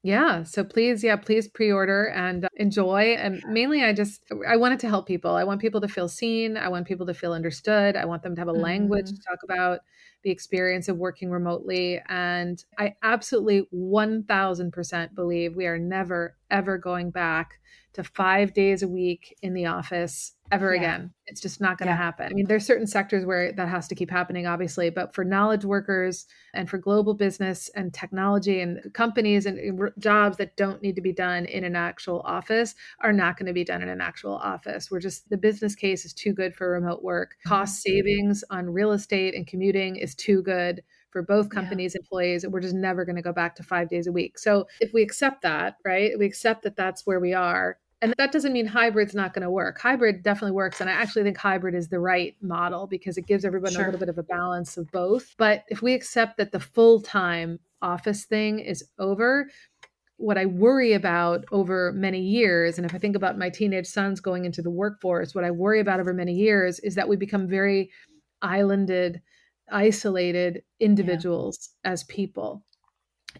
Yeah. 0.07 0.45
So 0.45 0.63
please, 0.63 1.03
yeah, 1.03 1.17
please 1.17 1.49
pre-order 1.49 2.11
and 2.11 2.45
uh, 2.45 2.49
enjoy. 2.55 3.17
And 3.19 3.43
mainly 3.49 3.83
I 3.83 3.93
just 3.93 4.23
I 4.47 4.57
wanted 4.57 4.79
to 4.81 4.89
help 4.89 5.09
people. 5.09 5.35
I 5.35 5.43
want 5.43 5.61
people 5.61 5.81
to 5.81 5.89
feel 5.89 6.09
seen. 6.09 6.57
I 6.57 6.69
want 6.69 6.87
people 6.87 7.07
to 7.07 7.15
feel 7.15 7.33
understood. 7.33 7.97
I 7.97 8.05
want 8.05 8.23
them 8.23 8.37
to 8.37 8.41
have 8.41 8.47
a 8.47 8.53
mm-hmm. 8.53 8.63
language 8.63 9.07
to 9.09 9.19
talk 9.29 9.41
about 9.43 9.81
the 10.23 10.31
experience 10.31 10.89
of 10.89 10.97
working 10.97 11.29
remotely. 11.29 12.01
And 12.09 12.65
I 12.79 12.95
absolutely 13.03 13.67
1000% 13.75 15.15
believe 15.17 15.57
we 15.57 15.67
are 15.67 15.79
never, 15.79 16.37
ever 16.51 16.79
going 16.79 17.11
back 17.11 17.61
to 17.97 18.05
five 18.05 18.53
days 18.53 18.83
a 18.83 18.89
week 18.89 19.35
in 19.41 19.55
the 19.55 19.65
office 19.65 20.33
ever 20.53 20.75
yeah. 20.75 20.81
again. 20.81 21.11
It's 21.27 21.41
just 21.41 21.63
not 21.63 21.79
going 21.79 21.87
to 21.87 21.93
yeah. 21.93 21.97
happen. 21.97 22.27
I 22.27 22.35
mean, 22.35 22.47
there's 22.47 22.67
certain 22.67 22.87
sectors 22.87 23.25
where 23.25 23.53
that 23.53 23.69
has 23.69 23.89
to 23.89 23.95
keep 23.95 24.11
happening, 24.11 24.47
obviously, 24.47 24.91
but 24.91 25.15
for 25.15 25.25
knowledge 25.25 25.65
workers 25.65 26.27
and 26.53 26.69
for 26.69 26.77
global 26.77 27.15
business 27.15 27.71
and 27.75 27.93
technology 27.93 28.61
and 28.61 28.93
companies 28.93 29.47
and 29.47 29.91
jobs 29.99 30.37
that 30.37 30.57
don't 30.57 30.83
need 30.83 30.95
to 30.97 31.01
be 31.01 31.13
done 31.13 31.47
in 31.47 31.65
an 31.65 31.75
actual 31.75 32.21
office 32.27 32.75
are 33.01 33.15
not 33.15 33.39
going 33.39 33.47
to 33.47 33.55
be 33.55 33.65
done 33.65 33.83
in 33.83 33.89
an 33.89 34.03
actual 34.03 34.37
office. 34.37 34.91
We're 34.91 35.01
just, 35.01 35.29
the 35.31 35.39
business 35.39 35.75
case 35.75 36.05
is 36.05 36.13
too 36.13 36.35
good 36.35 36.55
for 36.55 36.71
remote 36.71 37.03
work. 37.03 37.31
Mm-hmm. 37.31 37.49
Cost 37.49 37.83
savings 37.83 38.45
on 38.51 38.69
real 38.69 38.93
estate 38.93 39.35
and 39.35 39.47
commuting 39.47 39.97
is 39.97 40.15
too 40.15 40.43
good 40.43 40.83
for 41.17 41.23
both 41.23 41.49
companies 41.49 41.95
yeah. 41.95 42.01
employees 42.01 42.45
we're 42.47 42.61
just 42.61 42.75
never 42.75 43.07
going 43.07 43.17
to 43.17 43.23
go 43.23 43.33
back 43.33 43.55
to 43.55 43.63
five 43.63 43.89
days 43.89 44.07
a 44.07 44.13
week 44.13 44.39
so 44.39 44.67
if 44.83 44.93
we 44.93 45.01
accept 45.01 45.41
that 45.41 45.77
right 45.83 46.19
we 46.19 46.27
accept 46.27 46.63
that 46.63 46.77
that's 46.77 47.07
where 47.07 47.19
we 47.21 47.33
are 47.33 47.79
and 48.03 48.13
that 48.19 48.33
doesn't 48.33 48.53
mean 48.53 48.67
hybrid's 48.67 49.15
not 49.15 49.33
going 49.33 49.43
to 49.43 49.51
work. 49.51 49.81
Hybrid 49.81 50.23
definitely 50.23 50.53
works. 50.53 50.83
And 50.83 50.91
I 50.91 50.93
actually 50.93 51.23
think 51.23 51.39
hybrid 51.39 51.75
is 51.75 51.89
the 51.89 51.99
right 51.99 52.37
model 52.43 52.87
because 52.87 53.17
it 53.17 53.27
gives 53.27 53.43
everyone 53.43 53.73
sure. 53.73 53.81
a 53.81 53.85
little 53.87 53.99
bit 53.99 54.11
of 54.11 54.19
a 54.19 54.23
balance 54.23 54.77
of 54.77 54.93
both. 54.93 55.35
But 55.39 55.65
if 55.69 55.81
we 55.81 55.95
accept 55.95 56.37
that 56.37 56.53
the 56.53 56.61
full 56.61 57.01
time 57.01 57.59
office 57.81 58.27
thing 58.27 58.59
is 58.59 58.85
over, 58.99 59.49
what 60.19 60.37
I 60.37 60.45
worry 60.45 60.93
about 60.93 61.47
over 61.53 61.91
many 61.93 62.21
years, 62.21 62.77
and 62.77 62.87
if 62.87 62.95
I 62.95 62.99
think 62.99 63.17
about 63.17 63.39
my 63.39 63.49
teenage 63.49 63.87
sons 63.87 64.21
going 64.21 64.45
into 64.45 64.61
the 64.61 64.71
workforce, 64.71 65.35
what 65.35 65.45
I 65.45 65.51
worry 65.51 65.81
about 65.81 65.99
over 65.99 66.13
many 66.13 66.35
years 66.35 66.79
is 66.81 66.95
that 66.97 67.09
we 67.09 67.17
become 67.17 67.49
very 67.49 67.91
islanded, 68.43 69.23
isolated 69.71 70.63
individuals 70.81 71.71
yeah. 71.85 71.93
as 71.93 72.05
people. 72.05 72.65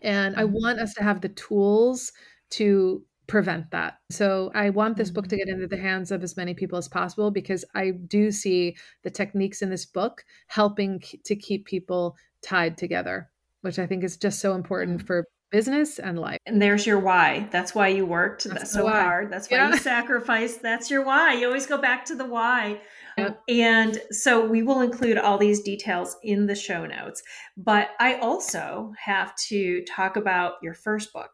And 0.03 0.35
mm-hmm. 0.35 0.41
I 0.41 0.45
want 0.45 0.81
us 0.81 0.95
to 0.95 1.03
have 1.03 1.21
the 1.21 1.29
tools 1.31 2.13
to 2.51 3.03
prevent 3.27 3.71
that. 3.73 3.99
So 4.11 4.51
I 4.55 4.71
want 4.71 4.97
this 4.97 5.11
book 5.11 5.29
to 5.29 5.37
get 5.37 5.49
into 5.49 5.67
the 5.67 5.77
hands 5.77 6.13
of 6.13 6.23
as 6.23 6.37
many 6.37 6.55
people 6.55 6.79
as 6.79 6.89
possible 6.89 7.31
because 7.31 7.65
I 7.75 7.91
do 7.91 8.31
see 8.31 8.77
the 9.03 9.11
techniques 9.11 9.63
in 9.63 9.71
this 9.71 9.85
book 9.85 10.25
helping 10.47 11.03
to 11.25 11.35
keep 11.35 11.67
people 11.67 12.17
tied 12.43 12.79
together, 12.79 13.29
which 13.63 13.79
I 13.79 13.87
think 13.87 14.05
is 14.05 14.17
just 14.17 14.41
so 14.41 14.55
important 14.55 15.03
mm. 15.03 15.07
for 15.07 15.27
business 15.51 15.99
and 15.99 16.19
life. 16.19 16.39
And 16.47 16.61
there's 16.61 16.87
your 16.87 16.99
why. 16.99 17.49
That's 17.51 17.75
why 17.75 17.89
you 17.89 18.07
worked 18.07 18.45
That's 18.45 18.73
so 18.73 18.89
hard. 18.89 19.33
That's 19.33 19.51
why 19.51 19.59
yeah. 19.59 19.71
you 19.71 19.77
sacrificed. 19.79 20.63
That's 20.63 20.91
your 20.91 21.05
why. 21.05 21.35
You 21.35 21.47
always 21.47 21.67
go 21.67 21.79
back 21.79 22.05
to 22.07 22.15
the 22.15 22.27
why. 22.27 22.81
Yep. 23.19 23.43
And 23.49 24.01
so 24.11 24.45
we 24.45 24.63
will 24.63 24.81
include 24.83 25.17
all 25.17 25.39
these 25.39 25.63
details 25.63 26.17
in 26.23 26.47
the 26.47 26.55
show 26.55 26.85
notes. 26.85 27.23
But 27.57 27.91
I 27.99 28.17
also 28.17 28.93
have 29.03 29.35
to 29.49 29.83
talk 29.85 30.17
about 30.17 30.55
your 30.63 30.75
first 30.75 31.13
book 31.13 31.31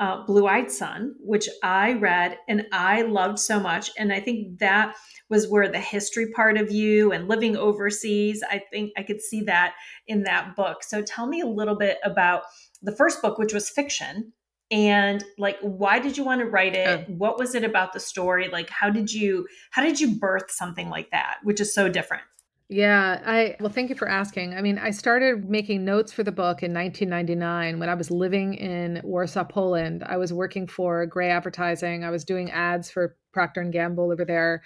uh, 0.00 0.24
Blue 0.24 0.46
Eyed 0.46 0.70
Son, 0.70 1.14
which 1.20 1.48
I 1.62 1.92
read 1.92 2.38
and 2.48 2.66
I 2.72 3.02
loved 3.02 3.38
so 3.38 3.60
much. 3.60 3.90
And 3.98 4.12
I 4.12 4.18
think 4.18 4.58
that 4.58 4.96
was 5.28 5.46
where 5.46 5.68
the 5.68 5.78
history 5.78 6.32
part 6.32 6.56
of 6.56 6.72
you 6.72 7.12
and 7.12 7.28
living 7.28 7.54
overseas, 7.54 8.42
I 8.50 8.62
think 8.72 8.92
I 8.96 9.02
could 9.02 9.20
see 9.20 9.42
that 9.42 9.74
in 10.08 10.22
that 10.24 10.56
book. 10.56 10.82
So 10.82 11.02
tell 11.02 11.26
me 11.26 11.42
a 11.42 11.46
little 11.46 11.76
bit 11.76 11.98
about 12.02 12.42
the 12.82 12.94
first 12.94 13.22
book, 13.22 13.38
which 13.38 13.52
was 13.52 13.68
fiction. 13.68 14.32
And 14.70 15.24
like, 15.36 15.58
why 15.62 15.98
did 15.98 16.16
you 16.16 16.24
want 16.24 16.40
to 16.40 16.46
write 16.46 16.76
it? 16.76 17.08
What 17.08 17.38
was 17.38 17.56
it 17.56 17.64
about 17.64 17.92
the 17.92 18.00
story? 18.00 18.48
Like, 18.48 18.70
how 18.70 18.88
did 18.88 19.12
you 19.12 19.48
how 19.70 19.82
did 19.82 19.98
you 19.98 20.16
birth 20.16 20.50
something 20.50 20.88
like 20.88 21.10
that, 21.10 21.38
which 21.42 21.60
is 21.60 21.74
so 21.74 21.88
different? 21.88 22.22
Yeah, 22.68 23.20
I 23.26 23.56
well, 23.58 23.68
thank 23.72 23.88
you 23.90 23.96
for 23.96 24.08
asking. 24.08 24.54
I 24.54 24.62
mean, 24.62 24.78
I 24.78 24.92
started 24.92 25.50
making 25.50 25.84
notes 25.84 26.12
for 26.12 26.22
the 26.22 26.30
book 26.30 26.62
in 26.62 26.72
1999 26.72 27.80
when 27.80 27.88
I 27.88 27.94
was 27.94 28.12
living 28.12 28.54
in 28.54 29.00
Warsaw, 29.02 29.42
Poland. 29.42 30.04
I 30.06 30.16
was 30.16 30.32
working 30.32 30.68
for 30.68 31.04
Grey 31.04 31.30
Advertising. 31.30 32.04
I 32.04 32.10
was 32.10 32.24
doing 32.24 32.48
ads 32.52 32.88
for 32.88 33.16
Procter 33.32 33.60
and 33.60 33.72
Gamble 33.72 34.12
over 34.12 34.24
there, 34.24 34.62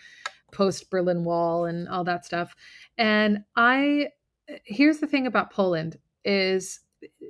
post 0.53 0.91
Berlin 0.91 1.25
Wall 1.25 1.65
and 1.65 1.89
all 1.89 2.05
that 2.05 2.27
stuff. 2.27 2.55
And 2.99 3.45
I 3.57 4.09
here's 4.65 4.99
the 4.99 5.07
thing 5.07 5.27
about 5.27 5.51
Poland 5.51 5.97
is 6.27 6.81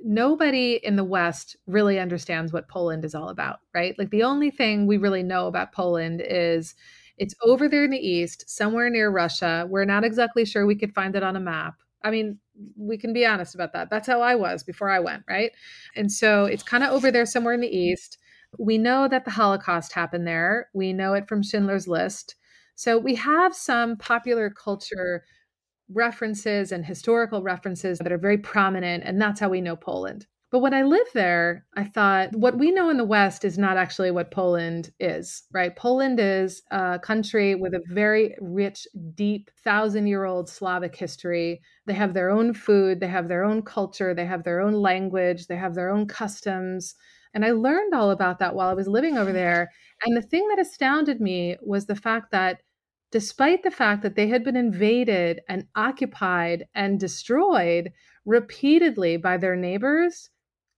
nobody 0.03 0.79
in 0.83 0.95
the 0.95 1.03
West 1.03 1.55
really 1.67 1.99
understands 1.99 2.53
what 2.53 2.69
Poland 2.69 3.05
is 3.05 3.15
all 3.15 3.29
about, 3.29 3.59
right? 3.73 3.97
Like 3.97 4.09
the 4.09 4.23
only 4.23 4.51
thing 4.51 4.87
we 4.87 4.97
really 4.97 5.23
know 5.23 5.47
about 5.47 5.73
Poland 5.73 6.21
is 6.23 6.75
it's 7.17 7.35
over 7.43 7.67
there 7.69 7.85
in 7.85 7.91
the 7.91 7.97
east, 7.97 8.49
somewhere 8.49 8.89
near 8.89 9.09
Russia. 9.09 9.65
We're 9.69 9.85
not 9.85 10.03
exactly 10.03 10.45
sure 10.45 10.65
we 10.65 10.75
could 10.75 10.93
find 10.93 11.15
it 11.15 11.23
on 11.23 11.35
a 11.35 11.39
map. 11.39 11.75
I 12.03 12.11
mean, 12.11 12.39
we 12.77 12.97
can 12.97 13.13
be 13.13 13.25
honest 13.25 13.55
about 13.55 13.73
that. 13.73 13.89
That's 13.89 14.07
how 14.07 14.21
I 14.21 14.35
was 14.35 14.63
before 14.63 14.89
I 14.89 14.99
went, 14.99 15.23
right? 15.27 15.51
And 15.95 16.11
so 16.11 16.45
it's 16.45 16.63
kind 16.63 16.83
of 16.83 16.91
over 16.91 17.11
there 17.11 17.25
somewhere 17.25 17.53
in 17.53 17.61
the 17.61 17.75
east. 17.75 18.17
We 18.59 18.77
know 18.77 19.07
that 19.07 19.25
the 19.25 19.31
Holocaust 19.31 19.93
happened 19.93 20.27
there. 20.27 20.69
We 20.73 20.93
know 20.93 21.13
it 21.13 21.27
from 21.27 21.43
Schindler's 21.43 21.87
List. 21.87 22.35
So 22.75 22.97
we 22.97 23.15
have 23.15 23.55
some 23.55 23.97
popular 23.97 24.49
culture 24.49 25.23
references 25.93 26.71
and 26.71 26.85
historical 26.85 27.41
references 27.43 27.99
that 27.99 28.11
are 28.11 28.17
very 28.17 28.37
prominent, 28.37 29.03
and 29.03 29.21
that's 29.21 29.39
how 29.39 29.49
we 29.49 29.61
know 29.61 29.75
Poland. 29.75 30.27
But 30.51 30.59
when 30.59 30.73
I 30.73 30.83
lived 30.83 31.09
there, 31.13 31.65
I 31.75 31.83
thought 31.83 32.33
what 32.33 32.57
we 32.57 32.71
know 32.71 32.89
in 32.89 32.95
the 32.95 33.03
West 33.03 33.43
is 33.43 33.57
not 33.57 33.77
actually 33.77 34.11
what 34.11 34.31
Poland 34.31 34.91
is, 34.99 35.43
right? 35.51 35.75
Poland 35.75 36.19
is 36.19 36.61
a 36.71 36.97
country 36.97 37.55
with 37.55 37.73
a 37.73 37.81
very 37.89 38.35
rich, 38.39 38.87
deep, 39.15 39.51
thousand 39.63 40.07
year 40.07 40.23
old 40.23 40.47
Slavic 40.47 40.95
history. 40.95 41.61
They 41.87 41.93
have 41.93 42.13
their 42.13 42.29
own 42.29 42.53
food, 42.53 42.99
they 43.01 43.07
have 43.07 43.27
their 43.27 43.43
own 43.43 43.63
culture, 43.63 44.13
they 44.13 44.25
have 44.25 44.43
their 44.43 44.61
own 44.61 44.73
language, 44.73 45.47
they 45.47 45.57
have 45.57 45.75
their 45.75 45.89
own 45.89 46.07
customs. 46.07 46.95
And 47.33 47.43
I 47.43 47.51
learned 47.51 47.93
all 47.93 48.11
about 48.11 48.39
that 48.39 48.55
while 48.55 48.69
I 48.69 48.75
was 48.75 48.87
living 48.87 49.17
over 49.17 49.33
there. 49.33 49.71
And 50.05 50.15
the 50.15 50.21
thing 50.21 50.47
that 50.47 50.59
astounded 50.59 51.19
me 51.19 51.57
was 51.61 51.85
the 51.85 51.95
fact 51.95 52.31
that 52.31 52.61
despite 53.15 53.63
the 53.63 53.71
fact 53.71 54.03
that 54.03 54.17
they 54.17 54.27
had 54.27 54.43
been 54.43 54.57
invaded 54.57 55.39
and 55.47 55.65
occupied 55.73 56.65
and 56.75 56.99
destroyed 56.99 57.89
repeatedly 58.25 59.15
by 59.15 59.37
their 59.37 59.55
neighbors, 59.55 60.31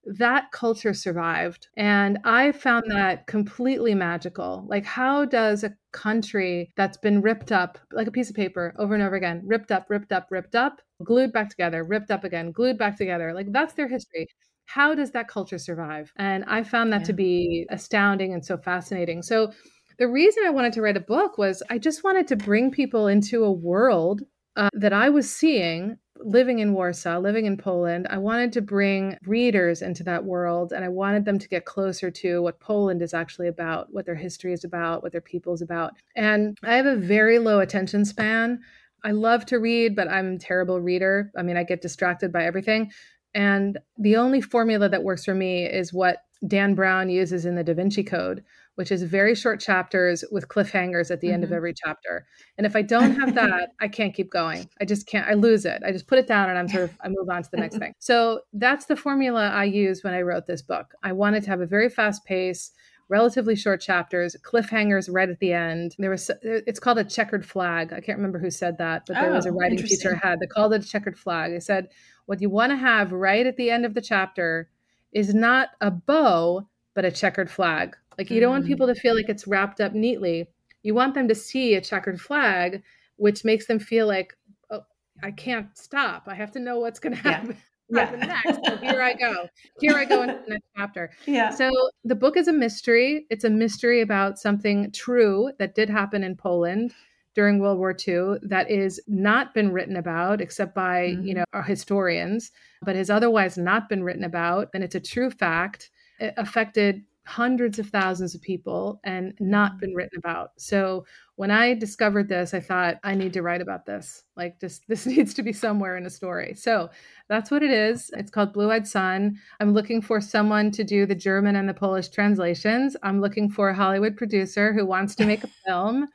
that 0.06 0.52
culture 0.52 0.94
survived. 0.94 1.68
And 1.78 2.20
I 2.26 2.52
found 2.52 2.92
that 2.92 3.26
completely 3.26 3.96
magical. 3.96 4.68
Like, 4.70 4.86
how 4.86 5.26
does 5.26 5.64
a 5.64 5.74
country 5.92 6.72
that's 6.78 6.98
been 6.98 7.24
ripped 7.24 7.52
up 7.52 7.80
like 7.92 8.06
a 8.06 8.12
piece 8.12 8.30
of 8.30 8.36
paper 8.36 8.76
over 8.78 8.94
and 8.94 9.02
over 9.02 9.16
again, 9.16 9.42
ripped 9.44 9.72
up, 9.72 9.88
ripped 9.90 10.12
up, 10.12 10.28
ripped 10.30 10.54
up, 10.54 10.80
glued 11.04 11.34
back 11.34 11.50
together, 11.50 11.84
ripped 11.84 12.12
up 12.12 12.24
again, 12.24 12.52
glued 12.52 12.78
back 12.78 12.98
together, 12.98 13.34
like 13.34 13.52
that's 13.52 13.74
their 13.74 13.88
history. 13.88 14.28
How 14.66 14.94
does 14.94 15.10
that 15.12 15.28
culture 15.28 15.58
survive? 15.58 16.14
And 16.18 16.44
I 16.46 16.62
found 16.62 16.94
that 16.94 17.02
yeah. 17.02 17.08
to 17.08 17.14
be 17.14 17.66
astounding 17.72 18.34
and 18.34 18.46
so 18.46 18.58
fascinating. 18.58 19.24
So, 19.24 19.54
the 20.00 20.08
reason 20.08 20.44
I 20.46 20.52
wanted 20.52 20.74
to 20.74 20.82
write 20.82 20.98
a 20.98 21.02
book 21.02 21.38
was 21.38 21.64
I 21.70 21.78
just 21.78 22.04
wanted 22.04 22.28
to 22.28 22.36
bring 22.36 22.72
people 22.72 23.08
into 23.08 23.44
a 23.44 23.52
world 23.52 24.22
uh, 24.56 24.70
that 24.74 24.94
I 24.94 25.10
was 25.10 25.32
seeing 25.34 25.98
living 26.24 26.60
in 26.60 26.74
Warsaw, 26.74 27.20
living 27.20 27.46
in 27.46 27.58
Poland, 27.58 28.08
I 28.10 28.18
wanted 28.18 28.52
to 28.54 28.62
bring 28.62 29.18
readers 29.26 29.82
into 29.82 30.04
that 30.04 30.24
world 30.24 30.74
and 30.74 30.84
I 30.84 30.90
wanted 30.90 31.26
them 31.26 31.40
to 31.40 31.48
get 31.48 31.66
closer 31.66 32.10
to 32.12 32.42
what 32.42 32.60
Poland 32.60 33.02
is 33.02 33.14
actually 33.14 33.48
about, 33.48 33.94
what 33.94 34.06
their 34.06 34.16
history 34.16 34.54
is 34.54 34.64
about, 34.64 35.04
what 35.04 35.12
their 35.12 35.22
people 35.22 35.54
is 35.54 35.62
about. 35.62 35.94
And 36.16 36.58
I 36.64 36.76
have 36.76 36.86
a 36.86 36.96
very 36.96 37.40
low 37.40 37.60
attention 37.60 38.06
span. 38.06 38.60
I 39.04 39.12
love 39.12 39.46
to 39.48 39.60
read, 39.60 39.96
but 39.96 40.08
I'm 40.08 40.36
a 40.36 40.40
terrible 40.40 40.82
reader. 40.82 41.32
I 41.38 41.44
mean, 41.44 41.58
I 41.58 41.64
get 41.64 41.82
distracted 41.82 42.32
by 42.32 42.46
everything. 42.46 42.92
And 43.34 43.78
the 43.98 44.16
only 44.16 44.42
formula 44.42 44.90
that 44.90 45.04
works 45.04 45.26
for 45.26 45.36
me 45.36 45.66
is 45.66 45.94
what 45.94 46.24
Dan 46.48 46.76
Brown 46.76 47.10
uses 47.10 47.46
in 47.46 47.56
the 47.56 47.64
Da 47.64 47.74
Vinci 47.74 48.04
Code, 48.04 48.44
which 48.78 48.92
is 48.92 49.02
very 49.02 49.34
short 49.34 49.60
chapters 49.60 50.24
with 50.32 50.48
cliffhangers 50.50 51.10
at 51.10 51.20
the 51.20 51.28
mm-hmm. 51.28 51.34
end 51.34 51.44
of 51.44 51.50
mm-hmm. 51.50 51.58
every 51.58 51.74
chapter. 51.74 52.28
And 52.60 52.68
if 52.68 52.76
I 52.76 52.84
don't 52.84 53.16
have 53.16 53.34
that, 53.42 53.72
I 53.82 53.88
can't 53.88 54.14
keep 54.14 54.30
going. 54.30 54.70
I 54.80 54.86
just 54.86 55.08
can't, 55.08 55.28
I 55.28 55.34
lose 55.34 55.66
it. 55.66 55.82
I 55.84 55.92
just 55.92 56.06
put 56.06 56.20
it 56.20 56.28
down 56.28 56.50
and 56.50 56.60
I'm 56.60 56.68
sort 56.68 56.84
of, 56.84 56.98
I 57.02 57.08
move 57.08 57.28
on 57.28 57.42
to 57.42 57.50
the 57.52 57.58
next 57.58 57.80
thing. 57.80 57.94
So 57.98 58.42
that's 58.54 58.86
the 58.86 58.96
formula 58.96 59.50
I 59.50 59.64
used 59.64 60.04
when 60.04 60.14
I 60.14 60.22
wrote 60.22 60.46
this 60.46 60.62
book. 60.62 60.94
I 61.02 61.12
wanted 61.12 61.42
to 61.44 61.50
have 61.50 61.60
a 61.60 61.66
very 61.66 61.90
fast 61.90 62.24
pace 62.24 62.72
relatively 63.10 63.56
short 63.56 63.82
chapters, 63.82 64.36
cliffhangers 64.44 65.10
right 65.12 65.30
at 65.30 65.40
the 65.40 65.54
end. 65.54 65.96
There 65.98 66.10
was 66.10 66.30
it's 66.44 66.80
called 66.80 67.00
a 67.00 67.04
checkered 67.04 67.46
flag. 67.46 67.94
I 67.94 68.02
can't 68.02 68.18
remember 68.18 68.38
who 68.38 68.52
said 68.52 68.78
that, 68.78 69.06
but 69.08 69.16
there 69.16 69.32
oh, 69.32 69.36
was 69.36 69.46
a 69.46 69.50
oh, 69.50 69.54
writing 69.54 69.80
teacher 69.80 70.20
I 70.22 70.28
had. 70.28 70.40
They 70.40 70.46
called 70.46 70.74
it 70.74 70.84
a 70.84 70.88
checkered 70.88 71.18
flag. 71.18 71.52
They 71.52 71.60
said 71.60 71.88
what 72.26 72.42
you 72.42 72.50
want 72.50 72.72
to 72.74 72.76
have 72.76 73.12
right 73.12 73.46
at 73.48 73.58
the 73.58 73.72
end 73.72 73.86
of 73.86 73.94
the 73.94 74.02
chapter 74.02 74.70
is 75.14 75.34
not 75.34 75.70
a 75.82 75.90
bow, 75.90 76.68
but 76.94 77.06
a 77.06 77.12
checkered 77.12 77.50
flag. 77.50 77.96
Like 78.18 78.30
you 78.30 78.40
don't 78.40 78.52
want 78.52 78.66
mm. 78.66 78.68
people 78.68 78.88
to 78.88 78.96
feel 78.96 79.16
like 79.16 79.30
it's 79.30 79.48
wrapped 79.48 79.80
up 79.80 79.94
neatly. 79.94 80.48
You 80.84 80.94
want 80.94 81.14
them 81.14 81.28
to 81.28 81.36
see 81.36 81.76
a 81.76 81.82
checkered 81.82 82.20
flag, 82.20 82.82
which 83.18 83.44
makes 83.44 83.68
them 83.68 83.80
feel 83.80 84.08
like, 84.08 84.36
oh, 84.70 84.82
I 85.24 85.32
can't 85.32 85.78
stop. 85.78 86.24
I 86.28 86.36
have 86.36 86.52
to 86.54 86.60
know 86.60 86.80
what's 86.80 87.00
going 87.00 87.16
to 87.16 87.22
happen. 87.22 87.58
Yeah. 87.90 88.04
happen 88.04 88.20
next. 88.20 88.66
So 88.66 88.76
here 88.76 89.02
I 89.02 89.14
go. 89.14 89.48
Here 89.80 89.96
I 89.96 90.04
go 90.04 90.22
into 90.22 90.34
the 90.34 90.50
next 90.50 90.66
chapter. 90.76 91.10
Yeah. 91.26 91.52
So 91.52 91.72
the 92.04 92.16
book 92.16 92.36
is 92.36 92.50
a 92.50 92.52
mystery. 92.52 93.26
It's 93.30 93.46
a 93.46 93.50
mystery 93.50 94.02
about 94.02 94.38
something 94.38 94.92
true 94.92 95.52
that 95.58 95.74
did 95.74 95.90
happen 95.90 96.22
in 96.22 96.36
Poland 96.36 96.94
during 97.34 97.60
World 97.60 97.78
War 97.78 97.96
II 97.96 98.40
that 98.42 98.70
is 98.70 99.00
not 99.08 99.54
been 99.54 99.72
written 99.72 99.96
about 99.96 100.42
except 100.42 100.76
by, 100.76 101.10
mm-hmm. 101.12 101.28
you 101.28 101.34
know, 101.36 101.46
our 101.54 101.64
historians, 101.64 102.52
but 102.82 102.98
has 102.98 103.10
otherwise 103.10 103.58
not 103.58 103.88
been 103.88 104.04
written 104.04 104.26
about. 104.26 104.70
And 104.74 104.84
it's 104.84 104.96
a 104.96 105.00
true 105.00 105.30
fact. 105.30 105.90
It 106.20 106.34
affected 106.36 107.04
hundreds 107.28 107.78
of 107.78 107.90
thousands 107.90 108.34
of 108.34 108.42
people 108.42 109.02
and 109.04 109.34
not 109.40 109.72
mm-hmm. 109.72 109.80
been 109.80 109.96
written 109.96 110.18
about. 110.18 110.52
So 110.58 111.06
when 111.36 111.52
I 111.52 111.74
discovered 111.74 112.30
this, 112.30 112.54
I 112.54 112.62
thought 112.62 112.96
I 113.04 113.16
need 113.16 113.34
to 113.34 113.42
write 113.42 113.62
about 113.62 113.86
this. 113.86 114.24
Like 114.38 114.60
just 114.62 114.84
this 114.88 115.06
needs 115.06 115.34
to 115.34 115.44
be 115.44 115.52
somewhere 115.52 115.98
in 115.98 116.06
a 116.06 116.10
story. 116.10 116.54
So 116.56 116.90
that's 117.28 117.52
what 117.52 117.64
it 117.64 117.72
is. 117.72 118.10
It's 118.16 118.32
called 118.32 118.54
Blue 118.54 118.72
Eyed 118.72 118.88
Son. 118.88 119.38
I'm 119.60 119.74
looking 119.74 120.02
for 120.02 120.22
someone 120.22 120.72
to 120.72 120.86
do 120.86 121.06
the 121.06 121.16
German 121.16 121.58
and 121.58 121.68
the 121.68 121.74
Polish 121.74 122.08
translations. 122.08 122.96
I'm 123.04 123.20
looking 123.20 123.50
for 123.50 123.70
a 123.70 123.76
Hollywood 123.76 124.16
producer 124.16 124.72
who 124.72 124.86
wants 124.86 125.14
to 125.16 125.26
make 125.26 125.44
a 125.44 125.50
film. 125.66 126.08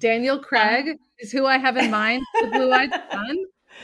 Daniel 0.00 0.38
Craig 0.38 0.96
is 1.18 1.30
who 1.30 1.46
I 1.46 1.58
have 1.58 1.76
in 1.76 1.90
mind, 1.90 2.22
the 2.40 2.48
Blue 2.48 2.72
Eyed 2.72 2.90
Son. 2.90 3.36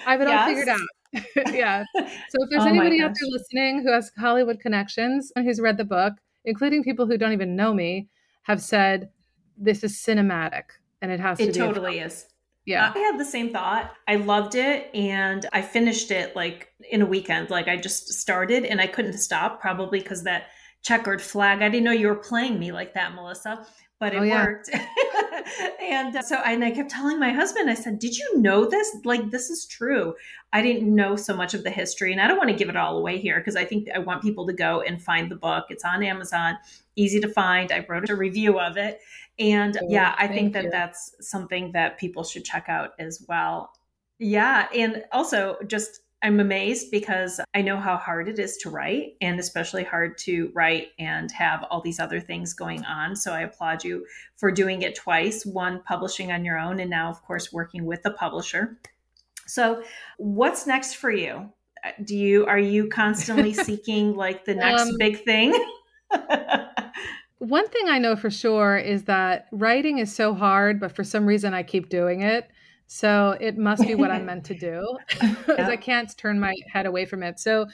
I 0.07 0.13
have 0.13 0.21
it 0.23 0.29
yes. 0.29 0.41
all 0.41 0.49
figured 0.49 0.69
out. 0.69 0.81
yeah. 1.55 1.85
So 1.95 2.39
if 2.43 2.51
there's 2.51 2.65
oh 2.65 2.69
anybody 2.69 3.03
out 3.03 3.13
there 3.21 3.29
listening 3.31 3.83
who 3.83 3.93
has 3.93 4.11
Hollywood 4.19 4.61
connections 4.61 5.31
and 5.37 5.45
who's 5.45 5.61
read 5.61 5.77
the 5.77 5.85
book, 5.85 6.15
including 6.45 6.83
people 6.83 7.07
who 7.07 7.19
don't 7.19 7.33
even 7.33 7.57
know 7.57 7.73
me, 7.75 8.09
have 8.43 8.63
said 8.63 9.11
this 9.57 9.85
is 9.85 9.97
cinematic 9.97 10.65
and 11.03 11.11
it 11.11 11.21
has 11.21 11.39
to 11.39 11.45
it 11.45 11.55
totally 11.55 11.99
is. 11.99 12.27
Yeah. 12.67 12.93
I 12.95 12.99
had 12.99 13.19
the 13.19 13.25
same 13.25 13.51
thought. 13.51 13.93
I 14.07 14.17
loved 14.17 14.55
it 14.55 14.95
and 14.95 15.47
I 15.53 15.63
finished 15.63 16.11
it 16.11 16.37
like 16.37 16.69
in 16.91 17.03
a 17.03 17.07
weekend. 17.07 17.51
Like 17.51 17.69
I 17.69 17.77
just 17.77 18.09
started 18.13 18.65
and 18.65 18.81
I 18.81 18.87
couldn't 18.87 19.19
stop, 19.19 19.61
probably 19.61 20.01
because 20.01 20.25
that 20.25 20.49
checkered 20.83 21.21
flag. 21.21 21.63
I 21.63 21.69
didn't 21.69 21.85
know 21.85 21.93
you 21.93 22.09
were 22.09 22.15
playing 22.15 22.59
me 22.59 22.73
like 22.73 22.95
that, 22.95 23.15
Melissa 23.15 23.67
but 24.01 24.15
it 24.15 24.19
oh, 24.19 24.23
yeah. 24.23 24.45
worked. 24.45 24.71
and 25.83 26.17
uh, 26.17 26.23
so, 26.23 26.37
and 26.37 26.65
I 26.65 26.71
kept 26.71 26.91
telling 26.91 27.21
my 27.21 27.31
husband, 27.31 27.71
I 27.71 27.75
said, 27.75 27.99
Did 27.99 28.17
you 28.17 28.39
know 28.39 28.65
this? 28.65 28.97
Like, 29.05 29.31
this 29.31 29.51
is 29.51 29.67
true. 29.67 30.15
I 30.53 30.63
didn't 30.63 30.93
know 30.93 31.15
so 31.15 31.37
much 31.37 31.55
of 31.55 31.63
the 31.63 31.71
history, 31.71 32.11
and 32.11 32.21
I 32.21 32.27
don't 32.27 32.39
want 32.39 32.49
to 32.51 32.57
give 32.57 32.71
it 32.71 32.77
all 32.77 32.97
away 32.97 33.19
here 33.19 33.39
because 33.39 33.57
I 33.57 33.65
think 33.65 33.89
I 33.95 33.99
want 33.99 34.23
people 34.23 34.47
to 34.47 34.53
go 34.53 34.81
and 34.81 35.01
find 35.01 35.31
the 35.31 35.37
book. 35.37 35.67
It's 35.69 35.85
on 35.85 36.03
Amazon, 36.03 36.57
easy 36.97 37.21
to 37.21 37.29
find. 37.29 37.71
I 37.71 37.85
wrote 37.89 38.09
a 38.11 38.17
review 38.17 38.59
of 38.59 38.79
it. 38.79 39.01
And 39.39 39.77
oh, 39.81 39.87
yeah, 39.89 40.15
I 40.19 40.27
think 40.27 40.55
that 40.55 40.65
you. 40.65 40.71
that's 40.71 41.15
something 41.21 41.73
that 41.73 41.99
people 41.99 42.25
should 42.25 42.45
check 42.45 42.67
out 42.69 42.91
as 42.99 43.25
well. 43.29 43.73
Yeah. 44.19 44.67
And 44.75 45.05
also, 45.13 45.57
just 45.67 46.01
I'm 46.23 46.39
amazed 46.39 46.91
because 46.91 47.41
I 47.55 47.63
know 47.63 47.79
how 47.79 47.97
hard 47.97 48.29
it 48.29 48.39
is 48.39 48.59
to 48.59 48.71
write 48.71 49.15
and 49.23 49.41
especially 49.41 49.85
hard 49.85 50.19
to 50.19 50.51
write 50.55 50.89
and 50.99 51.31
have 51.33 51.65
all 51.71 51.81
these 51.81 51.99
other 51.99 52.21
things 52.21 52.53
going 52.53 52.85
on. 52.85 53.17
So 53.17 53.33
I 53.33 53.41
applaud 53.41 53.85
you 53.85 54.07
for 54.37 54.53
doing 54.53 54.83
it 54.83 54.95
twice 54.95 55.47
one, 55.47 55.83
publishing 55.83 56.31
on 56.31 56.45
your 56.45 56.59
own, 56.59 56.79
and 56.79 56.91
now, 56.91 57.09
of 57.09 57.23
course, 57.23 57.53
working 57.53 57.87
with 57.87 58.05
a 58.05 58.11
publisher. 58.11 58.79
So, 59.47 59.83
what's 60.19 60.67
next 60.67 60.95
for 60.95 61.11
you? 61.11 61.51
Do 62.05 62.17
you 62.17 62.45
are 62.47 62.59
you 62.59 62.89
constantly 62.89 63.53
seeking 63.55 64.15
like 64.15 64.45
the 64.45 64.55
next 64.55 64.83
um, 64.83 64.97
big 64.99 65.25
thing? 65.25 65.53
one 67.39 67.67
thing 67.69 67.89
I 67.89 67.99
know 67.99 68.15
for 68.15 68.31
sure 68.31 68.77
is 68.77 69.05
that 69.05 69.47
writing 69.51 69.99
is 69.99 70.15
so 70.15 70.35
hard, 70.35 70.79
but 70.79 70.93
for 70.93 71.03
some 71.03 71.25
reason 71.25 71.55
I 71.55 71.63
keep 71.63 71.89
doing 71.89 72.21
it. 72.21 72.49
So 72.93 73.37
it 73.41 73.57
must 73.57 73.87
be 73.87 73.95
what 73.95 74.11
I'm 74.11 74.27
meant 74.27 74.45
to 74.47 74.55
do 74.55 74.99
because. 75.47 75.69
I 75.69 75.77
can't 75.77 76.15
turn 76.19 76.41
my 76.41 76.53
head 76.73 76.87
away 76.87 77.07
from 77.07 77.23
it. 77.23 77.39
So 77.39 77.69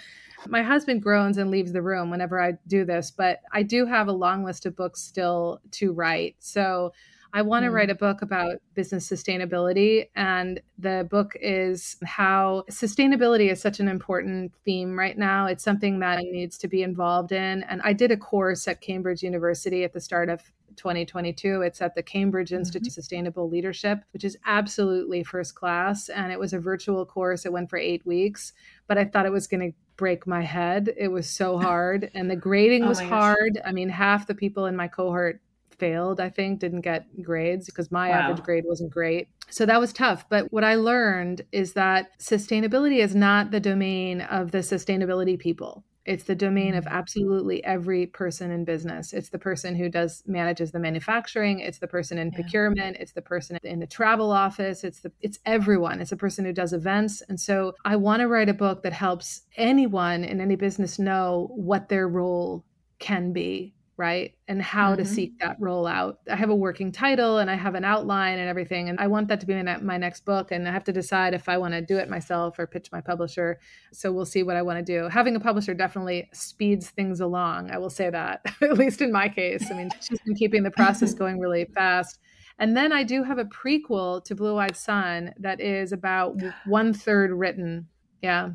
my 0.47 0.63
husband 0.63 1.03
groans 1.03 1.39
and 1.39 1.51
leaves 1.51 1.73
the 1.73 1.81
room 1.81 2.11
whenever 2.11 2.39
I 2.39 2.59
do 2.67 2.85
this, 2.85 3.11
but 3.11 3.41
I 3.51 3.63
do 3.63 3.87
have 3.87 4.09
a 4.09 4.13
long 4.13 4.45
list 4.45 4.67
of 4.67 4.77
books 4.77 5.01
still 5.01 5.63
to 5.71 5.95
write. 5.95 6.37
So 6.41 6.93
I 7.33 7.41
want 7.41 7.65
to 7.65 7.71
mm. 7.71 7.73
write 7.73 7.89
a 7.89 7.95
book 7.95 8.21
about 8.21 8.57
business 8.75 9.09
sustainability. 9.09 10.11
And 10.15 10.61
the 10.79 11.09
book 11.11 11.33
is 11.41 11.97
how 12.05 12.65
sustainability 12.71 13.51
is 13.51 13.59
such 13.59 13.81
an 13.81 13.89
important 13.89 14.53
theme 14.67 14.99
right 14.99 15.17
now. 15.17 15.47
It's 15.47 15.65
something 15.65 15.99
that 16.01 16.19
needs 16.25 16.59
to 16.59 16.69
be 16.69 16.83
involved 16.83 17.33
in. 17.33 17.63
And 17.63 17.81
I 17.83 17.95
did 17.95 18.11
a 18.11 18.19
course 18.19 18.69
at 18.69 18.83
Cambridge 18.83 19.23
University 19.23 19.83
at 19.83 19.95
the 19.95 20.01
start 20.01 20.29
of 20.29 20.43
2022. 20.77 21.63
It's 21.63 21.81
at 21.81 21.95
the 21.95 22.03
Cambridge 22.03 22.51
mm-hmm. 22.51 22.59
Institute 22.59 22.89
of 22.89 22.93
Sustainable 22.93 23.49
Leadership, 23.49 24.01
which 24.13 24.25
is 24.25 24.37
absolutely 24.47 25.25
first 25.25 25.55
class. 25.55 26.09
And 26.09 26.33
it 26.33 26.39
was 26.39 26.53
a 26.53 26.61
virtual 26.61 27.05
course. 27.05 27.47
It 27.47 27.53
went 27.53 27.71
for 27.71 27.79
eight 27.79 28.07
weeks, 28.07 28.53
but 28.87 28.99
I 28.99 29.05
thought 29.05 29.27
it 29.27 29.33
was 29.33 29.47
going 29.47 29.73
to 29.73 29.77
break 29.97 30.27
my 30.27 30.43
head. 30.43 30.93
It 30.97 31.09
was 31.09 31.29
so 31.29 31.59
hard. 31.59 32.11
And 32.15 32.31
the 32.31 32.37
grading 32.37 32.85
oh 32.85 32.89
was 32.89 33.01
hard. 33.01 33.61
I 33.65 33.73
mean, 33.73 33.89
half 33.89 34.27
the 34.27 34.35
people 34.35 34.67
in 34.67 34.77
my 34.77 34.89
cohort 34.89 35.41
failed, 35.79 36.21
I 36.21 36.31
think, 36.31 36.61
didn't 36.61 36.81
get 36.81 37.07
grades 37.23 37.67
because 37.67 37.91
my 37.91 38.09
wow. 38.09 38.15
average 38.15 38.43
grade 38.43 38.65
wasn't 38.67 38.91
great. 38.91 39.29
So 39.51 39.67
that 39.67 39.81
was 39.81 39.93
tough. 39.93 40.29
But 40.29 40.53
what 40.53 40.65
I 40.65 40.75
learned 40.75 41.43
is 41.53 41.75
that 41.75 42.19
sustainability 42.19 42.99
is 42.99 43.15
not 43.15 43.51
the 43.51 43.61
domain 43.61 44.23
of 44.23 44.51
the 44.51 44.59
sustainability 44.59 45.39
people. 45.39 45.85
It's 46.07 46.25
the 46.25 46.35
domain 46.35 46.75
of 46.75 46.85
mm. 46.85 46.91
absolutely 46.91 47.63
every 47.65 48.07
person 48.07 48.51
in 48.51 48.65
business. 48.65 49.13
It's 49.13 49.29
the 49.29 49.39
person 49.39 49.75
who 49.75 49.89
does 49.89 50.23
manages 50.27 50.71
the 50.71 50.79
manufacturing, 50.79 51.61
it's 51.61 51.79
the 51.79 51.89
person 51.89 52.17
in 52.17 52.29
yeah. 52.29 52.35
procurement, 52.35 52.97
it's 52.99 53.13
the 53.13 53.23
person 53.23 53.59
in 53.63 53.81
the 53.81 53.87
travel 53.87 54.31
office, 54.31 54.85
it's 54.85 55.01
the 55.01 55.13
it's 55.21 55.39
everyone. 55.45 56.01
It's 56.01 56.11
the 56.11 56.17
person 56.17 56.45
who 56.45 56.53
does 56.53 56.73
events. 56.73 57.23
And 57.29 57.39
so 57.41 57.75
I 57.85 57.97
want 57.97 58.21
to 58.21 58.29
write 58.29 58.49
a 58.49 58.55
book 58.55 58.83
that 58.83 58.93
helps 58.93 59.43
anyone 59.57 60.25
in 60.25 60.41
any 60.41 60.57
business 60.57 60.99
know 60.99 61.51
what 61.55 61.89
their 61.89 62.09
role 62.09 62.65
can 62.99 63.33
be 63.33 63.76
right? 63.97 64.35
And 64.47 64.61
how 64.61 64.93
mm-hmm. 64.93 65.03
to 65.03 65.05
seek 65.09 65.39
that 65.39 65.57
role 65.59 65.87
out. 65.87 66.21
I 66.31 66.37
have 66.37 66.51
a 66.51 66.55
working 66.55 66.93
title 66.93 67.39
and 67.39 67.51
I 67.51 67.55
have 67.55 67.75
an 67.75 67.85
outline 67.85 68.39
and 68.39 68.49
everything. 68.49 68.89
And 68.89 69.01
I 69.01 69.07
want 69.07 69.29
that 69.29 69.41
to 69.41 69.47
be 69.47 69.55
my, 69.63 69.79
my 69.79 69.97
next 69.97 70.25
book. 70.25 70.53
And 70.53 70.69
I 70.69 70.73
have 70.73 70.85
to 70.85 70.93
decide 70.93 71.33
if 71.33 71.49
I 71.49 71.57
want 71.57 71.73
to 71.73 71.81
do 71.81 71.97
it 71.97 72.11
myself 72.11 72.59
or 72.59 72.67
pitch 72.67 72.93
my 72.93 73.01
publisher. 73.01 73.59
So 73.93 74.13
we'll 74.13 74.27
see 74.27 74.43
what 74.43 74.57
I 74.57 74.63
want 74.63 74.79
to 74.79 74.85
do. 74.85 75.09
Having 75.09 75.37
a 75.37 75.41
publisher 75.41 75.73
definitely 75.73 76.29
speeds 76.33 76.91
things 76.91 77.21
along. 77.21 77.71
I 77.71 77.79
will 77.79 77.91
say 77.91 78.11
that, 78.11 78.43
at 78.61 78.77
least 78.77 79.01
in 79.01 79.11
my 79.11 79.29
case. 79.29 79.71
I 79.71 79.75
mean, 79.75 79.91
she's 80.01 80.21
been 80.21 80.35
keeping 80.35 80.63
the 80.63 80.71
process 80.71 81.15
going 81.15 81.39
really 81.39 81.65
fast. 81.65 82.19
And 82.59 82.77
then 82.77 82.93
I 82.93 83.03
do 83.03 83.23
have 83.23 83.39
a 83.39 83.45
prequel 83.45 84.25
to 84.25 84.35
Blue 84.35 84.59
Eyed 84.59 84.77
Son 84.77 85.33
that 85.39 85.61
is 85.61 85.93
about 85.93 86.37
one 86.67 86.93
third 86.93 87.31
written. 87.31 87.89
Yeah. 88.23 88.51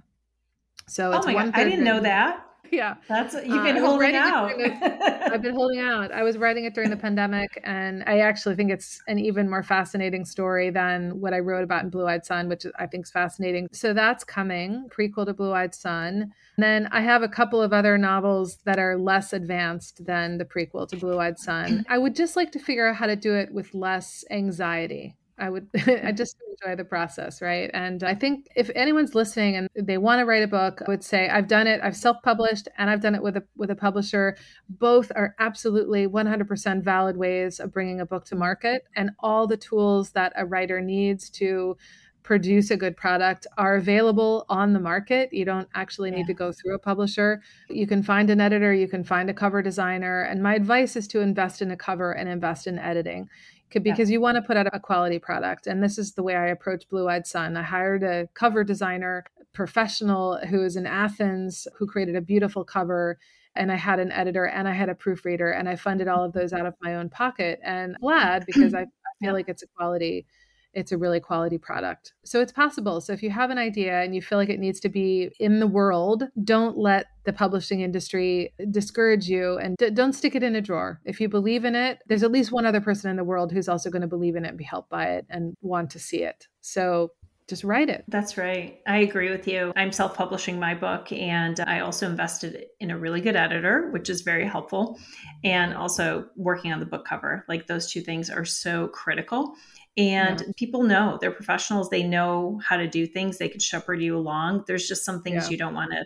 So 0.87 1.11
it's 1.13 1.25
oh 1.25 1.29
my 1.29 1.33
one 1.33 1.45
God. 1.51 1.59
I 1.59 1.63
didn't 1.63 1.79
written. 1.79 1.95
know 1.95 1.99
that. 2.01 2.45
Yeah. 2.81 2.95
That's 3.09 3.33
you've 3.33 3.51
Uh, 3.51 3.63
been 3.63 3.75
was 3.75 3.83
holding 3.85 4.15
out. 4.15 4.47
during 4.57 4.71
I've 4.81 5.41
been 5.41 5.53
holding 5.53 5.79
out. 5.81 6.11
I 6.13 6.23
was 6.23 6.37
writing 6.37 6.63
it 6.63 6.73
during 6.73 6.89
the 6.89 6.95
pandemic, 6.95 7.59
and 7.65 8.01
I 8.07 8.19
actually 8.19 8.55
think 8.55 8.71
it's 8.71 9.01
an 9.07 9.19
even 9.19 9.49
more 9.49 9.61
fascinating 9.61 10.23
story 10.23 10.69
than 10.69 11.19
what 11.19 11.33
I 11.33 11.39
wrote 11.39 11.63
about 11.65 11.83
in 11.83 11.89
Blue 11.89 12.07
Eyed 12.07 12.25
Son, 12.25 12.47
which 12.47 12.65
I 12.79 12.87
think 12.87 13.05
is 13.07 13.11
fascinating. 13.11 13.67
So 13.73 13.93
that's 13.93 14.23
coming, 14.23 14.87
prequel 14.89 15.25
to 15.25 15.33
Blue 15.33 15.51
Eyed 15.51 15.75
Son. 15.75 16.31
And 16.57 16.63
then 16.63 16.87
I 16.91 17.01
have 17.01 17.23
a 17.23 17.27
couple 17.27 17.61
of 17.61 17.73
other 17.73 17.97
novels 17.97 18.57
that 18.65 18.79
are 18.79 18.97
less 18.97 19.33
advanced 19.33 20.05
than 20.05 20.37
the 20.37 20.45
prequel 20.45 20.87
to 20.89 20.95
Blue 20.95 21.19
Eyed 21.19 21.39
Son. 21.39 21.85
I 21.89 21.97
would 21.97 22.15
just 22.15 22.37
like 22.37 22.51
to 22.53 22.59
figure 22.59 22.87
out 22.87 22.95
how 22.95 23.07
to 23.07 23.15
do 23.17 23.33
it 23.35 23.53
with 23.53 23.73
less 23.73 24.23
anxiety. 24.31 25.15
I 25.37 25.49
would 25.49 25.67
I 26.03 26.11
just 26.11 26.37
enjoy 26.49 26.75
the 26.75 26.85
process, 26.85 27.41
right? 27.41 27.69
And 27.73 28.03
I 28.03 28.15
think 28.15 28.47
if 28.55 28.69
anyone's 28.75 29.15
listening 29.15 29.55
and 29.55 29.69
they 29.75 29.97
want 29.97 30.19
to 30.19 30.25
write 30.25 30.43
a 30.43 30.47
book, 30.47 30.81
I 30.85 30.89
would 30.89 31.03
say 31.03 31.29
I've 31.29 31.47
done 31.47 31.67
it. 31.67 31.81
I've 31.83 31.95
self-published 31.95 32.67
and 32.77 32.89
I've 32.89 33.01
done 33.01 33.15
it 33.15 33.23
with 33.23 33.37
a 33.37 33.43
with 33.55 33.71
a 33.71 33.75
publisher. 33.75 34.37
Both 34.69 35.11
are 35.15 35.35
absolutely 35.39 36.07
100% 36.07 36.83
valid 36.83 37.17
ways 37.17 37.59
of 37.59 37.73
bringing 37.73 37.99
a 38.01 38.05
book 38.05 38.25
to 38.25 38.35
market 38.35 38.83
and 38.95 39.11
all 39.19 39.47
the 39.47 39.57
tools 39.57 40.11
that 40.11 40.33
a 40.35 40.45
writer 40.45 40.81
needs 40.81 41.29
to 41.31 41.77
produce 42.23 42.69
a 42.71 42.77
good 42.77 42.95
product 42.95 43.47
are 43.57 43.75
available 43.75 44.45
on 44.47 44.73
the 44.73 44.79
market. 44.79 45.33
You 45.33 45.45
don't 45.45 45.67
actually 45.73 46.11
need 46.11 46.27
to 46.27 46.33
go 46.33 46.51
through 46.51 46.75
a 46.75 46.79
publisher. 46.79 47.41
You 47.67 47.87
can 47.87 48.03
find 48.03 48.29
an 48.29 48.39
editor, 48.39 48.73
you 48.73 48.87
can 48.87 49.03
find 49.03 49.29
a 49.29 49.33
cover 49.33 49.61
designer, 49.61 50.21
and 50.21 50.43
my 50.43 50.55
advice 50.55 50.95
is 50.95 51.07
to 51.09 51.21
invest 51.21 51.61
in 51.61 51.71
a 51.71 51.77
cover 51.77 52.11
and 52.11 52.29
invest 52.29 52.67
in 52.67 52.77
editing 52.77 53.27
could- 53.71 53.85
Yeah. 53.85 53.93
because 53.93 54.11
you 54.11 54.21
want 54.21 54.35
to 54.35 54.41
put 54.41 54.57
out 54.57 54.67
a 54.73 54.79
quality 54.79 55.19
product. 55.19 55.67
And 55.67 55.81
this 55.81 55.97
is 55.97 56.13
the 56.13 56.23
way 56.23 56.35
I 56.35 56.47
approach 56.47 56.87
Blue 56.89 57.07
Eyed 57.07 57.25
Son. 57.25 57.55
I 57.57 57.63
hired 57.63 58.03
a 58.03 58.27
cover 58.33 58.63
designer, 58.63 59.23
professional 59.53 60.37
who 60.47 60.63
is 60.63 60.75
in 60.75 60.85
Athens, 60.85 61.67
who 61.77 61.87
created 61.87 62.15
a 62.15 62.21
beautiful 62.21 62.63
cover. 62.63 63.17
And 63.55 63.71
I 63.71 63.75
had 63.75 63.99
an 63.99 64.11
editor 64.13 64.45
and 64.45 64.67
I 64.67 64.71
had 64.71 64.87
a 64.87 64.95
proofreader, 64.95 65.51
and 65.51 65.67
I 65.67 65.75
funded 65.75 66.07
all 66.07 66.23
of 66.23 66.31
those 66.31 66.53
out 66.53 66.65
of 66.65 66.73
my 66.81 66.95
own 66.95 67.09
pocket. 67.09 67.59
And 67.63 67.95
glad 67.99 68.45
because 68.45 68.73
I, 68.73 68.85
feel 69.21 69.33
like 69.33 69.49
it's 69.49 69.61
a 69.61 69.67
quality, 69.77 70.25
it's 70.73 70.91
a 70.91 70.97
really 70.97 71.19
quality 71.19 71.57
product. 71.57 72.13
So 72.23 72.41
it's 72.41 72.51
possible. 72.51 73.01
So 73.01 73.13
if 73.13 73.21
you 73.23 73.29
have 73.29 73.49
an 73.49 73.57
idea 73.57 74.01
and 74.01 74.15
you 74.15 74.21
feel 74.21 74.37
like 74.37 74.49
it 74.49 74.59
needs 74.59 74.79
to 74.81 74.89
be 74.89 75.31
in 75.39 75.59
the 75.59 75.67
world, 75.67 76.23
don't 76.43 76.77
let 76.77 77.07
the 77.25 77.33
publishing 77.33 77.81
industry 77.81 78.53
discourage 78.71 79.27
you 79.27 79.57
and 79.57 79.77
d- 79.77 79.91
don't 79.91 80.13
stick 80.13 80.35
it 80.35 80.43
in 80.43 80.55
a 80.55 80.61
drawer. 80.61 80.99
If 81.05 81.19
you 81.19 81.29
believe 81.29 81.65
in 81.65 81.75
it, 81.75 81.99
there's 82.07 82.23
at 82.23 82.31
least 82.31 82.51
one 82.51 82.65
other 82.65 82.81
person 82.81 83.11
in 83.11 83.17
the 83.17 83.23
world 83.23 83.51
who's 83.51 83.69
also 83.69 83.89
going 83.89 84.01
to 84.01 84.07
believe 84.07 84.35
in 84.35 84.45
it 84.45 84.49
and 84.49 84.57
be 84.57 84.63
helped 84.63 84.89
by 84.89 85.05
it 85.11 85.25
and 85.29 85.55
want 85.61 85.91
to 85.91 85.99
see 85.99 86.23
it. 86.23 86.47
So 86.61 87.11
just 87.51 87.65
write 87.65 87.89
it. 87.89 88.05
That's 88.07 88.37
right. 88.37 88.79
I 88.87 88.99
agree 88.99 89.29
with 89.29 89.45
you. 89.45 89.73
I'm 89.75 89.91
self 89.91 90.15
publishing 90.15 90.57
my 90.57 90.73
book, 90.73 91.11
and 91.11 91.59
I 91.59 91.81
also 91.81 92.09
invested 92.09 92.67
in 92.79 92.91
a 92.91 92.97
really 92.97 93.19
good 93.19 93.35
editor, 93.35 93.89
which 93.91 94.09
is 94.09 94.21
very 94.21 94.47
helpful, 94.47 94.97
and 95.43 95.73
also 95.73 96.27
working 96.37 96.71
on 96.71 96.79
the 96.79 96.85
book 96.85 97.05
cover. 97.05 97.43
Like 97.49 97.67
those 97.67 97.91
two 97.91 97.99
things 97.99 98.29
are 98.29 98.45
so 98.45 98.87
critical. 98.87 99.53
And 99.97 100.39
Yeah. 100.39 100.47
people 100.57 100.83
know 100.83 101.17
they're 101.19 101.31
professionals, 101.31 101.89
they 101.89 102.03
know 102.03 102.59
how 102.65 102.77
to 102.77 102.87
do 102.87 103.05
things, 103.05 103.37
they 103.37 103.49
could 103.49 103.61
shepherd 103.61 104.01
you 104.01 104.17
along. 104.17 104.63
There's 104.67 104.87
just 104.87 105.03
some 105.05 105.21
things 105.21 105.45
Yeah. 105.45 105.49
you 105.51 105.57
don't 105.57 105.73
want 105.73 105.91
to 105.91 106.05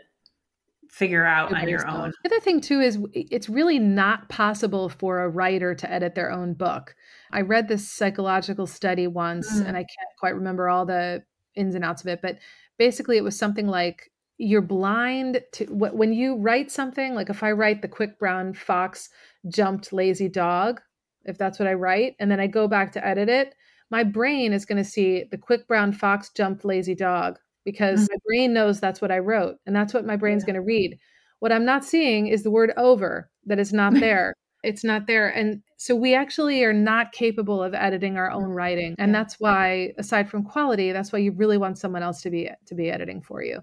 figure 0.90 1.26
out 1.26 1.50
do 1.50 1.56
on 1.56 1.68
your 1.68 1.88
own. 1.88 2.12
The 2.24 2.30
other 2.30 2.40
thing 2.40 2.62
too 2.62 2.80
is 2.80 2.98
it's 3.14 3.50
really 3.50 3.80
not 3.80 4.30
possible 4.30 4.88
for 4.90 5.22
a 5.24 5.30
writer 5.30 5.76
to 5.76 5.92
edit 5.92 6.16
their 6.16 6.32
own 6.32 6.54
book. 6.54 6.96
I 7.32 7.42
read 7.42 7.68
this 7.68 7.92
psychological 7.92 8.66
study 8.66 9.06
once 9.08 9.60
Mm. 9.60 9.66
and 9.68 9.78
I 9.78 9.82
can't 9.82 10.10
quite 10.20 10.36
remember 10.36 10.70
all 10.70 10.86
the 10.86 11.24
ins 11.56 11.76
and 11.76 11.84
outs 11.84 12.02
of 12.02 12.08
it, 12.08 12.22
but 12.22 12.38
basically 12.78 13.18
it 13.18 13.24
was 13.24 13.38
something 13.38 13.68
like 13.68 14.12
you're 14.38 14.62
blind 14.62 15.42
to 15.54 15.66
wh- 15.66 15.94
when 15.96 16.14
you 16.14 16.36
write 16.38 16.72
something 16.72 17.14
like 17.14 17.30
if 17.30 17.44
I 17.44 17.52
write 17.52 17.82
the 17.82 17.88
quick 17.88 18.18
brown 18.20 18.54
fox 18.54 19.10
jumped 19.48 19.92
lazy 19.94 20.28
dog, 20.30 20.82
if 21.26 21.38
that's 21.38 21.60
what 21.60 21.68
I 21.68 21.74
write 21.74 22.16
and 22.20 22.30
then 22.32 22.40
I 22.40 22.48
go 22.48 22.68
back 22.68 22.92
to 22.94 23.06
edit 23.06 23.28
it, 23.30 23.56
my 23.92 24.04
brain 24.04 24.54
is 24.54 24.66
going 24.66 24.78
to 24.78 24.90
see 24.90 25.26
the 25.32 25.38
quick 25.38 25.68
brown 25.68 25.92
fox 25.94 26.30
jumped 26.36 26.66
lazy 26.66 26.96
dog 26.96 27.38
because 27.64 28.02
Mhm. 28.06 28.08
my 28.12 28.18
brain 28.26 28.54
knows 28.54 28.80
that's 28.80 29.02
what 29.02 29.12
I 29.12 29.20
wrote 29.20 29.58
and 29.66 29.76
that's 29.76 29.94
what 29.94 30.06
my 30.06 30.16
brain's 30.16 30.44
Yeah. 30.44 30.48
going 30.48 30.56
to 30.56 30.62
read. 30.62 30.98
What 31.40 31.52
I'm 31.52 31.66
not 31.66 31.84
seeing 31.86 32.28
is 32.28 32.44
the 32.44 32.52
word 32.52 32.74
over 32.78 33.30
that 33.46 33.60
is 33.60 33.74
not 33.74 33.94
there. 34.12 34.34
it's 34.64 34.84
not 34.84 35.06
there. 35.06 35.28
And 35.30 35.62
so 35.78 35.96
we 35.96 36.16
actually 36.16 36.64
are 36.64 36.74
not 36.74 37.12
capable 37.12 37.62
of 37.62 37.76
editing 37.76 38.18
our 38.18 38.32
own 38.32 38.46
writing. 38.46 38.96
And 38.98 39.12
Yeah. 39.12 39.20
that's 39.20 39.40
why 39.40 39.94
aside 40.00 40.28
from 40.28 40.44
quality, 40.44 40.92
that's 40.92 41.12
why 41.14 41.20
you 41.20 41.32
really 41.34 41.60
want 41.60 41.78
someone 41.78 42.02
else 42.02 42.24
to 42.24 42.32
be 42.32 42.50
to 42.66 42.74
be 42.74 42.90
editing 42.90 43.22
for 43.22 43.44
you. 43.44 43.62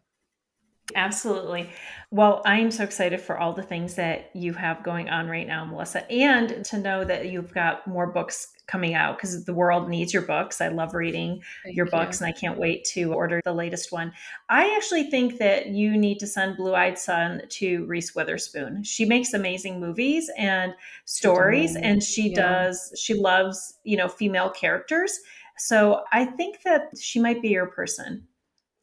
Absolutely. 0.94 1.70
Well, 2.10 2.42
I'm 2.44 2.70
so 2.70 2.84
excited 2.84 3.20
for 3.20 3.38
all 3.38 3.52
the 3.52 3.62
things 3.62 3.94
that 3.94 4.30
you 4.34 4.52
have 4.52 4.82
going 4.82 5.08
on 5.08 5.28
right 5.28 5.46
now, 5.46 5.64
Melissa, 5.64 6.10
and 6.10 6.64
to 6.66 6.78
know 6.78 7.04
that 7.04 7.30
you've 7.30 7.54
got 7.54 7.86
more 7.86 8.08
books 8.08 8.48
coming 8.66 8.94
out 8.94 9.16
because 9.16 9.44
the 9.44 9.54
world 9.54 9.88
needs 9.88 10.12
your 10.12 10.22
books. 10.22 10.60
I 10.60 10.68
love 10.68 10.94
reading 10.94 11.42
Thank 11.64 11.76
your 11.76 11.86
you. 11.86 11.90
books 11.92 12.20
and 12.20 12.28
I 12.28 12.32
can't 12.32 12.58
wait 12.58 12.84
to 12.86 13.12
order 13.12 13.40
the 13.44 13.52
latest 13.52 13.92
one. 13.92 14.12
I 14.50 14.74
actually 14.76 15.04
think 15.04 15.38
that 15.38 15.68
you 15.68 15.96
need 15.96 16.18
to 16.18 16.26
send 16.26 16.56
Blue 16.56 16.74
Eyed 16.74 16.98
Son 16.98 17.42
to 17.48 17.86
Reese 17.86 18.14
Witherspoon. 18.14 18.82
She 18.82 19.04
makes 19.04 19.32
amazing 19.32 19.80
movies 19.80 20.30
and 20.36 20.74
stories 21.04 21.76
and 21.76 22.02
she 22.02 22.30
yeah. 22.30 22.42
does, 22.42 22.92
she 23.00 23.14
loves, 23.14 23.78
you 23.84 23.96
know, 23.96 24.08
female 24.08 24.50
characters. 24.50 25.18
So 25.58 26.02
I 26.12 26.24
think 26.24 26.62
that 26.64 26.90
she 27.00 27.20
might 27.20 27.40
be 27.40 27.50
your 27.50 27.66
person. 27.66 28.26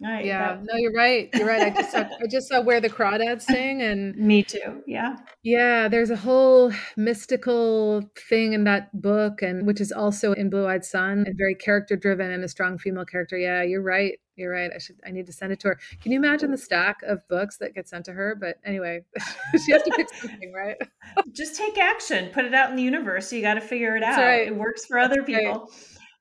I, 0.06 0.22
Yeah, 0.22 0.56
that- 0.56 0.64
no, 0.64 0.76
you're 0.78 0.94
right. 0.94 1.30
You're 1.34 1.48
right. 1.48 1.62
I 1.62 1.70
just 1.72 1.92
saw 1.92 2.00
I 2.00 2.28
just 2.30 2.48
saw 2.48 2.62
where 2.62 2.80
the 2.80 2.90
crawdads 2.90 3.42
sing 3.42 3.82
and 3.82 4.16
me 4.18 4.44
too. 4.44 4.82
Yeah. 4.88 5.18
Yeah, 5.44 5.88
there's 5.90 6.10
a 6.10 6.16
whole 6.16 6.72
mystical 6.96 8.04
thing 8.30 8.54
in 8.54 8.64
that 8.66 8.90
book, 9.02 9.42
and 9.42 9.66
which 9.68 9.82
is 9.82 9.92
also 9.92 10.34
in 10.34 10.50
Blue 10.50 10.66
Eyed 10.68 10.86
Son, 10.86 11.24
and 11.26 11.36
very 11.38 11.56
character 11.56 11.96
driven 11.96 12.32
and 12.32 12.44
a 12.44 12.48
strong 12.48 12.78
female 12.78 13.06
character. 13.06 13.38
Yeah, 13.38 13.62
you're 13.64 13.82
right. 13.84 14.14
You're 14.36 14.52
right. 14.52 14.72
I 14.74 14.78
should. 14.80 14.96
I 15.06 15.12
need 15.12 15.26
to 15.26 15.34
send 15.34 15.52
it 15.52 15.60
to 15.62 15.70
her. 15.70 15.80
Can 16.02 16.12
you 16.14 16.18
imagine 16.18 16.52
the 16.52 16.58
stack 16.58 16.98
of 17.06 17.20
books 17.28 17.58
that 17.58 17.74
get 17.76 17.90
sent 17.90 18.06
to 18.06 18.14
her? 18.14 18.36
But 18.40 18.56
anyway, 18.66 19.02
she 19.66 19.72
has 19.74 19.84
to 19.84 19.92
pick 19.96 20.08
something, 20.14 20.54
right? 20.54 20.78
just 21.34 21.56
take 21.58 21.78
action 21.78 22.30
put 22.32 22.46
it 22.46 22.54
out 22.54 22.70
in 22.70 22.76
the 22.76 22.84
universe 22.84 23.34
you 23.34 23.42
got 23.42 23.56
to 23.56 23.62
figure 23.62 23.96
it 23.98 24.02
That's 24.02 24.18
out 24.18 24.24
right. 24.24 24.48
it 24.48 24.56
works 24.56 24.86
for 24.86 25.00
other 25.00 25.16
That's 25.18 25.30
right. 25.30 25.38
people 25.48 25.72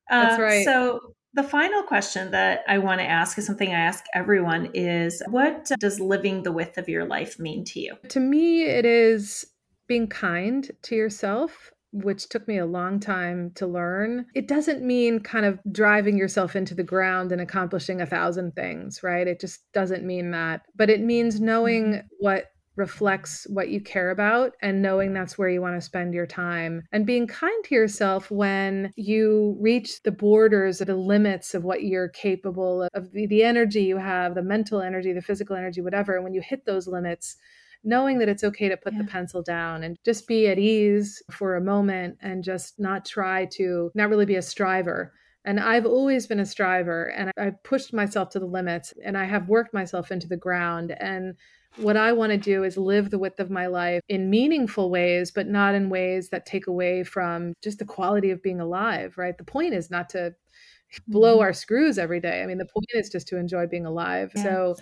That's 0.09 0.39
Uh, 0.39 0.43
right. 0.43 0.65
so 0.65 1.01
the 1.39 1.49
final 1.49 1.83
question 1.85 2.33
that 2.33 2.65
i 2.67 2.77
want 2.79 3.01
to 3.01 3.07
ask 3.07 3.39
is 3.39 3.47
something 3.47 3.69
i 3.69 3.79
ask 3.79 4.05
everyone 4.13 4.69
is 4.75 5.23
what 5.29 5.71
does 5.79 6.01
living 6.01 6.43
the 6.43 6.51
width 6.51 6.77
of 6.77 6.89
your 6.89 7.05
life 7.05 7.39
mean 7.39 7.65
to 7.65 7.79
you 7.79 7.97
To 8.09 8.21
me, 8.21 8.65
it 8.65 8.85
is 8.85 9.47
being 9.89 10.09
kind 10.09 10.71
to 10.83 10.95
yourself. 10.95 11.73
Which 11.91 12.29
took 12.29 12.47
me 12.47 12.59
a 12.59 12.67
long 12.67 13.01
time 13.01 13.51
to 13.55 13.67
learn. 13.67 14.27
It 14.35 14.47
doesn't 14.47 14.83
mean 14.83 15.21
kind 15.21 15.47
of 15.47 15.59
driving 15.73 16.19
yourself 16.19 16.55
into 16.55 16.75
the 16.75 16.83
ground 16.83 17.33
and 17.33 17.41
accomplishing 17.41 18.03
a 18.03 18.07
thousand 18.07 18.55
things, 18.55 19.03
right? 19.03 19.27
It 19.27 19.41
just 19.41 19.61
doesn't 19.73 20.05
mean 20.05 20.33
that. 20.33 20.61
But 20.77 20.91
it 20.91 21.01
means 21.01 21.41
knowing 21.41 21.85
mm-hmm. 21.93 22.07
what 22.19 22.45
reflects 22.79 23.45
what 23.51 23.69
you 23.69 23.81
care 23.81 24.11
about 24.11 24.53
and 24.63 24.81
knowing 24.81 25.13
that's 25.13 25.37
where 25.37 25.49
you 25.49 25.61
want 25.61 25.77
to 25.77 25.81
spend 25.81 26.15
your 26.15 26.27
time 26.27 26.83
and 26.93 27.05
being 27.05 27.27
kind 27.27 27.65
to 27.65 27.75
yourself 27.75 28.31
when 28.31 28.93
you 28.97 29.57
reach 29.61 30.03
the 30.05 30.13
borders 30.13 30.81
of 30.81 30.87
the 30.87 30.97
limits 30.97 31.55
of 31.55 31.65
what 31.65 31.83
you're 31.83 32.09
capable 32.09 32.83
of, 32.85 32.89
of 32.95 33.11
the, 33.13 33.27
the 33.27 33.43
energy 33.43 33.83
you 33.83 33.99
have 33.99 34.35
the 34.35 34.43
mental 34.43 34.81
energy 34.81 35.13
the 35.13 35.21
physical 35.21 35.57
energy 35.57 35.81
whatever 35.81 36.15
and 36.15 36.25
when 36.25 36.35
you 36.35 36.41
hit 36.41 36.65
those 36.65 36.87
limits 36.87 37.37
knowing 37.85 38.19
that 38.19 38.29
it's 38.29 38.45
okay 38.45 38.69
to 38.69 38.77
put 38.77 38.93
Yeah. 38.93 39.03
the 39.03 39.09
pencil 39.09 39.43
down 39.43 39.83
and 39.83 39.97
just 40.05 40.27
be 40.29 40.47
at 40.47 40.59
ease 40.59 41.23
for 41.31 41.57
a 41.57 41.61
moment 41.61 42.17
and 42.21 42.45
just 42.45 42.79
not 42.79 43.05
try 43.05 43.47
to 43.57 43.91
not 43.95 44.09
really 44.09 44.27
be 44.27 44.37
a 44.37 44.43
striver 44.43 45.13
and 45.45 45.61
I've 45.61 45.87
always 45.87 46.27
been 46.27 46.41
a 46.41 46.45
striver 46.47 47.05
and 47.05 47.31
I've 47.39 47.63
pushed 47.63 47.95
myself 47.95 48.29
to 48.31 48.39
the 48.39 48.47
limits 48.47 48.93
and 49.03 49.17
I 49.17 49.25
have 49.25 49.49
worked 49.49 49.73
myself 49.73 50.11
into 50.11 50.27
the 50.29 50.37
ground. 50.37 50.95
And 51.01 51.37
what 51.79 51.97
I 51.97 52.13
want 52.13 52.33
to 52.33 52.39
do 52.39 52.65
is 52.65 52.77
live 52.77 53.11
the 53.11 53.19
width 53.19 53.41
of 53.41 53.51
my 53.51 53.67
life 53.67 54.03
in 54.09 54.31
meaningful 54.31 54.91
ways, 54.91 55.31
but 55.31 55.47
not 55.47 55.75
in 55.75 55.89
ways 55.89 56.31
that 56.31 56.47
take 56.47 56.67
away 56.67 57.05
from 57.05 57.55
just 57.63 57.79
the 57.79 57.85
quality 57.85 58.31
of 58.31 58.43
being 58.43 58.61
alive, 58.61 59.17
right? 59.17 59.37
The 59.37 59.45
point 59.45 59.75
is 59.75 59.91
not 59.91 60.09
to 60.11 60.35
blow 61.07 61.35
mm-hmm. 61.35 61.43
our 61.43 61.53
screws 61.53 61.99
every 61.99 62.21
day. 62.21 62.43
I 62.43 62.47
mean, 62.47 62.59
the 62.59 62.67
point 62.67 62.89
is 62.95 63.09
just 63.09 63.29
to 63.29 63.37
enjoy 63.37 63.67
being 63.67 63.87
alive. 63.87 64.33
Yeah. 64.35 64.43
So 64.43 64.77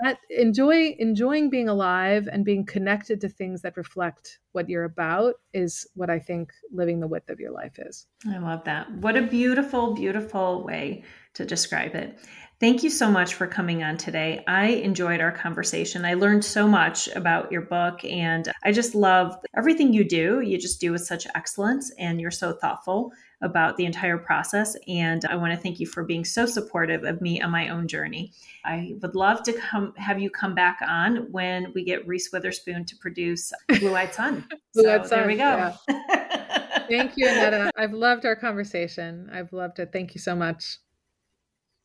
that 0.00 0.18
enjoy 0.28 0.96
enjoying 0.98 1.50
being 1.50 1.68
alive 1.68 2.28
and 2.30 2.44
being 2.44 2.66
connected 2.66 3.20
to 3.20 3.28
things 3.28 3.62
that 3.62 3.76
reflect 3.76 4.40
what 4.52 4.68
you're 4.68 4.84
about 4.84 5.34
is 5.52 5.86
what 5.94 6.10
I 6.10 6.18
think 6.18 6.52
living 6.72 6.98
the 6.98 7.06
width 7.06 7.30
of 7.30 7.38
your 7.38 7.52
life 7.52 7.78
is. 7.78 8.06
i 8.28 8.38
love 8.38 8.64
that 8.64 8.90
what 8.90 9.16
a 9.16 9.22
beautiful 9.22 9.94
beautiful 9.94 10.64
way 10.64 11.04
to 11.34 11.44
describe 11.44 11.94
it. 11.94 12.18
Thank 12.64 12.82
you 12.82 12.88
so 12.88 13.10
much 13.10 13.34
for 13.34 13.46
coming 13.46 13.82
on 13.82 13.98
today. 13.98 14.42
I 14.46 14.68
enjoyed 14.68 15.20
our 15.20 15.30
conversation. 15.30 16.06
I 16.06 16.14
learned 16.14 16.42
so 16.42 16.66
much 16.66 17.08
about 17.08 17.52
your 17.52 17.60
book, 17.60 18.02
and 18.06 18.50
I 18.62 18.72
just 18.72 18.94
love 18.94 19.36
everything 19.54 19.92
you 19.92 20.02
do. 20.02 20.40
You 20.40 20.56
just 20.56 20.80
do 20.80 20.90
with 20.90 21.04
such 21.04 21.26
excellence, 21.34 21.92
and 21.98 22.22
you're 22.22 22.30
so 22.30 22.54
thoughtful 22.54 23.12
about 23.42 23.76
the 23.76 23.84
entire 23.84 24.16
process. 24.16 24.78
And 24.88 25.26
I 25.26 25.36
want 25.36 25.52
to 25.52 25.58
thank 25.58 25.78
you 25.78 25.86
for 25.86 26.04
being 26.04 26.24
so 26.24 26.46
supportive 26.46 27.04
of 27.04 27.20
me 27.20 27.38
on 27.38 27.50
my 27.50 27.68
own 27.68 27.86
journey. 27.86 28.32
I 28.64 28.94
would 29.02 29.14
love 29.14 29.42
to 29.42 29.52
come 29.52 29.92
have 29.98 30.18
you 30.18 30.30
come 30.30 30.54
back 30.54 30.78
on 30.88 31.30
when 31.30 31.70
we 31.74 31.84
get 31.84 32.08
Reese 32.08 32.32
Witherspoon 32.32 32.86
to 32.86 32.96
produce 32.96 33.52
Blue 33.78 33.94
Eyed 33.94 34.14
Son. 34.14 34.48
Blue 34.74 34.90
Eyed 34.90 35.02
so, 35.02 35.08
Son. 35.10 35.18
There 35.18 35.26
we 35.26 35.36
go. 35.36 35.74
Yeah. 35.90 36.86
thank 36.88 37.18
you, 37.18 37.28
Annetta. 37.28 37.72
I've 37.76 37.92
loved 37.92 38.24
our 38.24 38.36
conversation. 38.36 39.28
I've 39.30 39.52
loved 39.52 39.80
it. 39.80 39.90
Thank 39.92 40.14
you 40.14 40.20
so 40.22 40.34
much. 40.34 40.78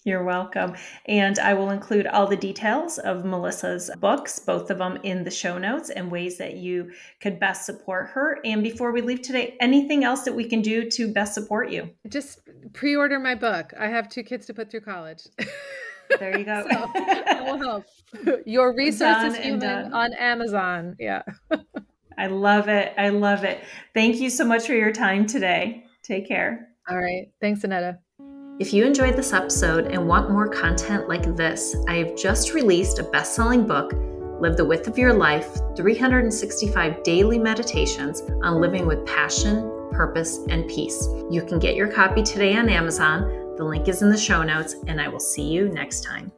You're 0.06 0.24
welcome. 0.24 0.76
And 1.08 1.38
I 1.39 1.54
will 1.54 1.72
include 1.72 2.08
all 2.08 2.26
the 2.26 2.38
details 2.38 3.00
of 3.00 3.26
Melissa's 3.26 3.91
books, 4.00 4.39
both 4.39 4.72
of 4.72 4.78
them 4.78 4.97
in 5.04 5.24
the 5.24 5.32
show 5.32 5.58
notes 5.58 5.89
and 5.89 6.10
ways 6.10 6.38
that 6.38 6.56
you 6.56 6.91
could 7.20 7.38
best 7.38 7.66
support 7.66 8.08
her. 8.12 8.39
And 8.45 8.64
before 8.64 8.93
we 8.93 9.02
leave 9.02 9.22
today, 9.22 9.58
anything 9.60 10.06
else 10.06 10.24
that 10.24 10.34
we 10.34 10.45
can 10.45 10.62
do 10.62 10.89
to 10.91 11.12
best 11.12 11.34
support 11.34 11.70
you? 11.70 11.89
Just 12.08 12.39
pre 12.72 12.95
order 12.95 13.20
my 13.20 13.36
book. 13.36 13.74
I 13.78 13.88
have 13.88 14.08
two 14.08 14.24
kids 14.24 14.45
to 14.45 14.54
put 14.54 14.72
through 14.72 14.82
college. 14.82 15.24
There 16.18 16.38
you 16.38 16.45
go. 16.45 16.66
so, 16.72 16.91
that 16.95 17.43
will 17.43 17.58
help. 17.58 17.86
Your 18.45 18.74
resources 18.76 19.38
on 19.38 20.14
Amazon. 20.14 20.95
Yeah. 20.97 21.24
I 22.18 22.28
love 22.28 22.68
it. 22.68 22.93
I 22.97 23.10
love 23.10 23.43
it. 23.43 23.64
Thank 23.93 24.18
you 24.18 24.30
so 24.30 24.45
much 24.45 24.66
for 24.66 24.74
your 24.74 24.91
time 24.91 25.28
today. 25.28 25.86
Take 26.04 26.28
care. 26.28 26.70
All 26.89 26.97
right. 26.97 27.28
Thanks, 27.39 27.64
Annetta. 27.64 28.00
If 28.60 28.74
you 28.74 28.84
enjoyed 28.84 29.16
this 29.16 29.32
episode 29.32 29.86
and 29.86 30.05
want 30.05 30.30
more 30.30 30.45
content 30.45 31.07
like 31.07 31.34
this, 31.38 31.78
I 31.88 31.95
have 31.95 32.18
just 32.18 32.53
released 32.53 32.99
a 32.99 33.03
best 33.03 33.34
selling 33.34 33.66
book, 33.66 33.93
Live 34.41 34.57
the 34.57 34.66
Width 34.66 34.86
of 34.89 34.97
Your 34.97 35.14
Life 35.14 35.47
365 35.78 37.01
Daily 37.03 37.39
Meditations 37.39 38.22
on 38.43 38.60
Living 38.60 38.86
with 38.86 39.05
Passion, 39.05 39.62
Purpose, 39.93 40.39
and 40.49 40.68
Peace. 40.68 41.07
You 41.32 41.41
can 41.47 41.57
get 41.57 41.76
your 41.78 41.88
copy 41.88 42.22
today 42.22 42.57
on 42.57 42.68
Amazon. 42.68 43.55
The 43.55 43.64
link 43.64 43.88
is 43.88 44.01
in 44.01 44.10
the 44.10 44.18
show 44.18 44.43
notes, 44.43 44.76
and 44.88 44.99
I 44.99 45.07
will 45.07 45.22
see 45.22 45.47
you 45.47 45.70
next 45.70 46.01
time. 46.01 46.30